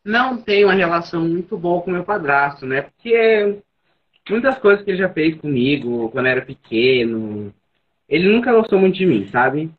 não 0.04 0.42
tenho 0.42 0.68
uma 0.68 0.74
relação 0.74 1.22
muito 1.22 1.58
boa 1.58 1.82
com 1.82 1.92
meu 1.92 2.04
padrasto, 2.04 2.66
né? 2.66 2.82
Porque 2.82 3.62
muitas 4.30 4.58
coisas 4.58 4.84
que 4.84 4.92
ele 4.92 4.98
já 4.98 5.10
fez 5.10 5.40
comigo 5.40 6.10
quando 6.10 6.26
eu 6.26 6.32
era 6.32 6.42
pequeno, 6.46 7.54
ele 8.08 8.32
nunca 8.32 8.54
gostou 8.54 8.80
muito 8.80 8.98
de 8.98 9.06
mim, 9.06 9.28
sabe? 9.28 9.72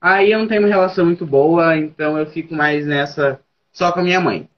Aí 0.00 0.30
eu 0.30 0.38
não 0.38 0.46
tenho 0.46 0.62
uma 0.62 0.68
relação 0.68 1.04
muito 1.04 1.26
boa, 1.26 1.76
então 1.76 2.16
eu 2.16 2.26
fico 2.26 2.54
mais 2.54 2.86
nessa 2.86 3.40
só 3.72 3.90
com 3.90 4.00
a 4.00 4.04
minha 4.04 4.20
mãe. 4.20 4.48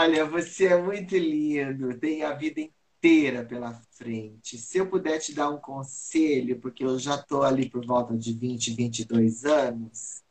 Olha, 0.00 0.24
você 0.24 0.68
é 0.68 0.82
muito 0.82 1.14
lindo, 1.14 1.98
tem 1.98 2.22
a 2.22 2.32
vida 2.32 2.58
inteira 2.58 3.44
pela 3.44 3.74
frente. 3.90 4.56
Se 4.56 4.78
eu 4.78 4.88
puder 4.88 5.18
te 5.18 5.34
dar 5.34 5.50
um 5.50 5.58
conselho, 5.58 6.58
porque 6.58 6.82
eu 6.82 6.98
já 6.98 7.16
estou 7.16 7.42
ali 7.42 7.68
por 7.68 7.84
volta 7.84 8.16
de 8.16 8.32
20, 8.32 8.72
22 8.72 9.44
anos, 9.44 10.22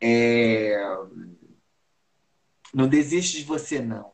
é... 0.00 0.80
não 2.72 2.86
desiste 2.88 3.38
de 3.38 3.42
você, 3.42 3.82
não. 3.82 4.12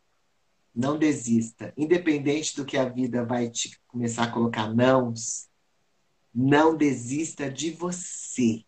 Não 0.74 0.98
desista. 0.98 1.74
Independente 1.76 2.56
do 2.56 2.64
que 2.64 2.78
a 2.78 2.88
vida 2.88 3.26
vai 3.26 3.50
te 3.50 3.78
começar 3.86 4.22
a 4.22 4.32
colocar 4.32 4.74
nãos, 4.74 5.50
não 6.34 6.74
desista 6.74 7.50
de 7.50 7.72
você. 7.72 8.64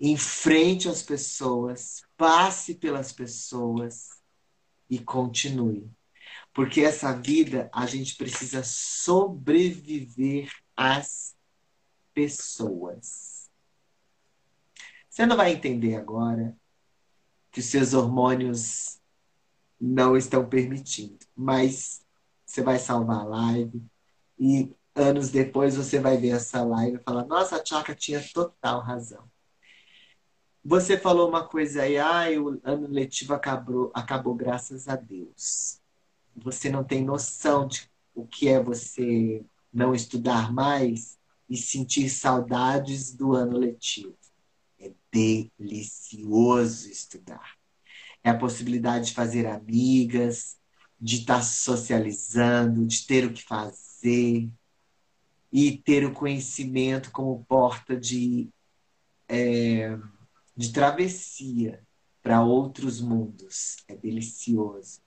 Enfrente 0.00 0.88
as 0.88 1.02
pessoas, 1.02 2.02
passe 2.16 2.76
pelas 2.76 3.10
pessoas 3.10 4.15
e 4.88 4.98
continue. 4.98 5.90
Porque 6.52 6.80
essa 6.80 7.12
vida 7.12 7.68
a 7.72 7.86
gente 7.86 8.16
precisa 8.16 8.62
sobreviver 8.64 10.50
às 10.76 11.36
pessoas. 12.14 13.50
Você 15.08 15.26
não 15.26 15.36
vai 15.36 15.52
entender 15.52 15.96
agora 15.96 16.56
que 17.50 17.60
os 17.60 17.66
seus 17.66 17.94
hormônios 17.94 19.00
não 19.80 20.16
estão 20.16 20.48
permitindo, 20.48 21.18
mas 21.34 22.04
você 22.44 22.62
vai 22.62 22.78
salvar 22.78 23.20
a 23.20 23.24
live 23.24 23.82
e 24.38 24.74
anos 24.94 25.30
depois 25.30 25.76
você 25.76 26.00
vai 26.00 26.16
ver 26.16 26.30
essa 26.30 26.62
live 26.62 26.96
e 26.96 27.02
falar: 27.02 27.24
Nossa, 27.26 27.56
a 27.56 27.62
Tchaka 27.62 27.94
tinha 27.94 28.22
total 28.32 28.80
razão. 28.80 29.30
Você 30.68 30.98
falou 30.98 31.28
uma 31.28 31.46
coisa 31.46 31.82
aí, 31.82 31.96
ah, 31.96 32.24
o 32.40 32.60
ano 32.64 32.88
letivo 32.88 33.32
acabou, 33.32 33.92
acabou 33.94 34.34
graças 34.34 34.88
a 34.88 34.96
Deus. 34.96 35.80
Você 36.34 36.68
não 36.68 36.82
tem 36.82 37.04
noção 37.04 37.68
de 37.68 37.88
o 38.12 38.26
que 38.26 38.48
é 38.48 38.60
você 38.60 39.44
não 39.72 39.94
estudar 39.94 40.52
mais 40.52 41.16
e 41.48 41.56
sentir 41.56 42.08
saudades 42.08 43.14
do 43.14 43.32
ano 43.32 43.56
letivo. 43.56 44.18
É 44.80 44.90
delicioso 45.12 46.90
estudar. 46.90 47.54
É 48.24 48.30
a 48.30 48.36
possibilidade 48.36 49.06
de 49.06 49.14
fazer 49.14 49.46
amigas, 49.46 50.56
de 51.00 51.20
estar 51.20 51.44
socializando, 51.44 52.84
de 52.84 53.06
ter 53.06 53.24
o 53.24 53.32
que 53.32 53.44
fazer, 53.44 54.50
e 55.52 55.78
ter 55.78 56.04
o 56.04 56.12
conhecimento 56.12 57.12
como 57.12 57.44
porta 57.44 57.96
de, 57.96 58.48
é, 59.28 59.96
de 60.56 60.72
travessia 60.72 61.82
para 62.22 62.42
outros 62.42 63.00
mundos. 63.00 63.76
É 63.86 63.94
delicioso. 63.94 65.00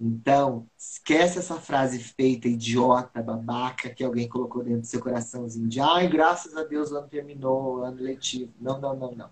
Então, 0.00 0.66
esquece 0.78 1.38
essa 1.38 1.60
frase 1.60 1.98
feita, 1.98 2.48
idiota, 2.48 3.22
babaca, 3.22 3.90
que 3.90 4.02
alguém 4.02 4.26
colocou 4.26 4.64
dentro 4.64 4.80
do 4.80 4.86
seu 4.86 5.00
coraçãozinho 5.00 5.68
de 5.68 5.78
ai, 5.78 6.08
graças 6.08 6.56
a 6.56 6.64
Deus 6.64 6.90
o 6.90 6.96
ano 6.96 7.08
terminou, 7.08 7.76
o 7.76 7.82
ano 7.82 8.00
letivo. 8.00 8.50
Não, 8.58 8.80
não, 8.80 8.96
não, 8.96 9.12
não. 9.12 9.30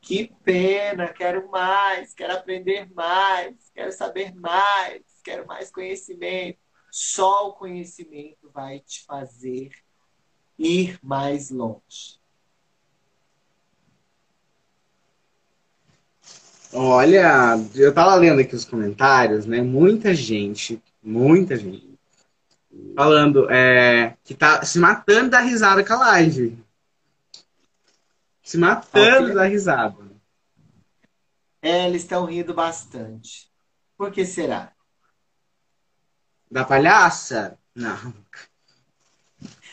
Que 0.00 0.32
pena, 0.42 1.08
quero 1.08 1.50
mais, 1.50 2.14
quero 2.14 2.32
aprender 2.32 2.90
mais, 2.94 3.70
quero 3.74 3.92
saber 3.92 4.34
mais, 4.34 5.02
quero 5.22 5.46
mais 5.46 5.70
conhecimento. 5.70 6.58
Só 6.90 7.48
o 7.48 7.52
conhecimento 7.52 8.50
vai 8.50 8.80
te 8.80 9.04
fazer 9.04 9.70
ir 10.58 10.98
mais 11.02 11.50
longe. 11.50 12.17
Olha, 16.72 17.54
eu 17.74 17.92
tava 17.94 18.14
lendo 18.14 18.40
aqui 18.40 18.54
os 18.54 18.64
comentários, 18.64 19.46
né? 19.46 19.62
Muita 19.62 20.14
gente, 20.14 20.82
muita 21.02 21.56
gente 21.56 21.88
falando 22.94 23.50
é, 23.50 24.16
que 24.24 24.34
tá 24.34 24.64
se 24.64 24.78
matando 24.78 25.30
da 25.30 25.40
risada 25.40 25.84
com 25.84 25.92
a 25.94 25.98
live. 25.98 26.58
Se 28.42 28.58
matando 28.58 29.34
da 29.34 29.44
risada. 29.44 30.08
É, 31.60 31.86
eles 31.86 32.02
estão 32.02 32.24
rindo 32.24 32.54
bastante. 32.54 33.50
Por 33.96 34.12
que 34.12 34.24
será? 34.24 34.72
Da 36.50 36.64
palhaça? 36.64 37.58
Não. 37.74 38.14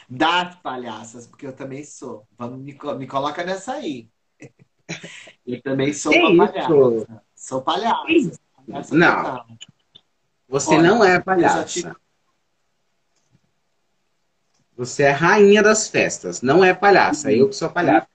Das 0.10 0.56
palhaças, 0.58 1.26
porque 1.26 1.48
eu 1.48 1.54
também 1.54 1.84
sou. 1.84 2.28
Vamos, 2.38 2.60
me, 2.60 2.78
me 2.98 3.08
coloca 3.08 3.44
nessa 3.44 3.74
aí. 3.74 4.10
Eu 5.46 5.62
também 5.62 5.94
sou 5.94 6.12
que 6.12 6.20
uma 6.20 6.46
isso? 6.46 6.54
palhaça. 6.54 7.24
Sou 7.36 7.62
palhaça. 7.62 8.40
palhaça 8.66 8.96
não. 8.96 9.16
Total. 9.16 9.48
Você 10.48 10.76
Olha, 10.76 10.84
não 10.84 11.04
é 11.04 11.20
palhaça. 11.20 11.64
Tive... 11.66 11.94
Você 14.78 15.04
é 15.04 15.12
rainha 15.12 15.64
das 15.64 15.88
festas, 15.88 16.42
não 16.42 16.64
é 16.64 16.74
palhaça. 16.74 17.32
Eu 17.32 17.50
que 17.50 17.56
sou 17.56 17.70
palhaça. 17.70 18.08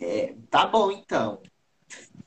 É, 0.00 0.34
tá 0.48 0.66
bom, 0.66 0.92
então. 0.92 1.42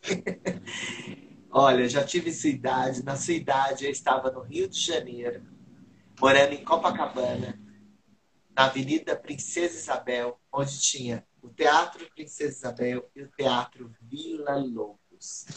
Olha, 1.50 1.88
já 1.88 2.04
tive 2.04 2.32
sua 2.32 2.50
idade. 2.50 3.04
Na 3.04 3.16
sua 3.16 3.34
idade, 3.34 3.86
eu 3.86 3.92
estava 3.92 4.30
no 4.32 4.42
Rio 4.42 4.68
de 4.68 4.80
Janeiro, 4.80 5.44
morando 6.20 6.54
em 6.54 6.64
Copacabana, 6.64 7.60
na 8.62 8.68
Avenida 8.68 9.16
Princesa 9.16 9.76
Isabel, 9.76 10.40
onde 10.54 10.80
tinha 10.80 11.26
o 11.42 11.50
Teatro 11.50 12.08
Princesa 12.14 12.52
Isabel 12.52 13.10
e 13.16 13.24
o 13.24 13.28
Teatro 13.36 13.92
Vila 14.00 14.56
Lobos. 14.56 15.48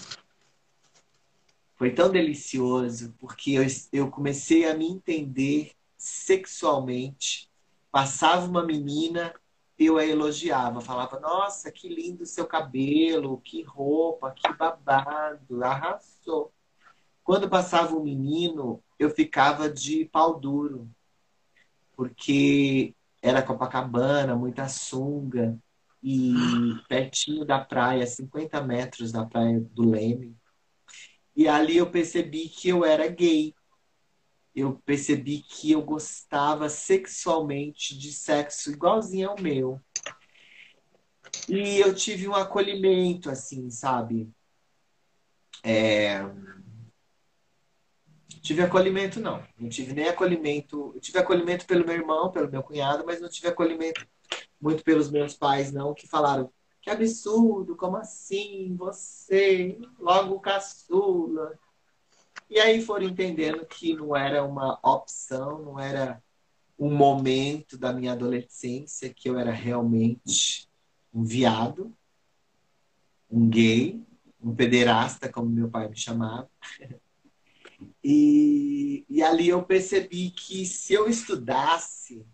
Foi 1.74 1.90
tão 1.90 2.10
delicioso, 2.10 3.14
porque 3.18 3.50
eu, 3.50 3.66
eu 3.92 4.10
comecei 4.10 4.66
a 4.66 4.74
me 4.74 4.86
entender 4.86 5.72
sexualmente. 5.98 7.50
Passava 7.92 8.46
uma 8.46 8.64
menina 8.64 9.34
eu 9.78 9.98
a 9.98 10.06
elogiava, 10.06 10.80
falava: 10.80 11.20
Nossa, 11.20 11.70
que 11.70 11.90
lindo 11.90 12.24
seu 12.24 12.46
cabelo, 12.46 13.38
que 13.42 13.60
roupa, 13.62 14.30
que 14.30 14.50
babado, 14.54 15.62
arrasou. 15.62 16.54
Quando 17.22 17.50
passava 17.50 17.94
um 17.94 18.02
menino, 18.02 18.82
eu 18.98 19.10
ficava 19.10 19.68
de 19.68 20.06
pau 20.06 20.40
duro, 20.40 20.88
porque 21.96 22.94
era 23.22 23.42
Copacabana, 23.42 24.36
muita 24.36 24.68
sunga, 24.68 25.58
e 26.02 26.34
pertinho 26.88 27.44
da 27.44 27.58
praia, 27.58 28.06
50 28.06 28.60
metros 28.62 29.10
da 29.10 29.24
praia 29.24 29.60
do 29.60 29.90
Leme. 29.90 30.36
E 31.34 31.48
ali 31.48 31.78
eu 31.78 31.90
percebi 31.90 32.48
que 32.48 32.68
eu 32.68 32.84
era 32.84 33.08
gay 33.08 33.54
eu 34.54 34.80
percebi 34.86 35.40
que 35.40 35.72
eu 35.72 35.82
gostava 35.82 36.68
sexualmente 36.68 37.98
de 37.98 38.12
sexo 38.12 38.70
igualzinho 38.70 39.30
ao 39.30 39.40
meu. 39.40 39.80
E 41.48 41.80
eu 41.80 41.92
tive 41.92 42.28
um 42.28 42.34
acolhimento, 42.34 43.28
assim, 43.28 43.68
sabe? 43.68 44.30
É... 45.62 46.20
Tive 48.44 48.60
acolhimento, 48.60 49.20
não. 49.20 49.42
Não 49.58 49.70
tive 49.70 49.94
nem 49.94 50.06
acolhimento. 50.06 50.92
Eu 50.94 51.00
tive 51.00 51.18
acolhimento 51.18 51.64
pelo 51.64 51.86
meu 51.86 51.94
irmão, 51.94 52.30
pelo 52.30 52.50
meu 52.50 52.62
cunhado, 52.62 53.02
mas 53.06 53.18
não 53.18 53.28
tive 53.30 53.48
acolhimento 53.48 54.06
muito 54.60 54.84
pelos 54.84 55.10
meus 55.10 55.32
pais, 55.34 55.72
não, 55.72 55.94
que 55.94 56.06
falaram: 56.06 56.52
que 56.82 56.90
absurdo, 56.90 57.74
como 57.74 57.96
assim? 57.96 58.76
Você, 58.76 59.78
logo 59.98 60.38
caçula, 60.40 61.58
e 62.50 62.60
aí 62.60 62.82
foram 62.82 63.06
entendendo 63.06 63.64
que 63.64 63.94
não 63.94 64.14
era 64.14 64.44
uma 64.44 64.78
opção, 64.82 65.62
não 65.62 65.80
era 65.80 66.22
um 66.78 66.94
momento 66.94 67.78
da 67.78 67.94
minha 67.94 68.12
adolescência 68.12 69.08
que 69.08 69.26
eu 69.26 69.38
era 69.38 69.52
realmente 69.52 70.68
um 71.14 71.24
viado, 71.24 71.96
um 73.30 73.48
gay, 73.48 74.04
um 74.38 74.54
pederasta, 74.54 75.30
como 75.30 75.48
meu 75.48 75.70
pai 75.70 75.88
me 75.88 75.96
chamava. 75.96 76.50
E, 78.02 79.04
e 79.08 79.22
ali 79.22 79.48
eu 79.48 79.62
percebi 79.62 80.30
que 80.30 80.64
se 80.66 80.92
eu 80.92 81.08
estudasse, 81.08 82.24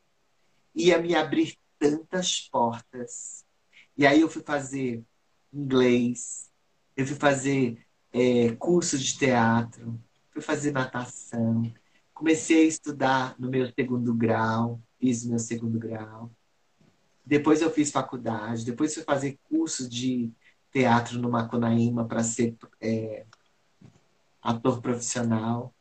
ia 0.75 0.99
me 0.99 1.15
abrir 1.15 1.57
tantas 1.79 2.41
portas. 2.41 3.45
E 3.97 4.07
aí 4.07 4.21
eu 4.21 4.29
fui 4.29 4.43
fazer 4.43 5.03
inglês, 5.53 6.51
eu 6.97 7.07
fui 7.07 7.17
fazer 7.17 7.85
é, 8.13 8.53
curso 8.57 8.99
de 8.99 9.17
teatro, 9.17 10.01
fui 10.31 10.43
fazer 10.43 10.73
natação, 10.73 11.73
comecei 12.13 12.65
a 12.65 12.69
estudar 12.69 13.35
no 13.39 13.49
meu 13.49 13.71
segundo 13.73 14.15
grau, 14.15 14.81
fiz 14.99 15.25
meu 15.25 15.39
segundo 15.39 15.79
grau. 15.79 16.31
Depois 17.25 17.63
eu 17.63 17.71
fiz 17.71 17.91
faculdade, 17.91 18.65
depois 18.65 18.95
fui 18.95 19.03
fazer 19.03 19.39
curso 19.45 19.89
de 19.89 20.31
teatro 20.73 21.19
no 21.19 21.31
Macunaíma 21.31 22.07
para 22.07 22.23
ser 22.23 22.57
é, 22.81 23.25
ator 24.43 24.81
profissional. 24.81 25.75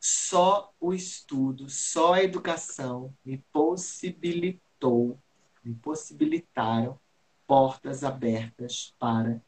Só 0.00 0.72
o 0.80 0.92
estudo, 0.92 1.68
só 1.70 2.14
a 2.14 2.24
educação 2.24 3.14
me 3.24 3.38
possibilitou, 3.52 5.18
me 5.64 5.74
possibilitaram 5.74 6.98
portas 7.46 8.02
abertas 8.02 8.94
para 8.98 9.40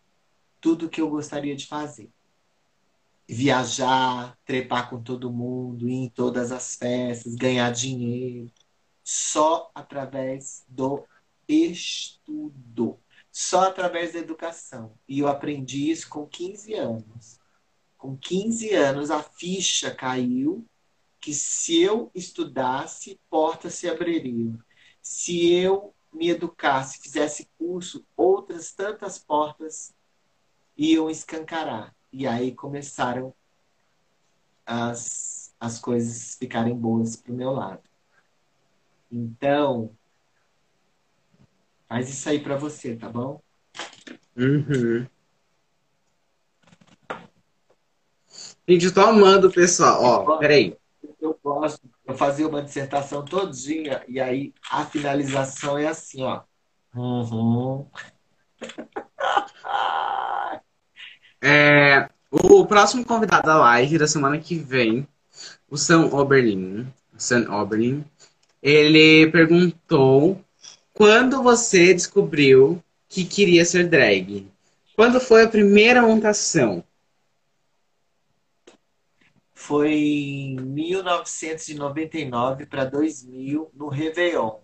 tudo 0.60 0.88
que 0.88 1.00
eu 1.00 1.10
gostaria 1.10 1.56
de 1.56 1.66
fazer. 1.66 2.10
Viajar, 3.28 4.38
trepar 4.44 4.88
com 4.88 5.02
todo 5.02 5.32
mundo, 5.32 5.88
ir 5.88 5.94
em 5.94 6.08
todas 6.08 6.52
as 6.52 6.76
festas, 6.76 7.34
ganhar 7.34 7.70
dinheiro, 7.72 8.50
só 9.02 9.70
através 9.74 10.64
do 10.68 11.04
estudo, 11.48 12.98
só 13.32 13.64
através 13.64 14.12
da 14.12 14.18
educação. 14.20 14.92
E 15.08 15.18
eu 15.18 15.28
aprendi 15.28 15.90
isso 15.90 16.08
com 16.08 16.26
15 16.26 16.74
anos. 16.74 17.40
Com 18.04 18.18
15 18.18 18.74
anos, 18.74 19.10
a 19.10 19.22
ficha 19.22 19.90
caiu 19.90 20.62
que 21.18 21.32
se 21.32 21.80
eu 21.80 22.10
estudasse, 22.14 23.18
portas 23.30 23.72
se 23.76 23.88
abririam. 23.88 24.58
Se 25.00 25.50
eu 25.54 25.94
me 26.12 26.28
educasse, 26.28 27.00
fizesse 27.00 27.48
curso, 27.56 28.04
outras 28.14 28.72
tantas 28.72 29.18
portas 29.18 29.94
iam 30.76 31.08
escancarar. 31.08 31.96
E 32.12 32.26
aí 32.26 32.54
começaram 32.54 33.34
as, 34.66 35.54
as 35.58 35.78
coisas 35.78 36.34
ficarem 36.34 36.76
boas 36.76 37.16
para 37.16 37.32
o 37.32 37.34
meu 37.34 37.52
lado. 37.52 37.88
Então, 39.10 39.96
faz 41.88 42.10
isso 42.10 42.28
aí 42.28 42.38
para 42.38 42.58
você, 42.58 42.96
tá 42.96 43.08
bom? 43.08 43.40
Uhum. 44.36 45.06
Gente, 48.66 48.86
eu 48.86 48.94
tô 48.94 49.00
amando, 49.02 49.50
pessoal. 49.50 50.02
Ó, 50.02 50.38
peraí. 50.38 50.76
Eu 51.20 51.38
gosto, 51.42 51.80
eu 52.06 52.14
fazia 52.16 52.48
uma 52.48 52.62
dissertação 52.62 53.24
todinha 53.24 54.02
e 54.08 54.18
aí 54.20 54.52
a 54.70 54.84
finalização 54.84 55.76
é 55.76 55.86
assim, 55.86 56.22
ó. 56.22 56.42
Uhum. 56.94 57.86
É, 61.46 62.08
o 62.30 62.64
próximo 62.64 63.04
convidado 63.04 63.46
da 63.46 63.58
live 63.58 63.98
da 63.98 64.06
semana 64.06 64.38
que 64.38 64.56
vem, 64.56 65.06
o 65.68 65.76
Sam 65.76 66.06
Oberlin, 66.06 66.86
Sam 67.18 67.52
Oberlin, 67.52 68.02
ele 68.62 69.30
perguntou 69.30 70.40
quando 70.94 71.42
você 71.42 71.92
descobriu 71.92 72.82
que 73.10 73.26
queria 73.26 73.62
ser 73.66 73.88
drag. 73.88 74.48
Quando 74.96 75.20
foi 75.20 75.42
a 75.42 75.48
primeira 75.48 76.00
montação? 76.00 76.82
Foi 79.66 79.94
em 79.94 80.56
1999 80.56 82.66
para 82.66 82.84
2000, 82.84 83.70
no 83.72 83.88
Réveillon. 83.88 84.58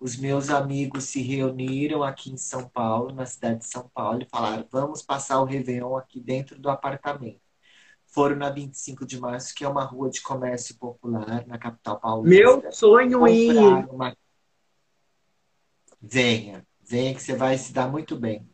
Os 0.00 0.16
meus 0.16 0.48
amigos 0.48 1.04
se 1.04 1.20
reuniram 1.20 2.02
aqui 2.02 2.32
em 2.32 2.38
São 2.38 2.66
Paulo, 2.66 3.14
na 3.14 3.26
cidade 3.26 3.58
de 3.58 3.66
São 3.66 3.90
Paulo, 3.92 4.22
e 4.22 4.28
falaram: 4.30 4.66
vamos 4.70 5.02
passar 5.02 5.38
o 5.38 5.44
Réveillon 5.44 5.98
aqui 5.98 6.18
dentro 6.18 6.58
do 6.58 6.70
apartamento. 6.70 7.42
Foram 8.06 8.36
na 8.36 8.48
25 8.48 9.04
de 9.04 9.20
março, 9.20 9.54
que 9.54 9.64
é 9.64 9.68
uma 9.68 9.84
rua 9.84 10.08
de 10.08 10.22
comércio 10.22 10.78
popular 10.78 11.46
na 11.46 11.58
capital 11.58 12.00
paulista. 12.00 12.42
Meu 12.42 12.72
sonho 12.72 13.28
ir! 13.28 13.54
Uma... 13.90 14.16
Venha, 16.00 16.66
venha 16.80 17.14
que 17.14 17.20
você 17.20 17.36
vai 17.36 17.58
se 17.58 17.70
dar 17.70 17.86
muito 17.86 18.16
bem. 18.16 18.48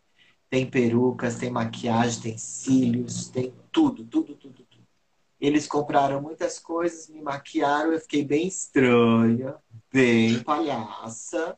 Tem 0.50 0.68
perucas, 0.68 1.36
tem 1.36 1.50
maquiagem, 1.50 2.20
tem 2.20 2.36
cílios, 2.36 3.28
tem 3.28 3.54
tudo, 3.70 4.04
tudo, 4.04 4.06
tudo, 4.06 4.34
tudo. 4.34 4.37
Eles 5.40 5.66
compraram 5.66 6.20
muitas 6.20 6.58
coisas, 6.58 7.08
me 7.08 7.22
maquiaram, 7.22 7.92
eu 7.92 8.00
fiquei 8.00 8.24
bem 8.24 8.48
estranha, 8.48 9.54
bem 9.92 10.42
palhaça. 10.42 11.56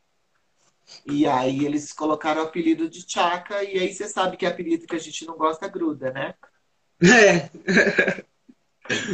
E 1.05 1.25
aí 1.25 1.65
eles 1.65 1.91
colocaram 1.91 2.41
o 2.41 2.45
apelido 2.45 2.89
de 2.89 3.05
Tchaca, 3.05 3.63
e 3.63 3.79
aí 3.79 3.93
você 3.93 4.07
sabe 4.07 4.37
que 4.37 4.45
é 4.45 4.49
apelido 4.49 4.85
que 4.85 4.95
a 4.95 4.99
gente 4.99 5.25
não 5.25 5.37
gosta 5.37 5.67
gruda, 5.67 6.11
né? 6.11 6.35
É. 7.01 7.49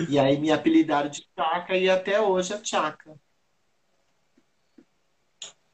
E 0.10 0.18
aí 0.18 0.40
me 0.40 0.52
apelidaram 0.52 1.10
de 1.10 1.22
Tchaca 1.22 1.78
e 1.78 1.90
até 1.90 2.20
hoje 2.20 2.54
é 2.54 2.58
Tchaca. 2.58 3.16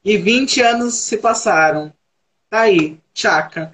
E 0.04 0.18
20 0.18 0.60
anos 0.60 0.94
se 0.94 1.16
passaram. 1.16 1.92
Tá 2.50 2.62
aí, 2.62 3.00
Tchaca. 3.14 3.72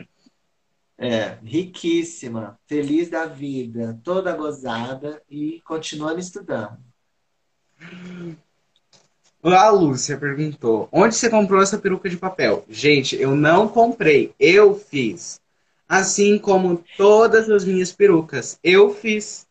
É, 1.03 1.39
riquíssima, 1.43 2.61
feliz 2.67 3.09
da 3.09 3.25
vida, 3.25 3.99
toda 4.05 4.37
gozada 4.37 5.23
e 5.31 5.63
continuando 5.65 6.21
estudando. 6.21 6.79
A 9.43 9.71
Lúcia 9.71 10.19
perguntou: 10.19 10.89
onde 10.93 11.15
você 11.15 11.31
comprou 11.31 11.63
essa 11.63 11.79
peruca 11.79 12.11
de 12.11 12.19
papel? 12.19 12.67
Gente, 12.69 13.17
eu 13.17 13.35
não 13.35 13.67
comprei, 13.67 14.35
eu 14.39 14.75
fiz. 14.75 15.41
Assim 15.89 16.39
como 16.39 16.85
todas 16.97 17.49
as 17.49 17.65
minhas 17.65 17.91
perucas, 17.91 18.59
eu 18.63 18.95
fiz. 18.95 19.47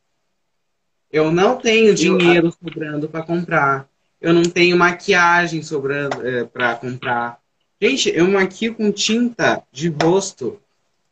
Eu 1.12 1.32
não 1.32 1.58
tenho 1.58 1.95
dinheiro 1.95 2.52
sobrando 2.52 3.10
para 3.10 3.24
comprar. 3.24 3.89
Eu 4.22 4.34
não 4.34 4.43
tenho 4.43 4.78
maquiagem 4.78 5.64
sobrando 5.64 6.26
é, 6.26 6.43
para 6.43 6.76
comprar. 6.76 7.39
Gente, 7.82 8.10
eu 8.10 8.28
maquio 8.28 8.76
com 8.76 8.91
tinta 8.91 9.64
de 9.72 9.89
rosto. 9.89 10.62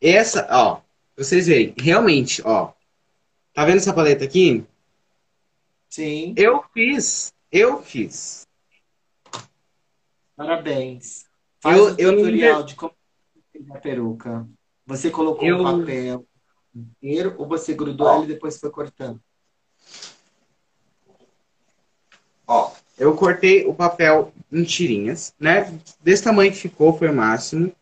Essa, 0.02 0.48
ó, 0.52 0.82
vocês 1.16 1.48
veem, 1.48 1.74
realmente, 1.80 2.42
ó. 2.46 2.72
Tá 3.54 3.66
vendo 3.66 3.78
essa 3.78 3.94
paleta 3.94 4.24
aqui? 4.24 4.64
Sim. 5.90 6.34
Eu 6.38 6.64
fiz, 6.74 7.34
eu 7.52 7.82
fiz. 7.82 8.48
Parabéns. 10.36 11.26
Faz 11.60 11.78
Eu- 11.78 11.86
um 11.86 11.96
eu 11.98 12.16
tutorial 12.18 12.64
de 12.64 12.76
como 12.76 12.94
a 13.72 13.78
peruca. 13.80 14.48
Você 14.86 15.10
colocou 15.10 15.48
Eu- 15.48 15.60
o 15.60 15.64
papel 15.64 16.26
inteiro 16.76 17.36
ou 17.40 17.48
você 17.48 17.74
grudou 17.74 18.16
ele 18.16 18.26
e 18.26 18.36
depois 18.36 18.60
foi 18.60 18.70
cortando? 18.70 19.20
Ó, 22.46 22.72
eu 22.98 23.16
cortei 23.16 23.66
o 23.66 23.74
papel 23.74 24.32
em 24.52 24.64
tirinhas, 24.64 25.34
né? 25.40 25.78
Desse 26.00 26.24
tamanho 26.24 26.52
que 26.52 26.58
ficou, 26.58 26.98
foi 26.98 27.10
o 27.10 27.14
máximo. 27.16 27.74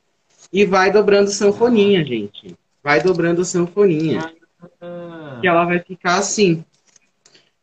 E 0.56 0.66
vai 0.66 0.90
dobrando 0.90 1.30
sanfoninha, 1.30 2.02
gente. 2.06 2.58
Vai 2.82 3.04
dobrando 3.04 3.44
sanfoninha. 3.44 4.34
Ah, 4.80 5.38
Que 5.42 5.48
ela 5.50 5.66
vai 5.66 5.80
ficar 5.80 6.16
assim. 6.16 6.64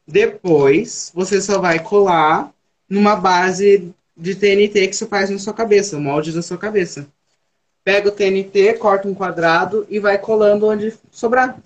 Depois, 0.07 1.11
você 1.15 1.41
só 1.41 1.59
vai 1.59 1.79
colar 1.79 2.53
numa 2.87 3.17
base 3.17 3.95
de 4.15 4.35
TNT 4.35 4.89
que 4.89 4.93
você 4.93 5.07
faz 5.07 5.31
na 5.31 5.39
sua 5.39 5.55
cabeça, 5.55 5.97
o 5.97 6.01
molde 6.03 6.33
da 6.33 6.43
sua 6.43 6.59
cabeça. 6.59 7.09
Pega 7.83 8.11
o 8.11 8.13
TNT, 8.13 8.75
corta 8.75 9.09
um 9.09 9.15
quadrado 9.15 9.87
e 9.89 9.99
vai 9.99 10.19
colando 10.19 10.67
onde 10.67 10.93
sobrar. 11.11 11.59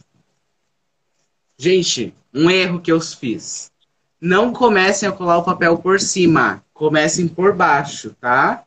Gente, 1.59 2.15
um 2.33 2.49
erro 2.49 2.81
que 2.81 2.93
eu 2.93 3.01
fiz. 3.01 3.73
Não 4.21 4.53
comecem 4.53 5.09
a 5.09 5.13
colar 5.13 5.39
o 5.39 5.45
papel 5.45 5.77
por 5.79 5.99
cima. 5.99 6.63
Comecem 6.73 7.27
por 7.27 7.53
baixo, 7.53 8.15
tá? 8.21 8.66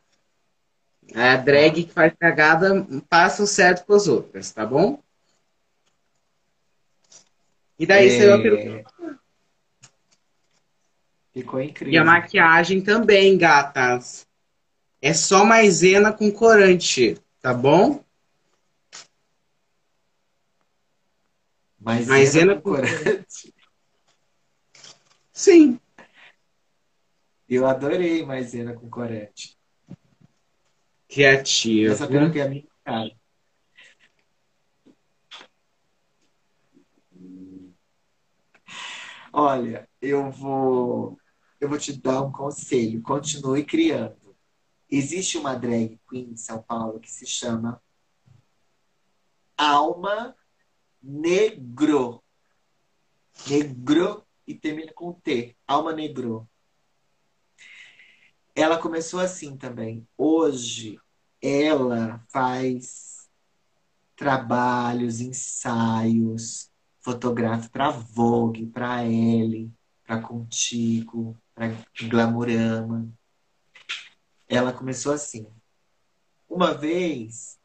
A 1.16 1.36
drag 1.38 1.86
que 1.86 1.94
faz 1.94 2.14
cagada 2.20 2.86
passa 3.10 3.44
o 3.44 3.48
certo 3.48 3.86
com 3.86 3.94
as 3.94 4.08
outras, 4.08 4.52
tá 4.52 4.66
bom? 4.66 5.02
E 7.78 7.86
daí 7.86 8.10
saiu 8.12 8.36
a 8.36 8.42
peruca. 8.42 8.92
Ficou 11.34 11.60
E 11.60 11.64
a 11.64 11.70
incrível. 11.70 12.06
maquiagem 12.06 12.82
também, 12.84 13.38
gatas. 13.38 14.28
É 15.02 15.14
só 15.14 15.46
maisena 15.46 16.12
com 16.12 16.32
corante, 16.32 17.16
tá 17.42 17.54
bom? 17.54 18.04
Maisena 21.80 22.12
Maisena 22.12 22.56
com 22.56 22.62
corante. 22.62 23.54
Sim. 25.32 25.80
Eu 27.48 27.66
adorei 27.66 28.26
maisena 28.26 28.74
com 28.74 28.90
corante. 28.90 29.59
Criativo. 31.10 31.92
Essa 31.92 32.08
peruca 32.08 32.38
é 32.38 32.42
a 32.44 32.48
minha 32.50 32.68
cara. 32.86 33.12
Olha, 39.34 39.90
eu 40.02 40.30
vou, 40.32 41.18
eu 41.60 41.68
vou 41.68 41.78
te 41.78 41.94
dar 41.94 42.22
um 42.22 42.32
conselho. 42.32 43.02
Continue 43.02 43.66
criando. 43.66 44.36
Existe 44.90 45.38
uma 45.38 45.56
drag 45.56 46.00
queen 46.08 46.32
em 46.32 46.38
São 46.38 46.62
Paulo 46.62 47.00
que 47.00 47.12
se 47.12 47.26
chama 47.26 47.82
Alma 49.58 50.36
Negro. 51.02 52.24
Negro 53.48 54.26
e 54.46 54.54
termina 54.54 54.92
com 54.94 55.14
T. 55.14 55.56
Alma 55.68 55.94
Negro. 55.94 56.48
Ela 58.60 58.78
começou 58.78 59.22
assim 59.22 59.56
também. 59.56 60.06
Hoje 60.18 61.00
ela 61.42 62.22
faz 62.28 63.30
trabalhos, 64.18 65.22
ensaios, 65.22 66.70
fotografa 67.00 67.70
para 67.70 67.90
Vogue, 67.90 68.66
para 68.66 69.06
Elle, 69.06 69.72
para 70.06 70.22
Contigo, 70.22 71.38
para 71.56 71.74
Glamurama. 72.10 73.10
Ela 74.46 74.74
começou 74.74 75.14
assim. 75.14 75.48
Uma 76.50 76.74
vez, 76.74 77.58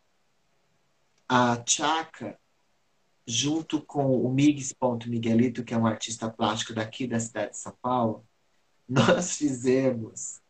a 1.29 1.61
Chaka, 1.67 2.39
junto 3.27 3.83
com 3.83 4.25
o 4.25 4.33
Migues 4.33 4.73
Miguelito, 5.09 5.65
que 5.65 5.75
é 5.75 5.77
um 5.77 5.89
artista 5.89 6.31
plástico 6.31 6.73
daqui 6.73 7.05
da 7.05 7.19
cidade 7.19 7.51
de 7.51 7.59
São 7.59 7.77
Paulo, 7.83 8.25
nós 8.89 9.37
fizemos 9.37 10.44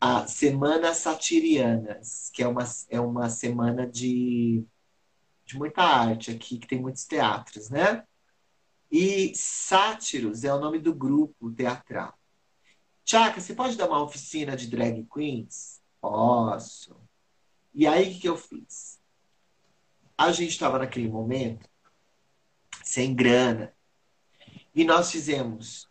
a 0.00 0.26
Semana 0.26 0.92
Satirianas, 0.94 2.30
que 2.32 2.42
é 2.42 2.48
uma, 2.48 2.64
é 2.90 3.00
uma 3.00 3.30
semana 3.30 3.86
de, 3.86 4.64
de 5.44 5.56
muita 5.56 5.82
arte 5.82 6.30
aqui, 6.30 6.58
que 6.58 6.66
tem 6.66 6.80
muitos 6.80 7.04
teatros, 7.04 7.70
né? 7.70 8.04
E 8.90 9.34
Sátiros 9.34 10.44
é 10.44 10.52
o 10.52 10.60
nome 10.60 10.78
do 10.78 10.94
grupo 10.94 11.50
teatral. 11.50 12.16
Tchaka, 13.04 13.40
você 13.40 13.54
pode 13.54 13.76
dar 13.76 13.88
uma 13.88 14.02
oficina 14.02 14.56
de 14.56 14.66
drag 14.66 15.06
queens? 15.12 15.80
Posso. 16.00 16.96
E 17.74 17.86
aí, 17.86 18.08
o 18.08 18.14
que, 18.14 18.20
que 18.20 18.28
eu 18.28 18.36
fiz? 18.36 19.00
A 20.16 20.32
gente 20.32 20.50
estava 20.50 20.78
naquele 20.78 21.08
momento 21.08 21.68
sem 22.84 23.14
grana. 23.14 23.74
E 24.74 24.84
nós 24.84 25.10
fizemos 25.10 25.88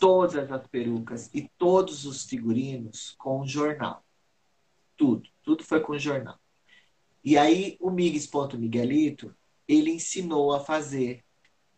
todas 0.00 0.50
as 0.50 0.66
perucas 0.66 1.30
e 1.32 1.48
todos 1.58 2.06
os 2.06 2.24
figurinos 2.24 3.14
com 3.18 3.46
jornal. 3.46 4.02
Tudo, 4.96 5.28
tudo 5.42 5.62
foi 5.62 5.80
com 5.80 5.96
jornal. 5.98 6.38
E 7.22 7.36
aí 7.36 7.76
o 7.78 7.94
Ponto 8.32 8.58
Miguelito, 8.58 9.36
ele 9.68 9.90
ensinou 9.90 10.54
a 10.54 10.60
fazer 10.60 11.22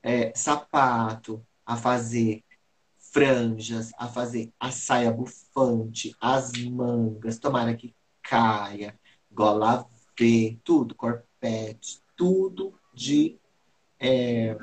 é, 0.01 0.33
sapato, 0.35 1.45
a 1.67 1.77
fazer 1.77 2.45
franjas, 2.97 3.91
a 3.99 4.09
fazer 4.09 4.53
a 4.59 4.71
saia 4.71 5.11
bufante, 5.11 6.17
as 6.21 6.53
mangas, 6.53 7.39
tomara 7.39 7.77
que 7.77 7.95
caia, 8.23 8.99
gola 9.31 9.87
V, 10.17 10.59
tudo, 10.63 10.95
corpete, 10.95 12.01
tudo 12.17 12.73
de 12.95 13.37
é, 13.99 14.57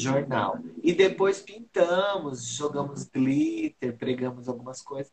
jornal. 0.00 0.58
E 0.82 0.92
depois 0.92 1.40
pintamos, 1.40 2.44
jogamos 2.44 3.04
glitter, 3.04 3.96
pregamos 3.96 4.48
algumas 4.48 4.82
coisas. 4.82 5.12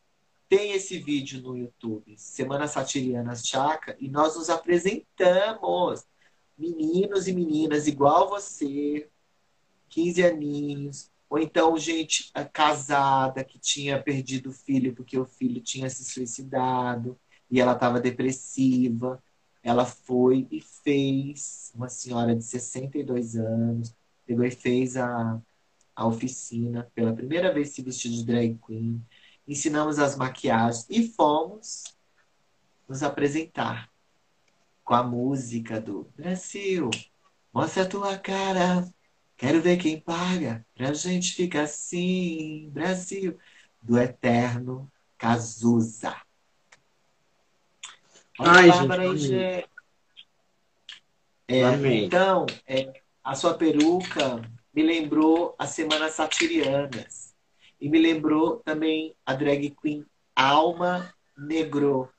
Tem 0.49 0.71
esse 0.71 0.97
vídeo 0.99 1.41
no 1.41 1.57
YouTube, 1.57 2.15
Semana 2.17 2.67
Satiriana 2.67 3.35
Chaca, 3.35 3.97
e 3.99 4.07
nós 4.07 4.35
nos 4.35 4.49
apresentamos. 4.49 6.05
Meninos 6.57 7.27
e 7.27 7.33
meninas 7.33 7.85
igual 7.85 8.29
você, 8.29 9.09
15 9.89 10.23
aninhos, 10.23 11.11
ou 11.29 11.37
então 11.37 11.77
gente 11.77 12.31
eh, 12.33 12.45
casada 12.45 13.43
que 13.43 13.59
tinha 13.59 14.01
perdido 14.01 14.49
o 14.49 14.53
filho 14.53 14.95
porque 14.95 15.19
o 15.19 15.25
filho 15.25 15.61
tinha 15.61 15.89
se 15.89 16.05
suicidado 16.05 17.19
e 17.51 17.59
ela 17.59 17.73
estava 17.73 17.99
depressiva. 17.99 19.21
Ela 19.61 19.85
foi 19.85 20.47
e 20.49 20.61
fez, 20.61 21.73
uma 21.75 21.89
senhora 21.89 22.33
de 22.35 22.43
62 22.43 23.35
anos, 23.35 23.93
pegou 24.27 24.45
e 24.45 24.51
fez 24.51 24.97
a, 24.97 25.41
a 25.95 26.05
oficina, 26.05 26.91
pela 26.93 27.13
primeira 27.13 27.53
vez 27.53 27.69
se 27.69 27.81
vestiu 27.81 28.11
de 28.11 28.25
drag 28.25 28.59
queen, 28.67 29.01
ensinamos 29.47 29.97
as 29.97 30.17
maquiagens 30.17 30.85
e 30.89 31.07
fomos 31.07 31.85
nos 32.87 33.01
apresentar 33.01 33.89
com 34.83 34.93
a 34.93 35.03
música 35.03 35.79
do 35.79 36.09
Brasil. 36.15 36.89
Mostra 37.53 37.83
a 37.83 37.87
tua 37.87 38.17
cara, 38.17 38.87
quero 39.37 39.61
ver 39.61 39.77
quem 39.77 39.99
paga, 39.99 40.65
pra 40.75 40.93
gente 40.93 41.33
ficar 41.33 41.63
assim, 41.63 42.69
Brasil, 42.71 43.37
do 43.81 43.97
eterno 43.97 44.91
Cazuza. 45.17 46.15
Olha 48.39 48.51
Ai, 48.51 48.67
Bárbara 48.67 49.17
gente, 49.17 49.67
é, 51.49 52.03
então, 52.03 52.45
é, 52.67 53.01
a 53.27 53.35
sua 53.35 53.55
peruca 53.55 54.41
me 54.73 54.81
lembrou 54.81 55.53
as 55.59 55.71
Semanas 55.71 56.13
Satirianas. 56.13 57.35
E 57.77 57.89
me 57.89 57.99
lembrou 57.99 58.61
também 58.63 59.17
a 59.25 59.33
drag 59.33 59.69
queen 59.81 60.05
Alma 60.33 61.13
Negro, 61.37 62.09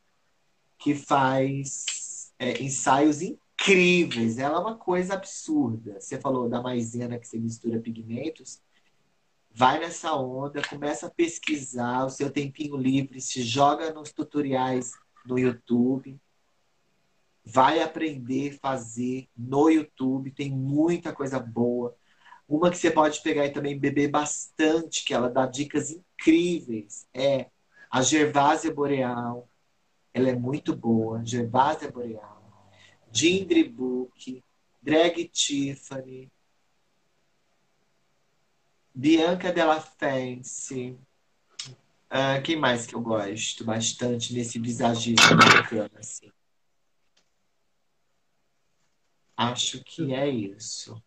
que 0.77 0.95
faz 0.95 2.31
é, 2.39 2.63
ensaios 2.63 3.23
incríveis. 3.23 4.37
Ela 4.37 4.59
é 4.59 4.61
uma 4.61 4.77
coisa 4.77 5.15
absurda. 5.15 5.99
Você 5.99 6.21
falou 6.21 6.47
da 6.47 6.61
maisena 6.61 7.19
que 7.19 7.27
você 7.27 7.39
mistura 7.39 7.81
pigmentos. 7.81 8.61
Vai 9.51 9.81
nessa 9.81 10.15
onda, 10.15 10.61
começa 10.69 11.07
a 11.07 11.11
pesquisar 11.11 12.05
o 12.05 12.11
seu 12.11 12.31
tempinho 12.31 12.77
livre, 12.77 13.19
se 13.19 13.43
joga 13.43 13.95
nos 13.95 14.13
tutoriais 14.13 14.93
no 15.25 15.39
YouTube 15.39 16.21
vai 17.51 17.81
aprender 17.83 18.51
a 18.51 18.59
fazer 18.59 19.27
no 19.35 19.71
YouTube, 19.71 20.31
tem 20.31 20.51
muita 20.51 21.15
coisa 21.15 21.41
boa. 21.41 21.97
Uma 22.47 22.71
que 22.71 22.77
você 22.77 22.91
pode 22.91 23.23
pegar 23.23 23.47
e 23.47 23.53
também 23.53 23.79
beber 23.79 24.11
bastante, 24.11 25.03
que 25.03 25.15
ela 25.15 25.31
dá 25.31 25.47
dicas 25.47 25.91
incríveis, 25.91 27.07
é 27.15 27.47
a 27.91 28.03
Gervásia 28.03 28.73
Boreal. 28.73 29.49
Ela 30.13 30.29
é 30.29 30.35
muito 30.35 30.77
boa, 30.77 31.25
Gervásia 31.25 31.91
Boreal. 31.91 32.71
Gindry 33.11 33.65
Book, 33.65 34.45
Drag 34.83 35.27
Tiffany, 35.29 36.31
Bianca 38.95 39.51
Della 39.53 39.81
Fence. 39.81 40.99
Uh, 42.11 42.43
quem 42.45 42.57
mais 42.57 42.87
que 42.87 42.95
eu 42.95 43.01
gosto 43.01 43.65
bastante 43.65 44.35
nesse 44.35 44.59
visagismo 44.59 45.37
bacana, 45.37 45.91
assim? 45.99 46.31
Acho 49.39 49.85
que 49.85 50.13
é 50.13 50.29
isso. 50.29 51.01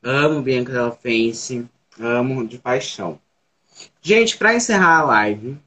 Amo 0.00 0.40
Bianca 0.40 0.72
Della 0.72 0.92
Fence. 0.92 1.68
Amo 1.98 2.46
de 2.46 2.60
paixão. 2.60 3.20
Gente, 4.00 4.36
para 4.36 4.54
encerrar 4.54 5.00
a 5.00 5.02
live, 5.02 5.60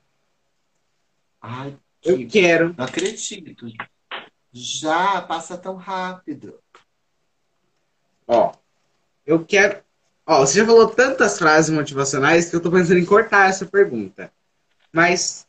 Ai, 1.42 1.78
que... 2.00 2.10
eu 2.10 2.26
quero. 2.26 2.74
Não 2.78 2.86
acredito. 2.86 3.68
Já 4.54 5.22
passa 5.22 5.58
tão 5.58 5.76
rápido. 5.76 6.58
Ó, 8.26 8.54
eu 9.26 9.44
quero. 9.44 9.84
Ó, 10.26 10.40
você 10.40 10.60
já 10.60 10.66
falou 10.66 10.88
tantas 10.88 11.38
frases 11.38 11.70
motivacionais 11.70 12.50
que 12.50 12.56
eu 12.56 12.62
tô 12.62 12.72
pensando 12.72 12.98
em 12.98 13.06
cortar 13.06 13.50
essa 13.50 13.66
pergunta. 13.66 14.32
Mas 14.90 15.46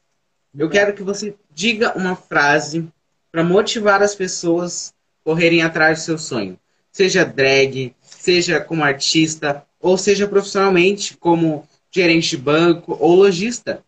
eu 0.53 0.69
quero 0.69 0.93
que 0.95 1.03
você 1.05 1.37
diga 1.53 1.97
uma 1.97 2.17
frase 2.17 2.93
para 3.31 3.45
motivar 3.45 4.03
as 4.03 4.17
pessoas 4.17 4.93
correrem 5.25 5.63
atrás 5.63 6.01
do 6.01 6.05
seu 6.05 6.19
sonho. 6.19 6.59
Seja 6.91 7.25
drag, 7.25 7.95
seja 8.01 8.61
como 8.61 8.85
artista, 8.85 9.67
ou 9.81 9.97
seja 9.97 10.29
profissionalmente, 10.29 11.17
como 11.17 11.67
gerente 11.91 12.31
de 12.31 12.43
banco 12.43 12.97
ou 13.01 13.15
lojista. 13.15 13.85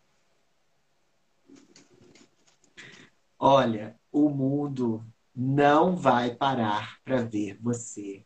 Olha, 3.39 3.95
o 4.11 4.29
mundo 4.29 5.05
não 5.35 5.97
vai 5.97 6.35
parar 6.35 6.99
para 7.05 7.23
ver 7.23 7.59
você 7.61 8.25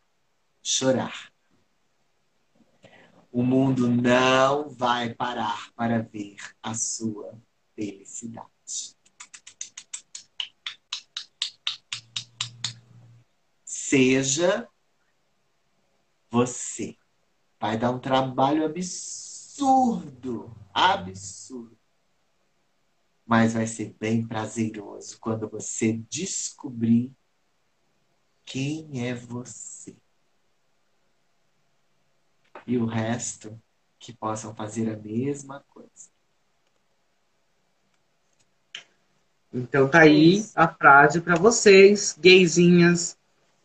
chorar. 0.62 1.32
O 3.32 3.42
mundo 3.42 3.88
não 3.88 4.68
vai 4.68 5.14
parar 5.14 5.70
para 5.74 6.00
ver 6.02 6.36
a 6.62 6.74
sua 6.74 7.34
felicidade. 7.74 8.57
Seja 13.88 14.68
você. 16.30 16.96
Vai 17.58 17.78
dar 17.78 17.90
um 17.90 17.98
trabalho 17.98 18.64
absurdo, 18.64 20.54
absurdo. 20.72 21.76
Mas 23.26 23.54
vai 23.54 23.66
ser 23.66 23.94
bem 23.98 24.26
prazeroso 24.26 25.18
quando 25.18 25.48
você 25.48 25.92
descobrir 26.08 27.12
quem 28.44 29.06
é 29.06 29.14
você. 29.14 29.96
e 32.68 32.76
o 32.76 32.84
resto 32.84 33.58
que 33.98 34.12
possam 34.12 34.54
fazer 34.54 34.92
a 34.92 34.96
mesma 34.96 35.64
coisa. 35.68 36.10
Então 39.50 39.90
tá 39.90 40.00
aí 40.00 40.44
a 40.54 40.68
frase 40.68 41.22
para 41.22 41.34
vocês, 41.34 42.14
gaysinhas 42.20 43.17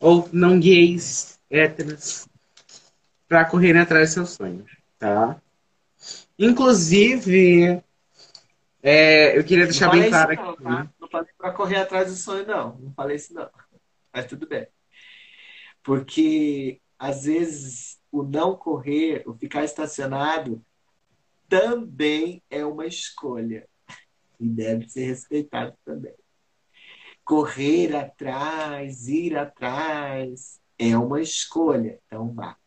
ou 0.04 0.30
não 0.34 0.60
gays, 0.60 1.39
héteros, 1.49 2.28
para 3.26 3.45
correrem 3.45 3.82
atrás 3.82 4.10
dos 4.10 4.14
seus 4.14 4.30
sonhos, 4.32 4.70
tá? 4.99 5.41
Inclusive, 6.38 7.82
é, 8.82 9.38
eu 9.38 9.45
queria 9.45 9.64
deixar 9.64 9.89
bem 9.89 10.10
claro 10.10 10.36
não, 10.36 10.49
aqui. 10.51 10.64
Tá? 10.64 10.89
Não 10.99 11.08
falei 11.08 11.30
para 11.38 11.54
correr 11.54 11.78
atrás 11.78 12.10
do 12.10 12.18
sonho, 12.18 12.45
não. 12.45 12.78
Não 12.78 12.93
falei 12.93 13.16
isso, 13.16 13.34
não. 13.34 13.49
Mas 14.12 14.26
tudo 14.26 14.45
bem. 14.45 14.68
Porque, 15.82 16.82
às 16.99 17.24
vezes, 17.24 17.97
o 18.12 18.24
não 18.24 18.58
correr, 18.58 19.24
o 19.26 19.34
ficar 19.34 19.64
estacionado, 19.64 20.62
também 21.47 22.43
é 22.49 22.66
uma 22.66 22.86
escolha. 22.86 23.66
E 24.38 24.49
deve 24.49 24.89
ser 24.89 25.06
respeitado 25.06 25.74
também. 25.86 26.14
Correr 27.24 27.96
atrás, 27.96 29.08
ir 29.08 29.38
atrás, 29.38 30.60
é 30.78 30.98
uma 30.98 31.22
escolha. 31.22 32.00
Então 32.08 32.34
vá. 32.34 32.58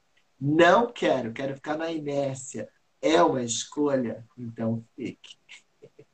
Não 0.40 0.92
quero, 0.92 1.32
quero 1.32 1.54
ficar 1.54 1.76
na 1.76 1.90
inércia. 1.90 2.68
É 3.00 3.22
uma 3.22 3.42
escolha, 3.42 4.24
então 4.36 4.84
fique. 4.94 5.36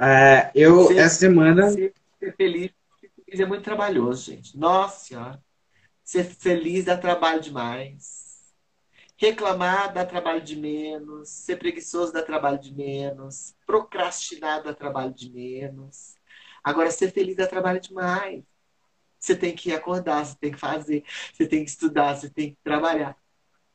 É, 0.00 0.52
eu, 0.54 0.86
ser, 0.86 0.98
essa 0.98 1.16
semana. 1.16 1.70
Ser, 1.72 1.92
ser, 2.20 2.36
feliz, 2.36 2.70
ser 3.00 3.10
feliz 3.24 3.40
é 3.40 3.44
muito 3.44 3.64
trabalhoso, 3.64 4.30
gente. 4.30 4.56
Nossa 4.56 5.06
Senhora. 5.06 5.42
Ser 6.04 6.22
feliz 6.22 6.84
dá 6.84 6.96
trabalho 6.96 7.40
demais. 7.40 8.27
Reclamar 9.20 9.92
dá 9.92 10.06
trabalho 10.06 10.40
de 10.40 10.54
menos. 10.54 11.28
Ser 11.28 11.56
preguiçoso 11.56 12.12
dá 12.12 12.22
trabalho 12.22 12.58
de 12.58 12.72
menos. 12.72 13.54
Procrastinar 13.66 14.62
dá 14.62 14.72
trabalho 14.72 15.12
de 15.12 15.28
menos. 15.30 16.16
Agora, 16.62 16.90
ser 16.90 17.10
feliz 17.10 17.36
dá 17.36 17.46
trabalho 17.46 17.80
demais. 17.80 18.44
Você 19.18 19.34
tem 19.34 19.54
que 19.54 19.72
acordar, 19.72 20.24
você 20.24 20.36
tem 20.38 20.52
que 20.52 20.58
fazer, 20.58 21.04
você 21.32 21.46
tem 21.46 21.64
que 21.64 21.70
estudar, 21.70 22.14
você 22.16 22.30
tem 22.30 22.52
que 22.52 22.58
trabalhar. 22.62 23.16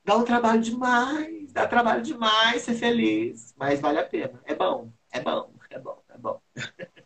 Dá 0.06 0.16
um 0.16 0.24
trabalho 0.24 0.62
demais, 0.62 1.52
dá 1.52 1.68
trabalho 1.68 2.02
demais 2.02 2.62
ser 2.62 2.76
feliz, 2.76 3.54
mas 3.58 3.82
vale 3.82 4.00
a 4.00 4.06
pena. 4.06 4.42
É 4.46 4.56
bom, 4.56 4.92
é 5.12 5.20
bom, 5.20 5.54
é 5.70 5.80
bom, 5.80 6.02
é 6.10 6.18
bom. 6.18 6.42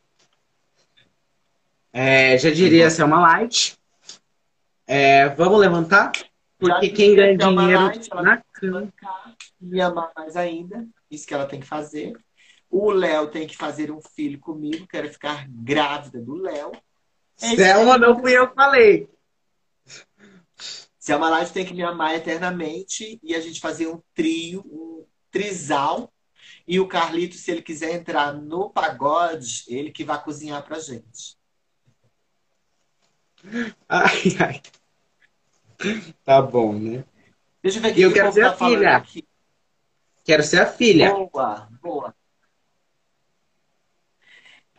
É, 1.94 2.38
já 2.38 2.52
diria 2.52 2.92
ser 2.92 3.02
uma 3.02 3.20
light. 3.20 3.76
É, 4.86 5.30
vamos 5.30 5.60
levantar? 5.60 6.12
Porque 6.58 6.90
quem 6.90 7.16
ganha 7.16 7.38
dinheiro 7.38 7.84
light, 7.84 8.10
na 8.10 8.44
cama. 8.52 8.94
Me 9.62 9.80
amar 9.80 10.12
mais 10.16 10.36
ainda, 10.36 10.88
isso 11.10 11.28
que 11.28 11.34
ela 11.34 11.46
tem 11.46 11.60
que 11.60 11.68
fazer. 11.68 12.14
O 12.70 12.92
Léo 12.92 13.30
tem 13.30 13.48
que 13.48 13.56
fazer 13.56 13.92
um 13.92 14.02
filho 14.02 14.40
comigo, 14.40 14.88
quero 14.88 15.10
ficar 15.10 15.48
grávida 15.48 16.20
do 16.20 16.36
Léo. 16.36 16.72
É 17.42 17.56
Selma, 17.56 17.98
não 17.98 18.20
fui 18.20 18.36
eu 18.36 18.50
que 18.50 18.56
falei. 18.56 19.10
Selma 21.00 21.30
Light 21.30 21.54
tem 21.54 21.66
que 21.66 21.74
me 21.74 21.84
amar 21.84 22.16
eternamente 22.16 23.20
e 23.24 23.34
a 23.36 23.40
gente 23.40 23.62
fazer 23.62 23.88
um 23.88 24.02
trio, 24.14 24.62
um 24.66 25.06
trisal. 25.32 26.12
E 26.68 26.80
o 26.80 26.88
Carlito, 26.88 27.36
se 27.36 27.50
ele 27.50 27.62
quiser 27.62 27.94
entrar 27.94 28.34
no 28.34 28.70
pagode, 28.70 29.64
ele 29.68 29.92
que 29.92 30.04
vai 30.04 30.22
cozinhar 30.22 30.62
pra 30.66 30.80
gente. 30.80 31.38
Ai, 33.88 34.36
ai. 34.40 34.62
Tá 36.24 36.42
bom, 36.42 36.74
né? 36.74 37.06
Deixa 37.62 37.78
eu 37.78 37.82
ver 37.82 37.90
aqui. 37.90 38.00
E 38.00 38.04
eu 38.04 38.14
quero 38.14 38.32
ser 38.32 38.42
tá 38.42 38.52
a 38.52 38.56
filha. 38.56 38.96
Aqui. 38.96 39.28
Quero 40.24 40.44
ser 40.44 40.62
a 40.62 40.66
filha. 40.66 41.12
Boa, 41.12 41.70
boa. 41.82 42.16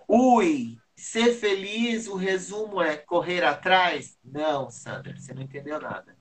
Ui, 0.09 0.79
Ser 0.99 1.33
feliz, 1.33 2.09
o 2.09 2.17
resumo 2.17 2.83
é 2.83 2.97
correr 2.97 3.45
atrás? 3.45 4.19
Não, 4.25 4.69
Sandra, 4.69 5.17
você 5.17 5.33
não 5.33 5.43
entendeu 5.43 5.81
nada. 5.81 6.19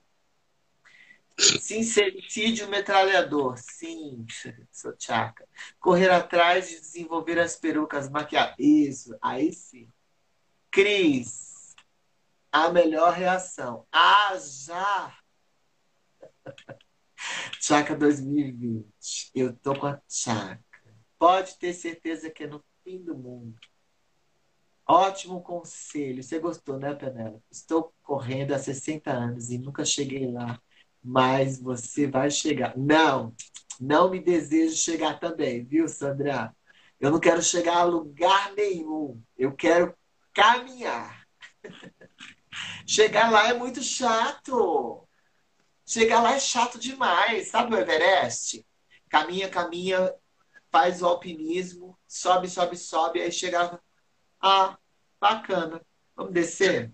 Sincericídio 1.36 2.68
metralhador. 2.68 3.58
Sim, 3.58 4.24
sou 4.70 4.92
tchaca. 4.92 5.48
Correr 5.80 6.10
atrás 6.10 6.68
de 6.68 6.78
desenvolver 6.78 7.40
as 7.40 7.56
perucas 7.56 8.08
maquiadas. 8.08 8.54
Isso, 8.56 9.16
aí 9.20 9.52
sim. 9.52 9.88
Cris, 10.70 11.47
a 12.52 12.70
melhor 12.70 13.12
reação. 13.12 13.86
Já! 14.66 15.16
Tchaca 17.60 17.94
2020. 17.94 19.30
Eu 19.34 19.54
tô 19.56 19.78
com 19.78 19.86
a 19.86 20.00
tchaca. 20.08 20.62
Pode 21.18 21.58
ter 21.58 21.72
certeza 21.72 22.30
que 22.30 22.44
é 22.44 22.46
no 22.46 22.64
fim 22.84 23.02
do 23.02 23.16
mundo. 23.16 23.58
Ótimo 24.86 25.42
conselho. 25.42 26.22
Você 26.22 26.38
gostou, 26.38 26.78
né, 26.78 26.94
Penela? 26.94 27.42
Estou 27.50 27.92
correndo 28.02 28.52
há 28.54 28.58
60 28.58 29.10
anos 29.10 29.50
e 29.50 29.58
nunca 29.58 29.84
cheguei 29.84 30.30
lá. 30.30 30.60
Mas 31.02 31.60
você 31.60 32.06
vai 32.06 32.30
chegar. 32.30 32.76
Não, 32.76 33.34
não 33.80 34.10
me 34.10 34.20
desejo 34.20 34.76
chegar 34.76 35.20
também, 35.20 35.64
viu, 35.64 35.88
Sandra? 35.88 36.54
Eu 36.98 37.10
não 37.10 37.20
quero 37.20 37.42
chegar 37.42 37.78
a 37.78 37.84
lugar 37.84 38.52
nenhum. 38.54 39.22
Eu 39.36 39.54
quero 39.54 39.94
caminhar. 40.32 41.26
chegar 42.88 43.30
lá 43.30 43.48
é 43.50 43.54
muito 43.54 43.82
chato. 43.82 45.06
Chegar 45.86 46.22
lá 46.22 46.32
é 46.32 46.40
chato 46.40 46.78
demais. 46.78 47.48
Sabe 47.48 47.74
o 47.74 47.78
Everest? 47.78 48.66
Caminha, 49.08 49.48
caminha, 49.48 50.12
faz 50.70 51.02
o 51.02 51.06
alpinismo, 51.06 51.98
sobe, 52.06 52.48
sobe, 52.48 52.76
sobe, 52.76 53.20
aí 53.20 53.30
chega 53.30 53.80
ah, 54.40 54.78
bacana. 55.20 55.80
Vamos 56.16 56.32
descer? 56.32 56.90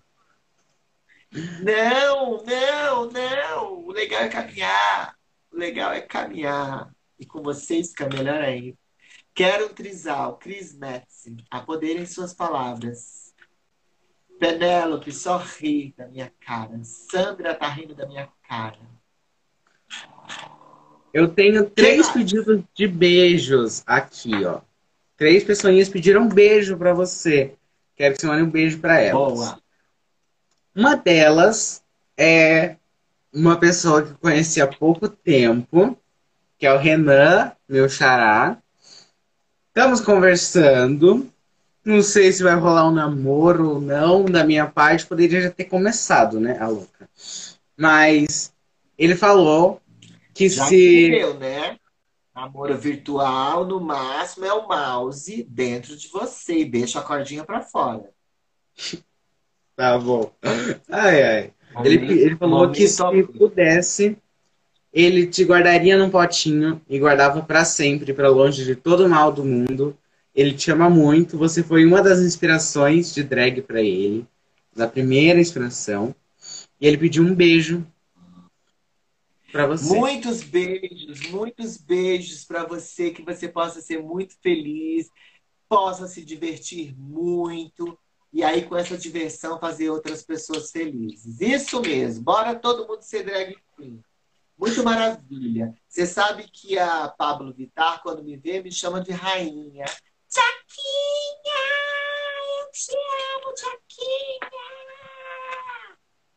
Não, 1.31 2.43
não, 2.43 3.11
não. 3.11 3.73
O 3.85 3.91
legal 3.91 4.23
é 4.23 4.29
caminhar. 4.29 5.17
O 5.51 5.57
legal 5.57 5.91
é 5.93 6.01
caminhar. 6.01 6.93
E 7.17 7.25
com 7.25 7.41
vocês 7.41 7.89
fica 7.89 8.07
melhor 8.07 8.41
ainda. 8.41 8.77
Quero 9.33 9.65
um 9.65 9.73
trisal, 9.73 10.37
Cris 10.37 10.73
Metz, 10.73 11.25
a 11.49 11.59
poder 11.61 11.99
em 11.99 12.05
suas 12.05 12.33
palavras. 12.33 13.24
Penélope 14.39 15.11
só 15.11 15.37
ri 15.37 15.93
da 15.97 16.07
minha 16.07 16.31
cara. 16.39 16.79
Sandra 16.83 17.55
tá 17.55 17.67
rindo 17.67 17.95
da 17.95 18.05
minha 18.05 18.27
cara. 18.47 18.79
Eu 21.13 21.29
tenho 21.29 21.69
três 21.69 22.09
pedidos 22.09 22.61
de 22.73 22.87
beijos 22.87 23.83
aqui, 23.85 24.43
ó. 24.43 24.61
Três 25.15 25.43
pessoinhas 25.43 25.87
pediram 25.87 26.23
um 26.23 26.29
beijo 26.29 26.77
para 26.77 26.93
você. 26.93 27.55
Quero 27.95 28.15
que 28.15 28.21
você 28.21 28.27
mande 28.27 28.43
um 28.43 28.49
beijo 28.49 28.79
para 28.79 28.99
elas. 28.99 29.13
Boa. 29.13 29.59
Uma 30.75 30.95
delas 30.95 31.81
é 32.17 32.75
uma 33.33 33.57
pessoa 33.57 34.03
que 34.03 34.13
conheci 34.15 34.61
há 34.61 34.67
pouco 34.67 35.07
tempo, 35.07 35.97
que 36.57 36.65
é 36.65 36.73
o 36.73 36.77
Renan, 36.77 37.53
meu 37.67 37.87
xará. 37.87 38.57
Estamos 39.69 40.01
conversando. 40.01 41.31
Não 41.85 42.01
sei 42.01 42.31
se 42.31 42.41
vai 42.41 42.55
rolar 42.55 42.87
um 42.87 42.93
namoro 42.93 43.75
ou 43.75 43.81
não. 43.81 44.25
Da 44.25 44.43
minha 44.43 44.65
parte, 44.65 45.05
poderia 45.05 45.41
já 45.41 45.51
ter 45.51 45.65
começado, 45.65 46.39
né, 46.39 46.57
a 46.59 46.67
louca. 46.67 47.07
Mas 47.77 48.51
ele 48.97 49.15
falou 49.15 49.79
que 50.33 50.49
já 50.49 50.65
se. 50.65 51.07
Entendeu, 51.07 51.35
né? 51.35 51.77
Namoro 52.33 52.77
virtual, 52.77 53.65
no 53.65 53.79
máximo, 53.79 54.45
é 54.45 54.53
o 54.53 54.67
mouse 54.67 55.47
dentro 55.49 55.95
de 55.95 56.09
você 56.09 56.59
e 56.59 56.65
deixa 56.65 56.99
a 56.99 57.03
cordinha 57.03 57.45
para 57.45 57.61
fora. 57.61 58.09
Tá 59.75 59.97
bom. 59.97 60.31
Ai, 60.89 61.23
ai. 61.23 61.53
Ele, 61.83 62.21
ele 62.21 62.35
falou 62.35 62.71
que 62.71 62.87
se 62.87 63.23
pudesse, 63.37 64.17
ele 64.91 65.27
te 65.27 65.43
guardaria 65.43 65.97
num 65.97 66.09
potinho 66.09 66.81
e 66.89 66.97
guardava 66.99 67.41
para 67.41 67.65
sempre, 67.65 68.13
para 68.13 68.29
longe 68.29 68.63
de 68.63 68.75
todo 68.75 69.05
o 69.05 69.09
mal 69.09 69.31
do 69.31 69.43
mundo. 69.43 69.97
Ele 70.35 70.53
te 70.53 70.69
ama 70.69 70.89
muito. 70.89 71.37
Você 71.37 71.63
foi 71.63 71.85
uma 71.85 72.01
das 72.01 72.19
inspirações 72.19 73.13
de 73.13 73.23
drag 73.23 73.61
para 73.61 73.81
ele, 73.81 74.27
da 74.75 74.87
primeira 74.87 75.39
inspiração. 75.39 76.13
E 76.79 76.85
ele 76.85 76.97
pediu 76.97 77.23
um 77.23 77.33
beijo 77.33 77.85
para 79.51 79.65
você. 79.65 79.95
Muitos 79.97 80.43
beijos, 80.43 81.29
muitos 81.29 81.77
beijos 81.77 82.43
para 82.43 82.65
você, 82.65 83.11
que 83.11 83.23
você 83.23 83.47
possa 83.47 83.79
ser 83.79 84.03
muito 84.03 84.35
feliz, 84.41 85.09
possa 85.69 86.07
se 86.07 86.23
divertir 86.23 86.93
muito 86.97 87.97
e 88.35 88.43
aí 88.43 88.63
com 88.63 88.75
essa 88.75 88.97
diversão 88.97 89.57
fazer 89.57 89.89
outras 89.89 90.21
pessoas 90.21 90.69
felizes. 90.69 91.39
Isso 91.39 91.79
mesmo. 91.79 92.25
Bora 92.25 92.53
todo 92.53 92.85
mundo 92.85 93.01
ser 93.01 93.23
drag 93.23 93.55
queen. 93.77 94.03
Muito 94.59 94.83
maravilha. 94.83 95.73
Você 95.87 96.05
sabe 96.05 96.43
que 96.51 96.77
a 96.77 97.07
Pablo 97.07 97.53
Vittar, 97.53 98.01
quando 98.03 98.21
me 98.21 98.35
vê, 98.35 98.61
me 98.61 98.73
chama 98.73 98.99
de 98.99 99.11
rainha. 99.11 99.85
Chaquinha! 100.35 101.63
Eu 102.59 102.71
te 102.71 102.97
amo, 103.35 103.57
Chaquinha! 103.57 104.65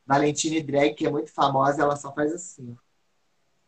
Valentine 0.06 0.62
Drag, 0.62 0.94
que 0.94 1.04
é 1.04 1.10
muito 1.10 1.32
famosa, 1.32 1.82
ela 1.82 1.96
só 1.96 2.14
faz 2.14 2.32
assim. 2.32 2.76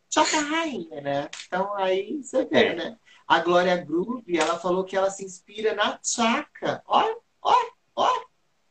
Choca 0.09 0.39
rainha, 0.39 1.01
né? 1.01 1.29
Então 1.45 1.75
aí 1.75 2.23
você 2.23 2.45
vê, 2.45 2.67
é. 2.67 2.75
né? 2.75 2.99
A 3.27 3.39
Glória 3.39 3.75
Groove, 3.75 4.37
ela 4.37 4.57
falou 4.57 4.85
que 4.85 4.95
ela 4.95 5.09
se 5.09 5.25
inspira 5.25 5.75
na 5.75 5.99
Chaka. 6.01 6.81
Olha, 6.87 7.17
olha, 7.41 7.71
olha. 7.93 8.25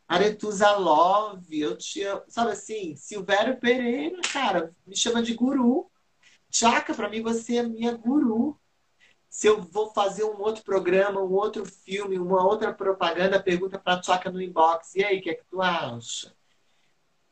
Aretusa 0.08 0.72
Love, 0.72 1.60
eu 1.60 1.76
tinha, 1.76 2.22
sabe 2.26 2.52
assim, 2.52 2.96
Silvério 2.96 3.60
Pereira, 3.60 4.18
cara, 4.32 4.74
me 4.86 4.96
chama 4.96 5.22
de 5.22 5.34
guru. 5.34 5.90
Chaka, 6.50 6.94
para 6.94 7.08
mim 7.08 7.22
você 7.22 7.58
é 7.58 7.62
minha 7.62 7.92
guru. 7.92 8.59
Se 9.30 9.46
eu 9.46 9.62
vou 9.62 9.92
fazer 9.92 10.24
um 10.24 10.40
outro 10.40 10.64
programa, 10.64 11.22
um 11.22 11.32
outro 11.32 11.64
filme, 11.64 12.18
uma 12.18 12.44
outra 12.44 12.74
propaganda, 12.74 13.40
pergunta 13.40 13.78
para 13.78 14.02
Chaka 14.02 14.28
no 14.28 14.42
inbox. 14.42 14.96
E 14.96 15.04
aí, 15.04 15.20
o 15.20 15.22
que 15.22 15.30
é 15.30 15.34
que 15.34 15.44
tu 15.44 15.62
acha? 15.62 16.34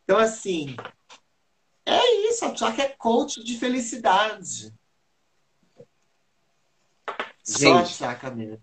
Então, 0.04 0.16
assim, 0.16 0.76
é 1.84 2.28
isso. 2.28 2.44
A 2.44 2.54
Chaka 2.54 2.82
é 2.82 2.88
coach 2.90 3.42
de 3.42 3.58
felicidade. 3.58 4.72
Gente. 7.44 7.58
Só 7.58 7.78
a 7.78 7.84
Chaka 7.84 8.30
mesmo. 8.30 8.62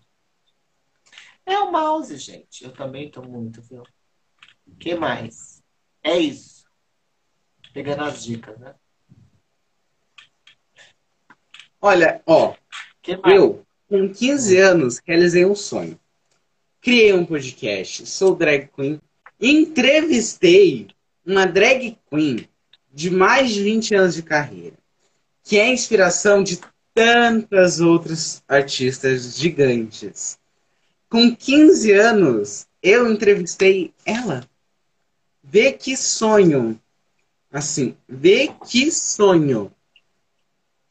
É 1.44 1.58
o 1.58 1.70
mouse, 1.70 2.16
gente. 2.16 2.64
Eu 2.64 2.72
também 2.72 3.10
tô 3.10 3.20
muito, 3.22 3.60
viu? 3.60 3.82
O 4.66 4.76
que 4.76 4.94
mais? 4.94 5.62
É 6.02 6.16
isso. 6.16 6.64
Pegando 7.74 8.04
as 8.04 8.24
dicas, 8.24 8.58
né? 8.58 8.74
Olha, 11.82 12.22
ó. 12.26 12.56
Eu, 13.24 13.62
com 13.88 14.08
15 14.08 14.56
anos, 14.56 15.00
realizei 15.06 15.44
um 15.44 15.54
sonho. 15.54 15.98
Criei 16.80 17.12
um 17.12 17.24
podcast, 17.24 18.06
sou 18.06 18.34
drag 18.34 18.68
queen. 18.74 19.00
Entrevistei 19.40 20.88
uma 21.24 21.46
drag 21.46 21.96
queen 22.10 22.48
de 22.92 23.10
mais 23.10 23.50
de 23.50 23.62
20 23.62 23.94
anos 23.94 24.14
de 24.14 24.22
carreira, 24.22 24.76
que 25.44 25.58
é 25.58 25.70
inspiração 25.70 26.42
de 26.42 26.58
tantas 26.94 27.80
outras 27.80 28.42
artistas 28.48 29.36
gigantes. 29.36 30.38
Com 31.08 31.34
15 31.34 31.92
anos, 31.92 32.66
eu 32.82 33.12
entrevistei 33.12 33.92
ela. 34.04 34.48
Vê 35.44 35.72
que 35.72 35.96
sonho. 35.96 36.80
Assim, 37.52 37.96
vê 38.08 38.52
que 38.68 38.90
sonho. 38.90 39.70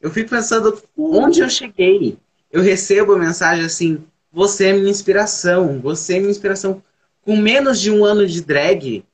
Eu 0.00 0.10
fico 0.10 0.30
pensando 0.30 0.82
onde 0.96 1.40
eu 1.40 1.48
cheguei. 1.48 2.18
Eu 2.50 2.62
recebo 2.62 3.16
mensagem 3.16 3.64
assim: 3.64 4.04
você 4.32 4.66
é 4.66 4.72
minha 4.72 4.90
inspiração, 4.90 5.80
você 5.80 6.16
é 6.16 6.18
minha 6.18 6.30
inspiração. 6.30 6.82
Com 7.22 7.36
menos 7.36 7.80
de 7.80 7.90
um 7.90 8.04
ano 8.04 8.26
de 8.26 8.42
drag, 8.42 9.04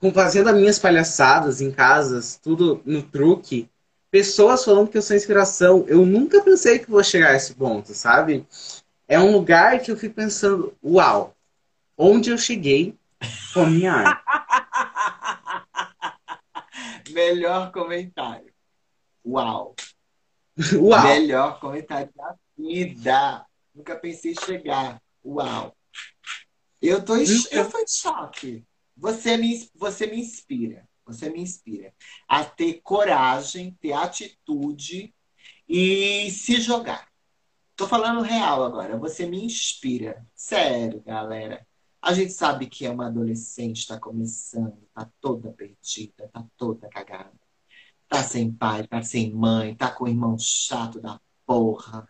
com 0.00 0.12
fazendo 0.12 0.48
as 0.48 0.56
minhas 0.56 0.78
palhaçadas 0.78 1.60
em 1.60 1.70
casas, 1.70 2.38
tudo 2.42 2.80
no 2.84 3.02
truque, 3.02 3.68
pessoas 4.10 4.64
falando 4.64 4.88
que 4.88 4.98
eu 4.98 5.02
sou 5.02 5.14
inspiração. 5.14 5.84
Eu 5.86 6.04
nunca 6.04 6.42
pensei 6.42 6.78
que 6.78 6.90
vou 6.90 7.04
chegar 7.04 7.30
a 7.30 7.36
esse 7.36 7.54
ponto, 7.54 7.94
sabe? 7.94 8.46
É 9.06 9.20
um 9.20 9.32
lugar 9.32 9.80
que 9.80 9.90
eu 9.90 9.96
fico 9.96 10.14
pensando, 10.14 10.74
uau, 10.82 11.34
onde 11.96 12.30
eu 12.30 12.38
cheguei 12.38 12.94
com 13.52 13.62
a 13.62 13.66
minha 13.66 13.92
arte. 13.92 14.22
Melhor 17.12 17.72
comentário. 17.72 18.52
Uau. 19.26 19.74
Uau. 20.76 21.02
Melhor 21.04 21.58
comentário 21.60 22.10
da 22.14 22.34
vida. 22.56 23.46
Nunca 23.74 23.96
pensei 23.96 24.34
chegar. 24.34 25.02
Uau. 25.24 25.74
Eu 26.80 27.04
tô 27.04 27.16
em, 27.16 27.24
eu 27.50 27.70
tô 27.70 27.78
em 27.78 27.86
choque. 27.86 28.64
Você 28.96 29.36
me, 29.36 29.68
você 29.74 30.06
me 30.06 30.20
inspira. 30.20 30.88
Você 31.06 31.28
me 31.28 31.40
inspira 31.40 31.92
a 32.28 32.44
ter 32.44 32.80
coragem, 32.82 33.76
ter 33.80 33.92
atitude 33.92 35.12
e 35.68 36.30
se 36.30 36.60
jogar. 36.60 37.08
Tô 37.74 37.86
falando 37.86 38.20
real 38.20 38.62
agora. 38.62 38.96
Você 38.98 39.26
me 39.26 39.44
inspira. 39.44 40.24
Sério, 40.34 41.02
galera. 41.02 41.66
A 42.00 42.14
gente 42.14 42.32
sabe 42.32 42.66
que 42.66 42.86
é 42.86 42.90
uma 42.90 43.08
adolescente, 43.08 43.78
está 43.78 43.98
começando, 43.98 44.78
tá 44.94 45.08
toda 45.20 45.52
perdida, 45.52 46.30
tá 46.32 46.46
toda 46.56 46.88
cagada 46.88 47.32
tá 48.10 48.24
sem 48.24 48.52
pai, 48.52 48.86
tá 48.86 49.02
sem 49.02 49.32
mãe, 49.32 49.74
tá 49.76 49.90
com 49.90 50.04
o 50.04 50.08
irmão 50.08 50.36
chato 50.38 51.00
da 51.00 51.20
porra, 51.46 52.08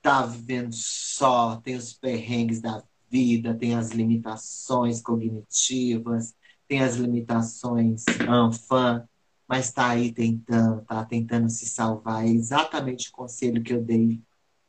tá 0.00 0.24
vivendo 0.24 0.72
só, 0.72 1.56
tem 1.56 1.76
os 1.76 1.92
perrengues 1.92 2.60
da 2.60 2.82
vida, 3.10 3.54
tem 3.54 3.74
as 3.74 3.90
limitações 3.90 5.02
cognitivas, 5.02 6.34
tem 6.68 6.80
as 6.82 6.96
limitações 6.96 8.04
anfã, 8.28 9.06
mas 9.48 9.72
tá 9.72 9.90
aí 9.90 10.12
tentando, 10.12 10.82
tá 10.84 11.04
tentando 11.04 11.50
se 11.50 11.66
salvar. 11.66 12.24
É 12.24 12.28
exatamente 12.28 13.10
o 13.10 13.12
conselho 13.12 13.62
que 13.62 13.72
eu 13.72 13.82
dei 13.82 14.22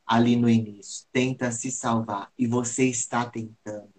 ali 0.05 0.35
no 0.35 0.49
início. 0.49 1.05
Tenta 1.11 1.51
se 1.51 1.71
salvar 1.71 2.31
e 2.37 2.47
você 2.47 2.85
está 2.89 3.25
tentando. 3.25 3.93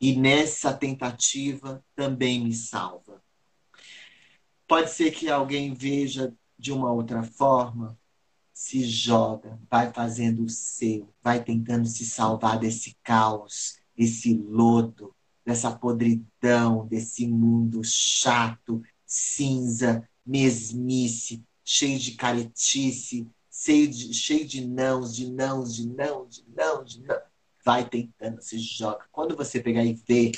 E 0.00 0.16
nessa 0.16 0.72
tentativa 0.72 1.84
também 1.96 2.44
me 2.44 2.54
salva. 2.54 3.22
Pode 4.66 4.90
ser 4.90 5.12
que 5.12 5.30
alguém 5.30 5.72
veja 5.72 6.34
de 6.58 6.72
uma 6.72 6.92
outra 6.92 7.22
forma, 7.22 7.96
se 8.52 8.84
joga, 8.84 9.58
vai 9.70 9.92
fazendo 9.92 10.44
o 10.44 10.48
seu, 10.48 11.08
vai 11.22 11.44
tentando 11.44 11.86
se 11.86 12.04
salvar 12.04 12.58
desse 12.58 12.96
caos, 13.02 13.78
desse 13.96 14.34
lodo, 14.34 15.14
dessa 15.44 15.70
podridão, 15.70 16.86
desse 16.86 17.28
mundo 17.28 17.82
chato, 17.84 18.82
cinza, 19.06 20.08
mesmice, 20.24 21.44
cheio 21.64 21.98
de 21.98 22.12
caretice, 22.12 23.28
cheio 23.50 23.88
de, 23.88 24.12
cheio 24.12 24.46
de 24.46 24.66
nãos, 24.66 25.14
de 25.14 25.30
nãos, 25.30 25.74
de 25.74 25.88
nãos, 25.88 26.36
de 26.36 26.44
nãos, 26.54 26.92
de 26.94 27.02
não. 27.02 27.20
Vai 27.64 27.88
tentando, 27.88 28.40
se 28.40 28.58
joga. 28.58 29.04
Quando 29.10 29.36
você 29.36 29.60
pegar 29.60 29.84
e 29.84 29.94
ver 29.94 30.32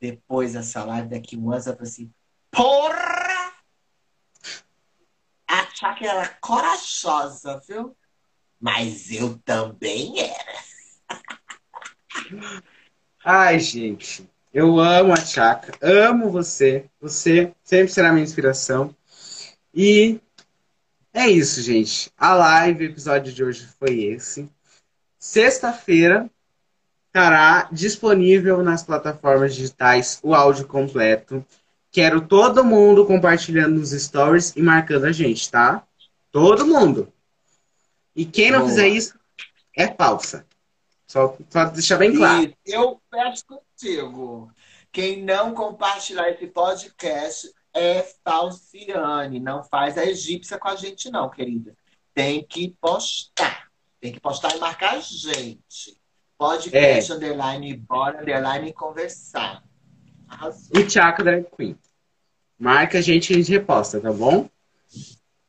depois 0.00 0.54
essa 0.54 0.84
live 0.84 1.08
daqui 1.08 1.36
um 1.36 1.50
ano, 1.50 1.62
você 1.62 1.72
vai 1.72 1.82
assim, 1.82 2.10
porra! 2.50 3.29
Achar 5.80 5.94
que 5.94 6.06
era 6.06 6.28
corajosa, 6.40 7.60
viu? 7.66 7.96
Mas 8.60 9.10
eu 9.10 9.38
também 9.38 10.14
era. 10.20 10.60
Ai, 13.24 13.58
gente. 13.58 14.28
Eu 14.52 14.78
amo 14.78 15.12
a 15.12 15.16
Chaka. 15.16 15.72
Amo 15.80 16.30
você. 16.30 16.84
Você 17.00 17.54
sempre 17.64 17.92
será 17.92 18.12
minha 18.12 18.24
inspiração. 18.24 18.94
E 19.72 20.20
é 21.14 21.26
isso, 21.28 21.62
gente. 21.62 22.12
A 22.18 22.34
live, 22.34 22.84
o 22.84 22.90
episódio 22.90 23.32
de 23.32 23.42
hoje 23.42 23.66
foi 23.78 24.02
esse. 24.02 24.50
Sexta-feira 25.18 26.30
estará 27.06 27.68
disponível 27.72 28.62
nas 28.62 28.82
plataformas 28.82 29.54
digitais 29.54 30.20
o 30.22 30.34
áudio 30.34 30.66
completo. 30.66 31.44
Quero 31.92 32.20
todo 32.20 32.64
mundo 32.64 33.04
compartilhando 33.04 33.78
nos 33.78 33.90
stories 33.90 34.54
e 34.54 34.62
marcando 34.62 35.06
a 35.06 35.12
gente, 35.12 35.50
tá? 35.50 35.84
Todo 36.30 36.66
mundo. 36.66 37.12
E 38.14 38.24
quem 38.24 38.50
não 38.50 38.60
Boa. 38.60 38.70
fizer 38.70 38.88
isso 38.88 39.18
é 39.76 39.88
falsa. 39.88 40.46
Só 41.06 41.36
para 41.50 41.70
deixar 41.70 41.98
bem 41.98 42.14
claro. 42.14 42.54
E 42.64 42.72
eu 42.72 43.00
peço 43.10 43.44
contigo. 43.46 44.52
Quem 44.92 45.24
não 45.24 45.54
compartilhar 45.54 46.30
esse 46.30 46.46
podcast 46.46 47.52
é 47.74 48.02
falciane. 48.24 49.40
Não 49.40 49.64
faz 49.64 49.98
a 49.98 50.04
egípcia 50.04 50.58
com 50.58 50.68
a 50.68 50.76
gente, 50.76 51.10
não, 51.10 51.28
querida. 51.28 51.76
Tem 52.14 52.44
que 52.44 52.76
postar. 52.80 53.68
Tem 54.00 54.12
que 54.12 54.20
postar 54.20 54.54
e 54.56 54.60
marcar 54.60 54.94
a 54.94 55.00
gente. 55.00 56.00
Podcast, 56.38 57.12
é. 57.12 57.14
underline, 57.14 57.76
bora, 57.76 58.20
underline, 58.20 58.72
conversar. 58.72 59.62
Arrasou. 60.30 60.80
E 60.80 60.84
Tchaca 60.86 61.22
Drag 61.22 61.44
Queen. 61.56 61.76
Marca 62.58 62.98
a 62.98 63.00
gente 63.00 63.30
e 63.30 63.34
a 63.34 63.38
gente 63.38 63.50
reposta, 63.50 64.00
tá 64.00 64.12
bom? 64.12 64.48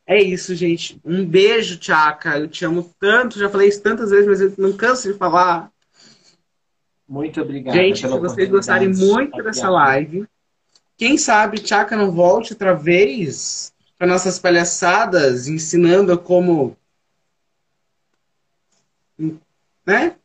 É 0.07 0.21
isso, 0.21 0.55
gente. 0.55 0.99
Um 1.05 1.25
beijo, 1.25 1.77
Tchaca. 1.77 2.37
Eu 2.37 2.47
te 2.47 2.65
amo 2.65 2.93
tanto. 2.99 3.39
Já 3.39 3.49
falei 3.49 3.69
isso 3.69 3.81
tantas 3.81 4.09
vezes, 4.09 4.27
mas 4.27 4.41
eu 4.41 4.53
não 4.57 4.75
canso 4.75 5.11
de 5.11 5.17
falar. 5.17 5.71
Muito 7.07 7.41
obrigado. 7.41 7.75
Gente, 7.75 7.99
se 8.01 8.07
vocês 8.07 8.49
gostarem 8.49 8.89
muito 8.89 9.43
dessa 9.43 9.69
live, 9.69 10.25
quem 10.97 11.17
sabe 11.17 11.59
Tchaca 11.59 11.95
não 11.95 12.11
volte 12.11 12.53
outra 12.53 12.73
vez 12.73 13.73
para 13.97 14.07
nossas 14.07 14.39
palhaçadas, 14.39 15.47
ensinando 15.47 16.17
como. 16.17 16.77
Né? 19.85 20.15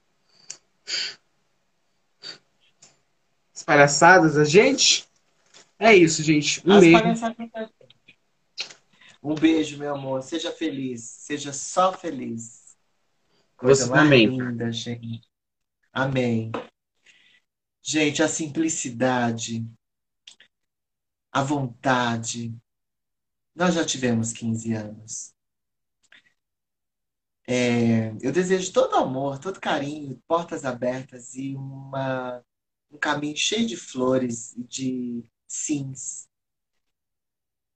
Palhaçadas 3.67 4.39
a 4.39 4.45
gente. 4.45 5.07
É 5.79 5.95
isso, 5.95 6.23
gente. 6.23 6.63
Um 6.67 6.73
As 6.75 6.81
beijo. 6.81 6.99
Um 9.23 9.35
beijo, 9.35 9.77
meu 9.77 9.95
amor. 9.95 10.23
Seja 10.23 10.53
feliz. 10.53 11.03
Seja 11.03 11.53
só 11.53 11.93
feliz. 11.93 12.77
Coisa 13.57 13.87
Você 13.87 13.93
também. 13.93 14.27
linda, 14.29 14.71
gente. 14.71 15.21
Amém. 15.93 16.53
Gente, 17.83 18.23
a 18.23 18.29
simplicidade. 18.29 19.67
a 21.33 21.43
vontade. 21.43 22.57
Nós 23.55 23.75
já 23.75 23.85
tivemos 23.85 24.33
15 24.33 24.73
anos. 24.73 25.35
É, 27.49 28.11
eu 28.21 28.33
desejo 28.33 28.73
todo 28.73 28.97
amor, 28.97 29.39
todo 29.39 29.61
carinho, 29.61 30.21
portas 30.27 30.65
abertas 30.65 31.35
e 31.35 31.55
uma, 31.55 32.45
um 32.91 32.99
caminho 32.99 33.37
cheio 33.37 33.67
de 33.67 33.77
flores 33.77 34.53
e 34.57 34.65
de 34.65 35.31
sims. 35.47 36.29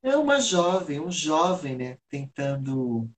É 0.03 0.17
uma 0.17 0.41
jovem, 0.41 1.01
um 1.01 1.11
jovem, 1.11 1.77
né, 1.77 1.99
tentando 2.09 3.11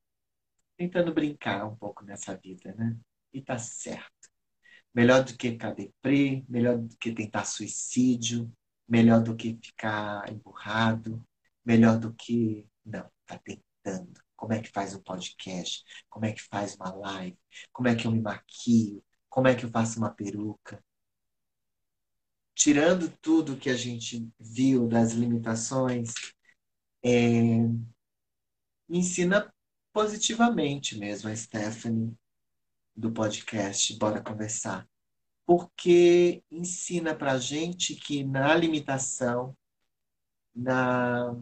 tentando 0.76 1.14
brincar 1.14 1.64
um 1.66 1.76
pouco 1.76 2.05
nessa 2.05 2.36
vida, 2.36 2.74
né? 2.74 2.97
E 3.32 3.40
tá 3.40 3.57
certo. 3.59 4.28
Melhor 4.95 5.24
do 5.24 5.36
que 5.36 5.53
ficar 5.53 5.72
deprê, 5.74 6.45
melhor 6.49 6.78
do 6.78 6.97
que 6.97 7.12
tentar 7.14 7.45
suicídio, 7.45 8.53
melhor 8.88 9.22
do 9.22 9.36
que 9.36 9.59
ficar 9.62 10.30
emburrado, 10.30 11.24
melhor 11.64 11.99
do 11.99 12.12
que 12.14 12.66
não, 12.84 13.09
tá 13.24 13.38
tentando 13.38 14.20
como 14.36 14.53
é 14.53 14.61
que 14.61 14.70
faz 14.70 14.93
um 14.95 15.01
podcast, 15.01 15.84
como 16.11 16.26
é 16.26 16.32
que 16.32 16.43
faz 16.43 16.74
uma 16.74 16.93
live, 16.93 17.38
como 17.72 17.88
é 17.88 17.95
que 17.95 18.07
eu 18.07 18.11
me 18.11 18.20
maquio, 18.20 19.03
como 19.28 19.47
é 19.47 19.55
que 19.55 19.64
eu 19.64 19.70
faço 19.70 19.99
uma 19.99 20.11
peruca. 20.11 20.82
Tirando 22.63 23.11
tudo 23.21 23.57
que 23.57 23.69
a 23.69 23.75
gente 23.75 24.31
viu 24.39 24.87
das 24.87 25.15
limitações, 25.15 26.13
é, 27.05 27.59
me 28.89 28.99
ensina 29.01 29.53
positivamente 29.93 30.97
mesmo 30.97 31.29
a 31.29 31.35
Stephanie 31.35 32.17
do 32.95 33.11
podcast 33.11 33.99
Bora 33.99 34.23
Conversar. 34.23 34.89
Porque 35.45 36.45
ensina 36.49 37.17
pra 37.17 37.37
gente 37.37 37.97
que 37.97 38.23
na 38.23 38.55
limitação, 38.55 39.57
na 40.55 41.35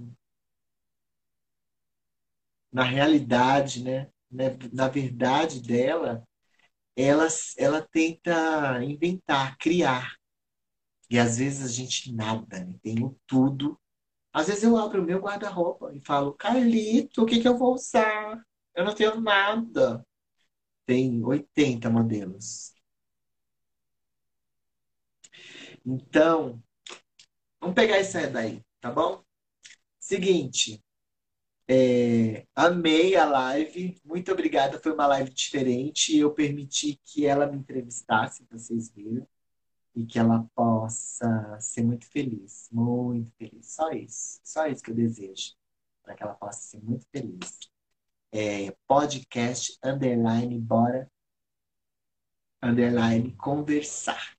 na 2.73 2.83
realidade, 2.83 3.85
né? 3.85 4.11
na 4.73 4.89
verdade 4.89 5.61
dela, 5.61 6.27
ela, 6.97 7.29
ela 7.59 7.87
tenta 7.93 8.83
inventar, 8.83 9.59
criar. 9.59 10.20
E 11.11 11.19
às 11.19 11.39
vezes 11.39 11.65
a 11.65 11.69
gente 11.69 12.13
nada, 12.13 12.65
né? 12.65 12.79
tenho 12.83 13.19
tudo. 13.27 13.79
Às 14.33 14.47
vezes 14.47 14.63
eu 14.63 14.77
abro 14.77 15.03
o 15.03 15.05
meu 15.05 15.19
guarda-roupa 15.21 15.93
e 15.95 16.01
falo, 16.01 16.35
Carlito, 16.35 17.23
o 17.23 17.27
que, 17.27 17.41
que 17.41 17.49
eu 17.49 17.59
vou 17.59 17.75
usar? 17.75 18.41
Eu 18.75 18.85
não 18.85 18.95
tenho 18.95 19.21
nada. 19.21 20.07
Tem 20.87 21.23
80 21.25 21.91
modelos. 21.91 22.73
Então, 25.85 26.63
vamos 27.61 27.75
pegar 27.75 28.01
isso 28.01 28.17
aí 28.19 28.31
daí, 28.31 28.65
tá 28.81 28.91
bom? 28.93 29.25
Seguinte, 29.99 30.83
é, 31.69 32.47
amei 32.55 33.17
a 33.17 33.25
live, 33.25 34.01
muito 34.05 34.33
obrigada. 34.33 34.81
Foi 34.81 34.93
uma 34.93 35.07
live 35.07 35.31
diferente. 35.33 36.17
Eu 36.17 36.33
permiti 36.33 37.01
que 37.05 37.27
ela 37.27 37.47
me 37.47 37.59
entrevistasse, 37.59 38.47
vocês 38.51 38.91
verem, 38.91 39.27
e 39.95 40.07
que 40.07 40.19
ela 40.19 40.47
possa 40.55 41.59
ser 41.61 41.83
muito 41.83 42.07
feliz, 42.07 42.69
muito 42.73 43.33
feliz. 43.37 43.75
Só 43.75 43.91
isso, 43.91 44.41
só 44.45 44.67
isso 44.67 44.83
que 44.83 44.91
eu 44.91 44.95
desejo, 44.95 45.55
para 46.03 46.15
que 46.15 46.23
ela 46.23 46.35
possa 46.35 46.61
ser 46.61 46.83
muito 46.83 47.07
feliz. 47.11 47.59
É, 48.33 48.71
podcast 48.87 49.79
underline 49.85 50.59
bora 50.59 51.11
underline 52.63 53.35
conversar. 53.37 54.37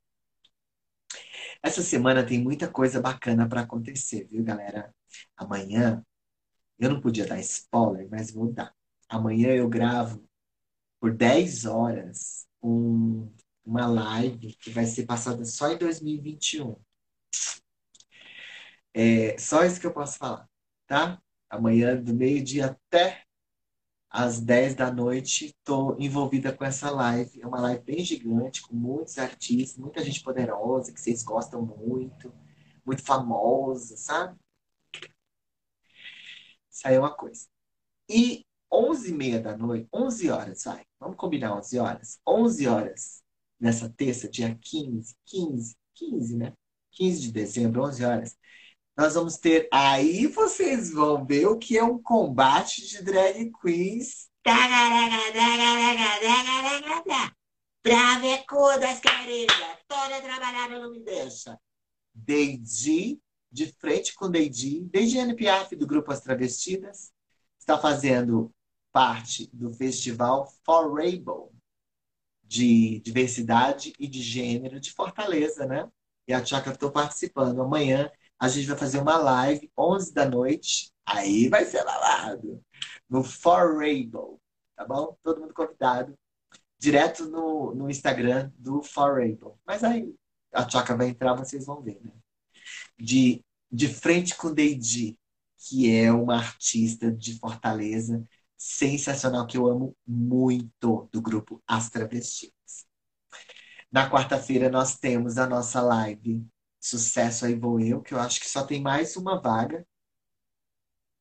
Essa 1.62 1.82
semana 1.82 2.26
tem 2.26 2.42
muita 2.42 2.72
coisa 2.72 3.02
bacana 3.02 3.48
para 3.48 3.62
acontecer, 3.62 4.26
viu, 4.28 4.44
galera? 4.44 4.94
Amanhã 5.36 6.04
eu 6.80 6.90
não 6.90 7.02
podia 7.02 7.26
dar 7.28 7.40
spoiler, 7.40 8.08
mas 8.10 8.32
vou 8.32 8.52
dar. 8.52 8.74
Amanhã 9.08 9.50
eu 9.50 9.70
gravo 9.70 10.24
por 11.00 11.14
10 11.14 11.66
horas 11.66 12.48
um, 12.62 13.32
uma 13.66 13.88
live 13.88 14.56
que 14.56 14.70
vai 14.70 14.86
ser 14.86 15.06
passada 15.06 15.46
só 15.46 15.72
em 15.72 15.78
2021. 15.78 16.76
É 18.94 19.38
só 19.38 19.64
isso 19.64 19.80
que 19.80 19.88
eu 19.88 19.94
posso 19.94 20.18
falar, 20.18 20.50
tá? 20.88 21.22
Amanhã, 21.50 22.02
do 22.02 22.14
meio-dia 22.14 22.68
até 22.68 23.24
às 24.10 24.42
10 24.42 24.76
da 24.76 24.92
noite, 24.92 25.48
estou 25.48 25.96
envolvida 26.00 26.52
com 26.54 26.66
essa 26.66 26.92
live. 26.92 27.42
É 27.42 27.48
uma 27.48 27.62
live 27.62 27.84
bem 27.84 28.04
gigante, 28.04 28.62
com 28.62 28.76
muitos 28.76 29.18
artistas, 29.18 29.78
muita 29.78 30.04
gente 30.04 30.22
poderosa, 30.22 30.92
que 30.94 31.00
vocês 31.00 31.24
gostam 31.24 31.62
muito, 31.66 32.34
muito 32.86 33.04
famosa, 33.04 33.96
sabe? 33.96 34.38
Isso 36.70 36.88
aí 36.88 36.96
é 36.96 37.00
uma 37.00 37.16
coisa. 37.16 37.48
E 38.10 38.46
11 38.72 39.12
e 39.12 39.14
meia 39.14 39.40
da 39.40 39.56
noite, 39.58 39.88
11 39.94 40.30
horas, 40.30 40.64
vai. 40.64 40.86
Vamos 41.00 41.18
combinar 41.18 41.56
11 41.58 41.80
horas? 41.80 42.20
11 42.28 42.68
horas 42.68 43.21
nessa 43.62 43.88
terça, 43.88 44.28
dia 44.28 44.58
15, 44.60 45.16
15, 45.26 45.76
15, 45.94 46.38
né? 46.38 46.54
15 46.92 47.22
de 47.22 47.32
dezembro, 47.32 47.84
11 47.84 48.04
horas. 48.04 48.38
Nós 48.98 49.14
vamos 49.14 49.38
ter. 49.38 49.70
Aí 49.72 50.28
vocês 50.28 50.92
vão 50.92 51.26
ver 51.26 51.46
o 51.46 51.58
que 51.58 51.78
é 51.78 51.84
um 51.84 52.02
combate 52.02 52.88
de 52.88 53.04
drag 53.04 53.52
queens. 53.62 54.30
Bravecudas, 57.84 59.00
querida. 59.00 59.54
Toda 59.88 60.22
trabalhada 60.22 60.80
não 60.80 60.92
me 60.92 61.00
deixa. 61.00 61.58
Deidi 62.14 63.22
de 63.52 63.68
frente 63.68 64.14
com 64.16 64.30
Deidi, 64.30 64.82
Deidiane 64.86 65.36
Piaf, 65.36 65.76
do 65.76 65.86
Grupo 65.86 66.12
As 66.12 66.22
Travestidas, 66.22 67.12
está 67.60 67.78
fazendo 67.78 68.54
parte 68.92 69.50
do 69.54 69.74
festival 69.74 70.48
For 70.64 70.94
Rainbow, 70.94 71.52
de 72.52 73.00
diversidade 73.00 73.94
e 73.98 74.10
de 74.10 74.22
gênero 74.22 74.78
de 74.78 74.92
Fortaleza, 74.92 75.66
né? 75.66 75.90
E 76.28 76.34
a 76.34 76.42
Tchaka 76.42 76.72
estou 76.72 76.92
participando. 76.92 77.62
Amanhã 77.62 78.12
a 78.38 78.50
gente 78.50 78.68
vai 78.68 78.78
fazer 78.78 79.00
uma 79.00 79.16
live, 79.16 79.72
11 79.78 80.14
da 80.14 80.28
noite, 80.30 80.92
aí 81.06 81.48
vai 81.48 81.64
ser 81.64 81.86
babado, 81.86 82.62
no 83.10 83.24
For 83.24 83.78
Rainbow, 83.78 84.38
tá 84.76 84.84
bom? 84.86 85.16
Todo 85.24 85.40
mundo 85.40 85.54
convidado, 85.54 86.14
direto 86.78 87.26
no, 87.30 87.74
no 87.74 87.90
Instagram 87.90 88.52
do 88.58 88.84
For 88.84 89.20
Rainbow. 89.20 89.58
Mas 89.66 89.82
aí 89.82 90.14
a 90.54 90.66
Tchaka 90.66 90.98
vai 90.98 91.08
entrar, 91.08 91.34
vocês 91.36 91.66
vão 91.66 91.82
ver, 91.82 92.02
né? 92.04 92.12
de 93.00 93.42
De 93.72 93.88
Frente 93.88 94.36
com 94.36 94.54
Deidi, 94.54 95.18
que 95.58 95.90
é 95.90 96.12
uma 96.12 96.36
artista 96.36 97.10
de 97.10 97.40
Fortaleza 97.40 98.28
sensacional, 98.62 99.48
que 99.48 99.58
eu 99.58 99.66
amo 99.66 99.98
muito, 100.06 101.10
do 101.12 101.20
grupo 101.20 101.64
As 101.66 101.90
Travestidas. 101.90 102.86
Na 103.92 104.08
quarta-feira 104.08 104.70
nós 104.70 105.00
temos 105.00 105.40
a 105.40 105.48
nossa 105.48 105.82
live 105.82 106.46
Sucesso 106.80 107.44
Aí 107.44 107.56
Vou 107.56 107.80
Eu, 107.80 108.02
que 108.04 108.14
eu 108.14 108.20
acho 108.20 108.40
que 108.40 108.48
só 108.48 108.64
tem 108.64 108.80
mais 108.80 109.18
uma 109.18 109.42
vaga. 109.42 109.80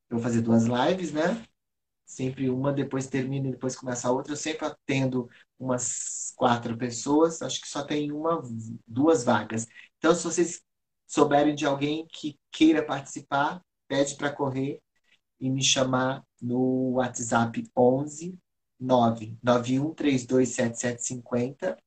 Eu 0.07 0.17
vou 0.17 0.19
fazer 0.19 0.41
duas 0.41 0.65
lives, 0.65 1.11
né? 1.11 1.43
Sempre 2.05 2.47
uma, 2.47 2.71
depois 2.71 3.07
termina 3.07 3.47
e 3.47 3.51
depois 3.51 3.75
começa 3.75 4.07
a 4.07 4.11
outra. 4.11 4.33
Eu 4.33 4.37
sempre 4.37 4.67
atendo 4.67 5.27
umas 5.57 6.33
quatro 6.35 6.77
pessoas, 6.77 7.41
acho 7.41 7.59
que 7.59 7.67
só 7.67 7.83
tem 7.83 8.11
uma, 8.11 8.39
duas 8.85 9.23
vagas. 9.23 9.65
Então, 9.97 10.13
se 10.13 10.23
vocês 10.23 10.61
souberem 11.07 11.55
de 11.55 11.65
alguém 11.65 12.05
que 12.07 12.39
queira 12.51 12.85
participar, 12.85 13.63
pede 13.87 14.15
para 14.15 14.31
correr 14.31 14.79
e 15.39 15.49
me 15.49 15.63
chamar 15.63 16.23
no 16.41 16.93
WhatsApp 16.93 17.69
11 17.77 18.37
991 18.79 19.93
327750 19.93 21.77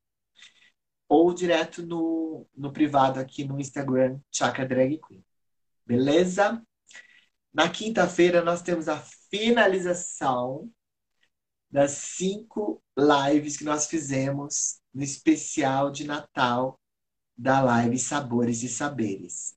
ou 1.08 1.34
direto 1.34 1.84
no, 1.84 2.46
no 2.56 2.72
privado 2.72 3.20
aqui 3.20 3.44
no 3.44 3.60
Instagram 3.60 4.20
Chakra 4.30 4.66
Drag 4.66 4.98
Queen. 4.98 5.24
Beleza? 5.84 6.62
Na 7.52 7.68
quinta-feira 7.68 8.42
nós 8.42 8.62
temos 8.62 8.88
a 8.88 8.98
finalização 9.30 10.70
das 11.70 11.90
cinco 11.90 12.82
lives 12.96 13.56
que 13.56 13.64
nós 13.64 13.86
fizemos 13.86 14.80
no 14.92 15.02
especial 15.02 15.90
de 15.90 16.04
Natal 16.04 16.80
da 17.36 17.60
live 17.60 17.98
Sabores 17.98 18.62
e 18.62 18.68
Saberes. 18.68 19.53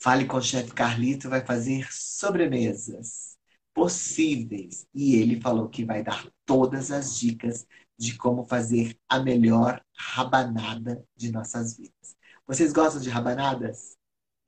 Fale 0.00 0.26
com 0.26 0.36
o 0.36 0.42
chefe 0.42 0.72
Carlito, 0.72 1.28
vai 1.28 1.44
fazer 1.44 1.86
sobremesas 1.90 3.36
possíveis. 3.74 4.86
E 4.94 5.16
ele 5.16 5.40
falou 5.40 5.68
que 5.68 5.84
vai 5.84 6.02
dar 6.02 6.26
todas 6.44 6.90
as 6.90 7.18
dicas 7.18 7.66
de 7.96 8.16
como 8.16 8.46
fazer 8.46 8.96
a 9.08 9.18
melhor 9.20 9.82
rabanada 9.96 11.04
de 11.16 11.32
nossas 11.32 11.76
vidas. 11.76 12.16
Vocês 12.46 12.72
gostam 12.72 13.02
de 13.02 13.10
rabanadas? 13.10 13.96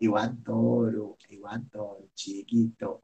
Eu 0.00 0.16
adoro, 0.16 1.16
eu 1.28 1.46
adoro, 1.46 2.08
Dieguito. 2.14 3.00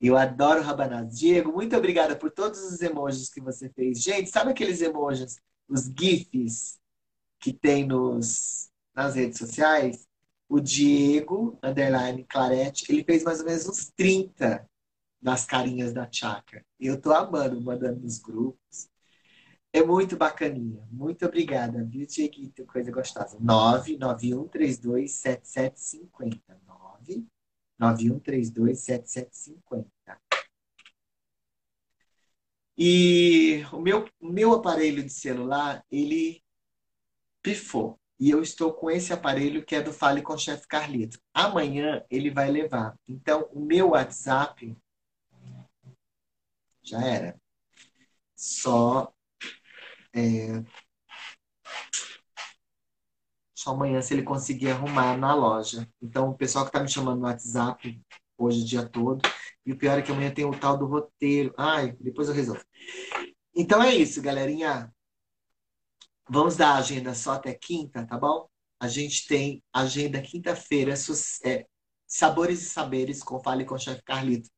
Eu 0.00 0.16
adoro 0.16 0.62
rabanadas. 0.62 1.18
Diego, 1.18 1.52
muito 1.52 1.76
obrigada 1.76 2.16
por 2.16 2.30
todos 2.30 2.60
os 2.60 2.80
emojis 2.80 3.28
que 3.28 3.40
você 3.40 3.68
fez. 3.70 4.02
Gente, 4.02 4.30
sabe 4.30 4.50
aqueles 4.50 4.80
emojis, 4.80 5.36
os 5.68 5.84
GIFs 5.86 6.78
que 7.38 7.52
tem 7.52 7.86
nos, 7.86 8.70
nas 8.94 9.14
redes 9.14 9.38
sociais, 9.38 10.06
O 10.48 10.60
Diego, 10.60 11.58
underline 11.62 12.24
Clarete, 12.24 12.90
ele 12.90 13.02
fez 13.02 13.24
mais 13.24 13.40
ou 13.40 13.46
menos 13.46 13.66
uns 13.66 13.90
30 13.96 14.68
das 15.20 15.44
carinhas 15.46 15.92
da. 15.92 16.08
E 16.78 16.86
eu 16.86 17.00
tô 17.00 17.12
amando, 17.12 17.60
mandando 17.60 18.00
nos 18.00 18.18
grupos. 18.18 18.88
É 19.72 19.82
muito 19.82 20.16
bacaninha. 20.16 20.86
Muito 20.90 21.26
obrigada, 21.26 21.82
viu, 21.82 22.06
Dieguito? 22.06 22.64
Coisa 22.66 22.92
gostosa. 22.92 23.38
991327750. 23.40 26.40
991327750. 27.80 29.86
E 32.76 33.64
o 33.72 33.80
meu, 33.80 34.08
meu 34.20 34.52
aparelho 34.52 35.02
de 35.02 35.10
celular, 35.10 35.84
ele 35.90 36.42
pifou. 37.42 37.98
E 38.24 38.30
eu 38.30 38.40
estou 38.40 38.72
com 38.72 38.90
esse 38.90 39.12
aparelho 39.12 39.62
que 39.62 39.74
é 39.74 39.82
do 39.82 39.92
Fale 39.92 40.22
com 40.22 40.32
o 40.32 40.38
Chefe 40.38 40.66
Carlito. 40.66 41.20
Amanhã 41.34 42.02
ele 42.08 42.30
vai 42.30 42.50
levar. 42.50 42.98
Então, 43.06 43.46
o 43.52 43.60
meu 43.60 43.90
WhatsApp 43.90 44.74
já 46.82 47.04
era. 47.04 47.38
Só 48.34 49.12
é, 50.14 50.64
só 53.54 53.72
amanhã 53.72 54.00
se 54.00 54.14
ele 54.14 54.22
conseguir 54.22 54.70
arrumar 54.70 55.18
na 55.18 55.34
loja. 55.34 55.86
Então, 56.00 56.30
o 56.30 56.34
pessoal 56.34 56.64
que 56.64 56.70
está 56.70 56.80
me 56.80 56.88
chamando 56.88 57.20
no 57.20 57.26
WhatsApp 57.26 58.00
hoje 58.38 58.62
o 58.62 58.64
dia 58.64 58.88
todo. 58.88 59.20
E 59.66 59.72
o 59.72 59.76
pior 59.76 59.98
é 59.98 60.02
que 60.02 60.10
amanhã 60.10 60.32
tem 60.32 60.46
o 60.46 60.58
tal 60.58 60.78
do 60.78 60.86
roteiro. 60.86 61.52
Ai, 61.58 61.92
depois 62.00 62.28
eu 62.30 62.34
resolvo. 62.34 62.64
Então 63.54 63.82
é 63.82 63.94
isso, 63.94 64.22
galerinha. 64.22 64.90
Vamos 66.28 66.56
dar 66.56 66.74
a 66.74 66.78
agenda 66.78 67.14
só 67.14 67.32
até 67.32 67.54
quinta, 67.54 68.06
tá 68.06 68.18
bom? 68.18 68.48
A 68.80 68.88
gente 68.88 69.26
tem 69.26 69.62
agenda 69.72 70.20
quinta-feira, 70.22 70.94
é, 71.44 71.66
Sabores 72.06 72.62
e 72.62 72.66
Saberes 72.66 73.22
com 73.22 73.40
Fale 73.40 73.64
com 73.64 73.74
o 73.74 73.78
Chefe 73.78 74.02
Carlito. 74.02 74.50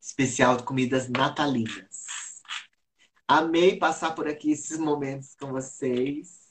Especial 0.00 0.56
de 0.56 0.64
comidas 0.64 1.08
natalinas. 1.08 2.06
Amei 3.26 3.78
passar 3.78 4.14
por 4.14 4.26
aqui 4.26 4.52
esses 4.52 4.78
momentos 4.78 5.34
com 5.34 5.50
vocês. 5.52 6.48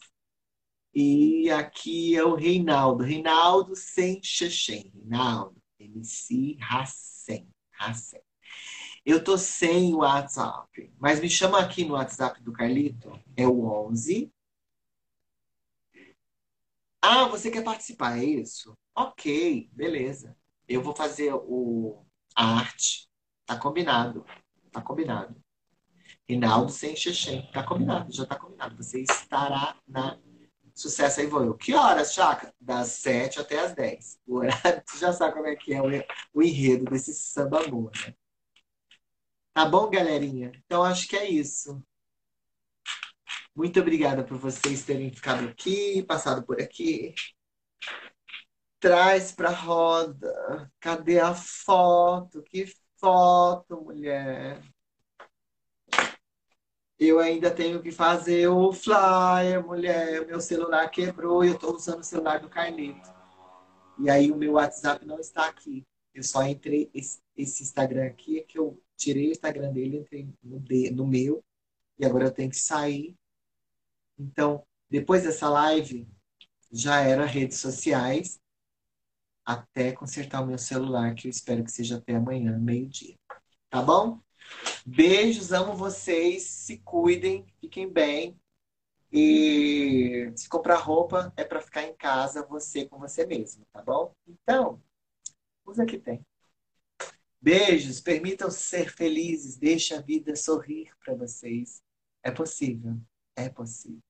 E 0.94 1.50
aqui 1.52 2.16
é 2.16 2.24
o 2.24 2.36
Reinaldo. 2.36 3.04
Reinaldo 3.04 3.76
sem 3.76 4.22
Xexém. 4.24 4.92
Reinaldo. 4.94 5.62
MC 5.80 6.58
Hassen. 6.60 7.48
Hassen. 7.80 8.27
Eu 9.08 9.24
tô 9.24 9.38
sem 9.38 9.94
o 9.94 10.00
WhatsApp, 10.00 10.94
mas 11.00 11.22
me 11.22 11.30
chama 11.30 11.60
aqui 11.60 11.86
no 11.86 11.94
WhatsApp 11.94 12.44
do 12.44 12.52
Carlito. 12.52 13.18
É 13.38 13.48
o 13.48 13.64
11. 13.88 14.30
Ah, 17.02 17.26
você 17.30 17.50
quer 17.50 17.64
participar, 17.64 18.18
é 18.20 18.26
isso? 18.26 18.74
Ok, 18.94 19.70
beleza. 19.72 20.36
Eu 20.68 20.84
vou 20.84 20.94
fazer 20.94 21.34
o, 21.34 22.04
a 22.36 22.58
arte. 22.58 23.08
Tá 23.46 23.58
combinado. 23.58 24.26
Tá 24.74 24.82
combinado. 24.82 25.42
Rinaldo 26.28 26.74
sem 26.74 26.94
Xexém. 26.94 27.50
Tá 27.54 27.64
combinado, 27.64 28.12
já 28.12 28.26
tá 28.26 28.36
combinado. 28.36 28.76
Você 28.76 29.04
estará 29.04 29.78
na 29.88 30.20
Sucesso 30.76 31.22
aí 31.22 31.28
vou 31.28 31.46
eu. 31.46 31.54
Que 31.54 31.74
horas, 31.74 32.14
Chaca? 32.14 32.54
Das 32.60 32.90
7 32.90 33.40
até 33.40 33.58
as 33.58 33.74
10. 33.74 34.20
O 34.28 34.36
horário, 34.36 34.84
tu 34.86 34.98
já 35.00 35.14
sabe 35.14 35.34
como 35.34 35.48
é 35.48 35.56
que 35.56 35.74
é 35.74 35.82
o, 35.82 36.44
enredo 36.44 36.92
desse 36.92 37.14
samba 37.14 37.64
amor, 37.64 37.90
né? 38.06 38.14
Tá 39.58 39.66
bom, 39.66 39.90
galerinha? 39.90 40.52
Então 40.68 40.84
acho 40.84 41.08
que 41.08 41.16
é 41.16 41.28
isso. 41.28 41.84
Muito 43.56 43.80
obrigada 43.80 44.24
por 44.24 44.38
vocês 44.38 44.86
terem 44.86 45.10
ficado 45.10 45.50
aqui, 45.50 46.04
passado 46.04 46.46
por 46.46 46.62
aqui. 46.62 47.16
Traz 48.80 49.32
pra 49.32 49.50
roda. 49.50 50.72
Cadê 50.80 51.20
a 51.20 51.34
foto? 51.34 52.44
Que 52.44 52.72
foto, 53.00 53.82
mulher? 53.82 54.62
Eu 57.00 57.18
ainda 57.18 57.50
tenho 57.50 57.82
que 57.82 57.92
fazer 57.92 58.48
o 58.50 58.72
flyer, 58.72 59.66
mulher. 59.66 60.24
Meu 60.28 60.40
celular 60.40 60.88
quebrou 60.92 61.44
e 61.44 61.48
eu 61.48 61.56
estou 61.56 61.74
usando 61.74 62.02
o 62.02 62.04
celular 62.04 62.40
do 62.40 62.48
Carlito. 62.48 63.10
E 63.98 64.08
aí 64.08 64.32
o 64.32 64.38
meu 64.38 64.54
WhatsApp 64.54 65.04
não 65.04 65.20
está 65.20 65.48
aqui. 65.48 65.84
Eu 66.14 66.22
só 66.22 66.44
entrei 66.44 66.92
esse, 66.94 67.20
Instagram 67.36 68.06
aqui, 68.06 68.38
é 68.38 68.44
que 68.44 68.60
eu 68.60 68.80
tirei 68.98 69.30
o 69.30 69.32
Instagram 69.32 69.72
dele, 69.72 69.98
entrei 69.98 70.28
no, 70.44 70.60
de, 70.60 70.92
no 70.92 71.06
meu. 71.08 71.44
E 71.98 72.06
agora 72.06 72.26
eu 72.26 72.32
tenho 72.32 72.50
que 72.50 72.58
sair. 72.58 73.16
Então, 74.18 74.66
depois 74.90 75.24
dessa 75.24 75.50
live, 75.50 76.08
já 76.72 77.02
era 77.02 77.26
redes 77.26 77.60
sociais 77.60 78.40
até 79.46 79.94
consertar 79.94 80.42
o 80.42 80.48
meu 80.48 80.58
celular, 80.58 81.16
que 81.16 81.28
eu 81.28 81.32
espero 81.32 81.64
que 81.64 81.72
seja 81.72 81.98
até 81.98 82.16
amanhã, 82.16 82.58
meio-dia. 82.60 83.16
Tá 83.70 83.82
bom? 83.82 84.20
Beijos, 84.86 85.54
amo 85.54 85.74
vocês. 85.74 86.44
Se 86.44 86.80
cuidem, 86.80 87.46
fiquem 87.62 87.90
bem. 87.92 88.38
E 89.12 90.32
se 90.36 90.50
comprar 90.50 90.78
roupa 90.78 91.32
é 91.38 91.46
para 91.46 91.62
ficar 91.62 91.84
em 91.84 91.96
casa, 91.96 92.46
você 92.46 92.86
com 92.86 93.00
você 93.00 93.26
mesmo, 93.26 93.66
tá 93.72 93.82
bom? 93.82 94.14
Então, 94.28 94.82
usa 95.66 95.86
que 95.86 95.98
tem. 95.98 96.26
Beijos, 97.42 98.02
permitam 98.02 98.50
ser 98.50 98.92
felizes, 98.92 99.58
deixe 99.58 99.94
a 99.94 100.02
vida 100.02 100.36
sorrir 100.36 100.92
para 101.04 101.14
vocês. 101.14 101.82
É 102.24 102.32
possível, 102.32 103.00
é 103.36 103.48
possível. 103.50 104.07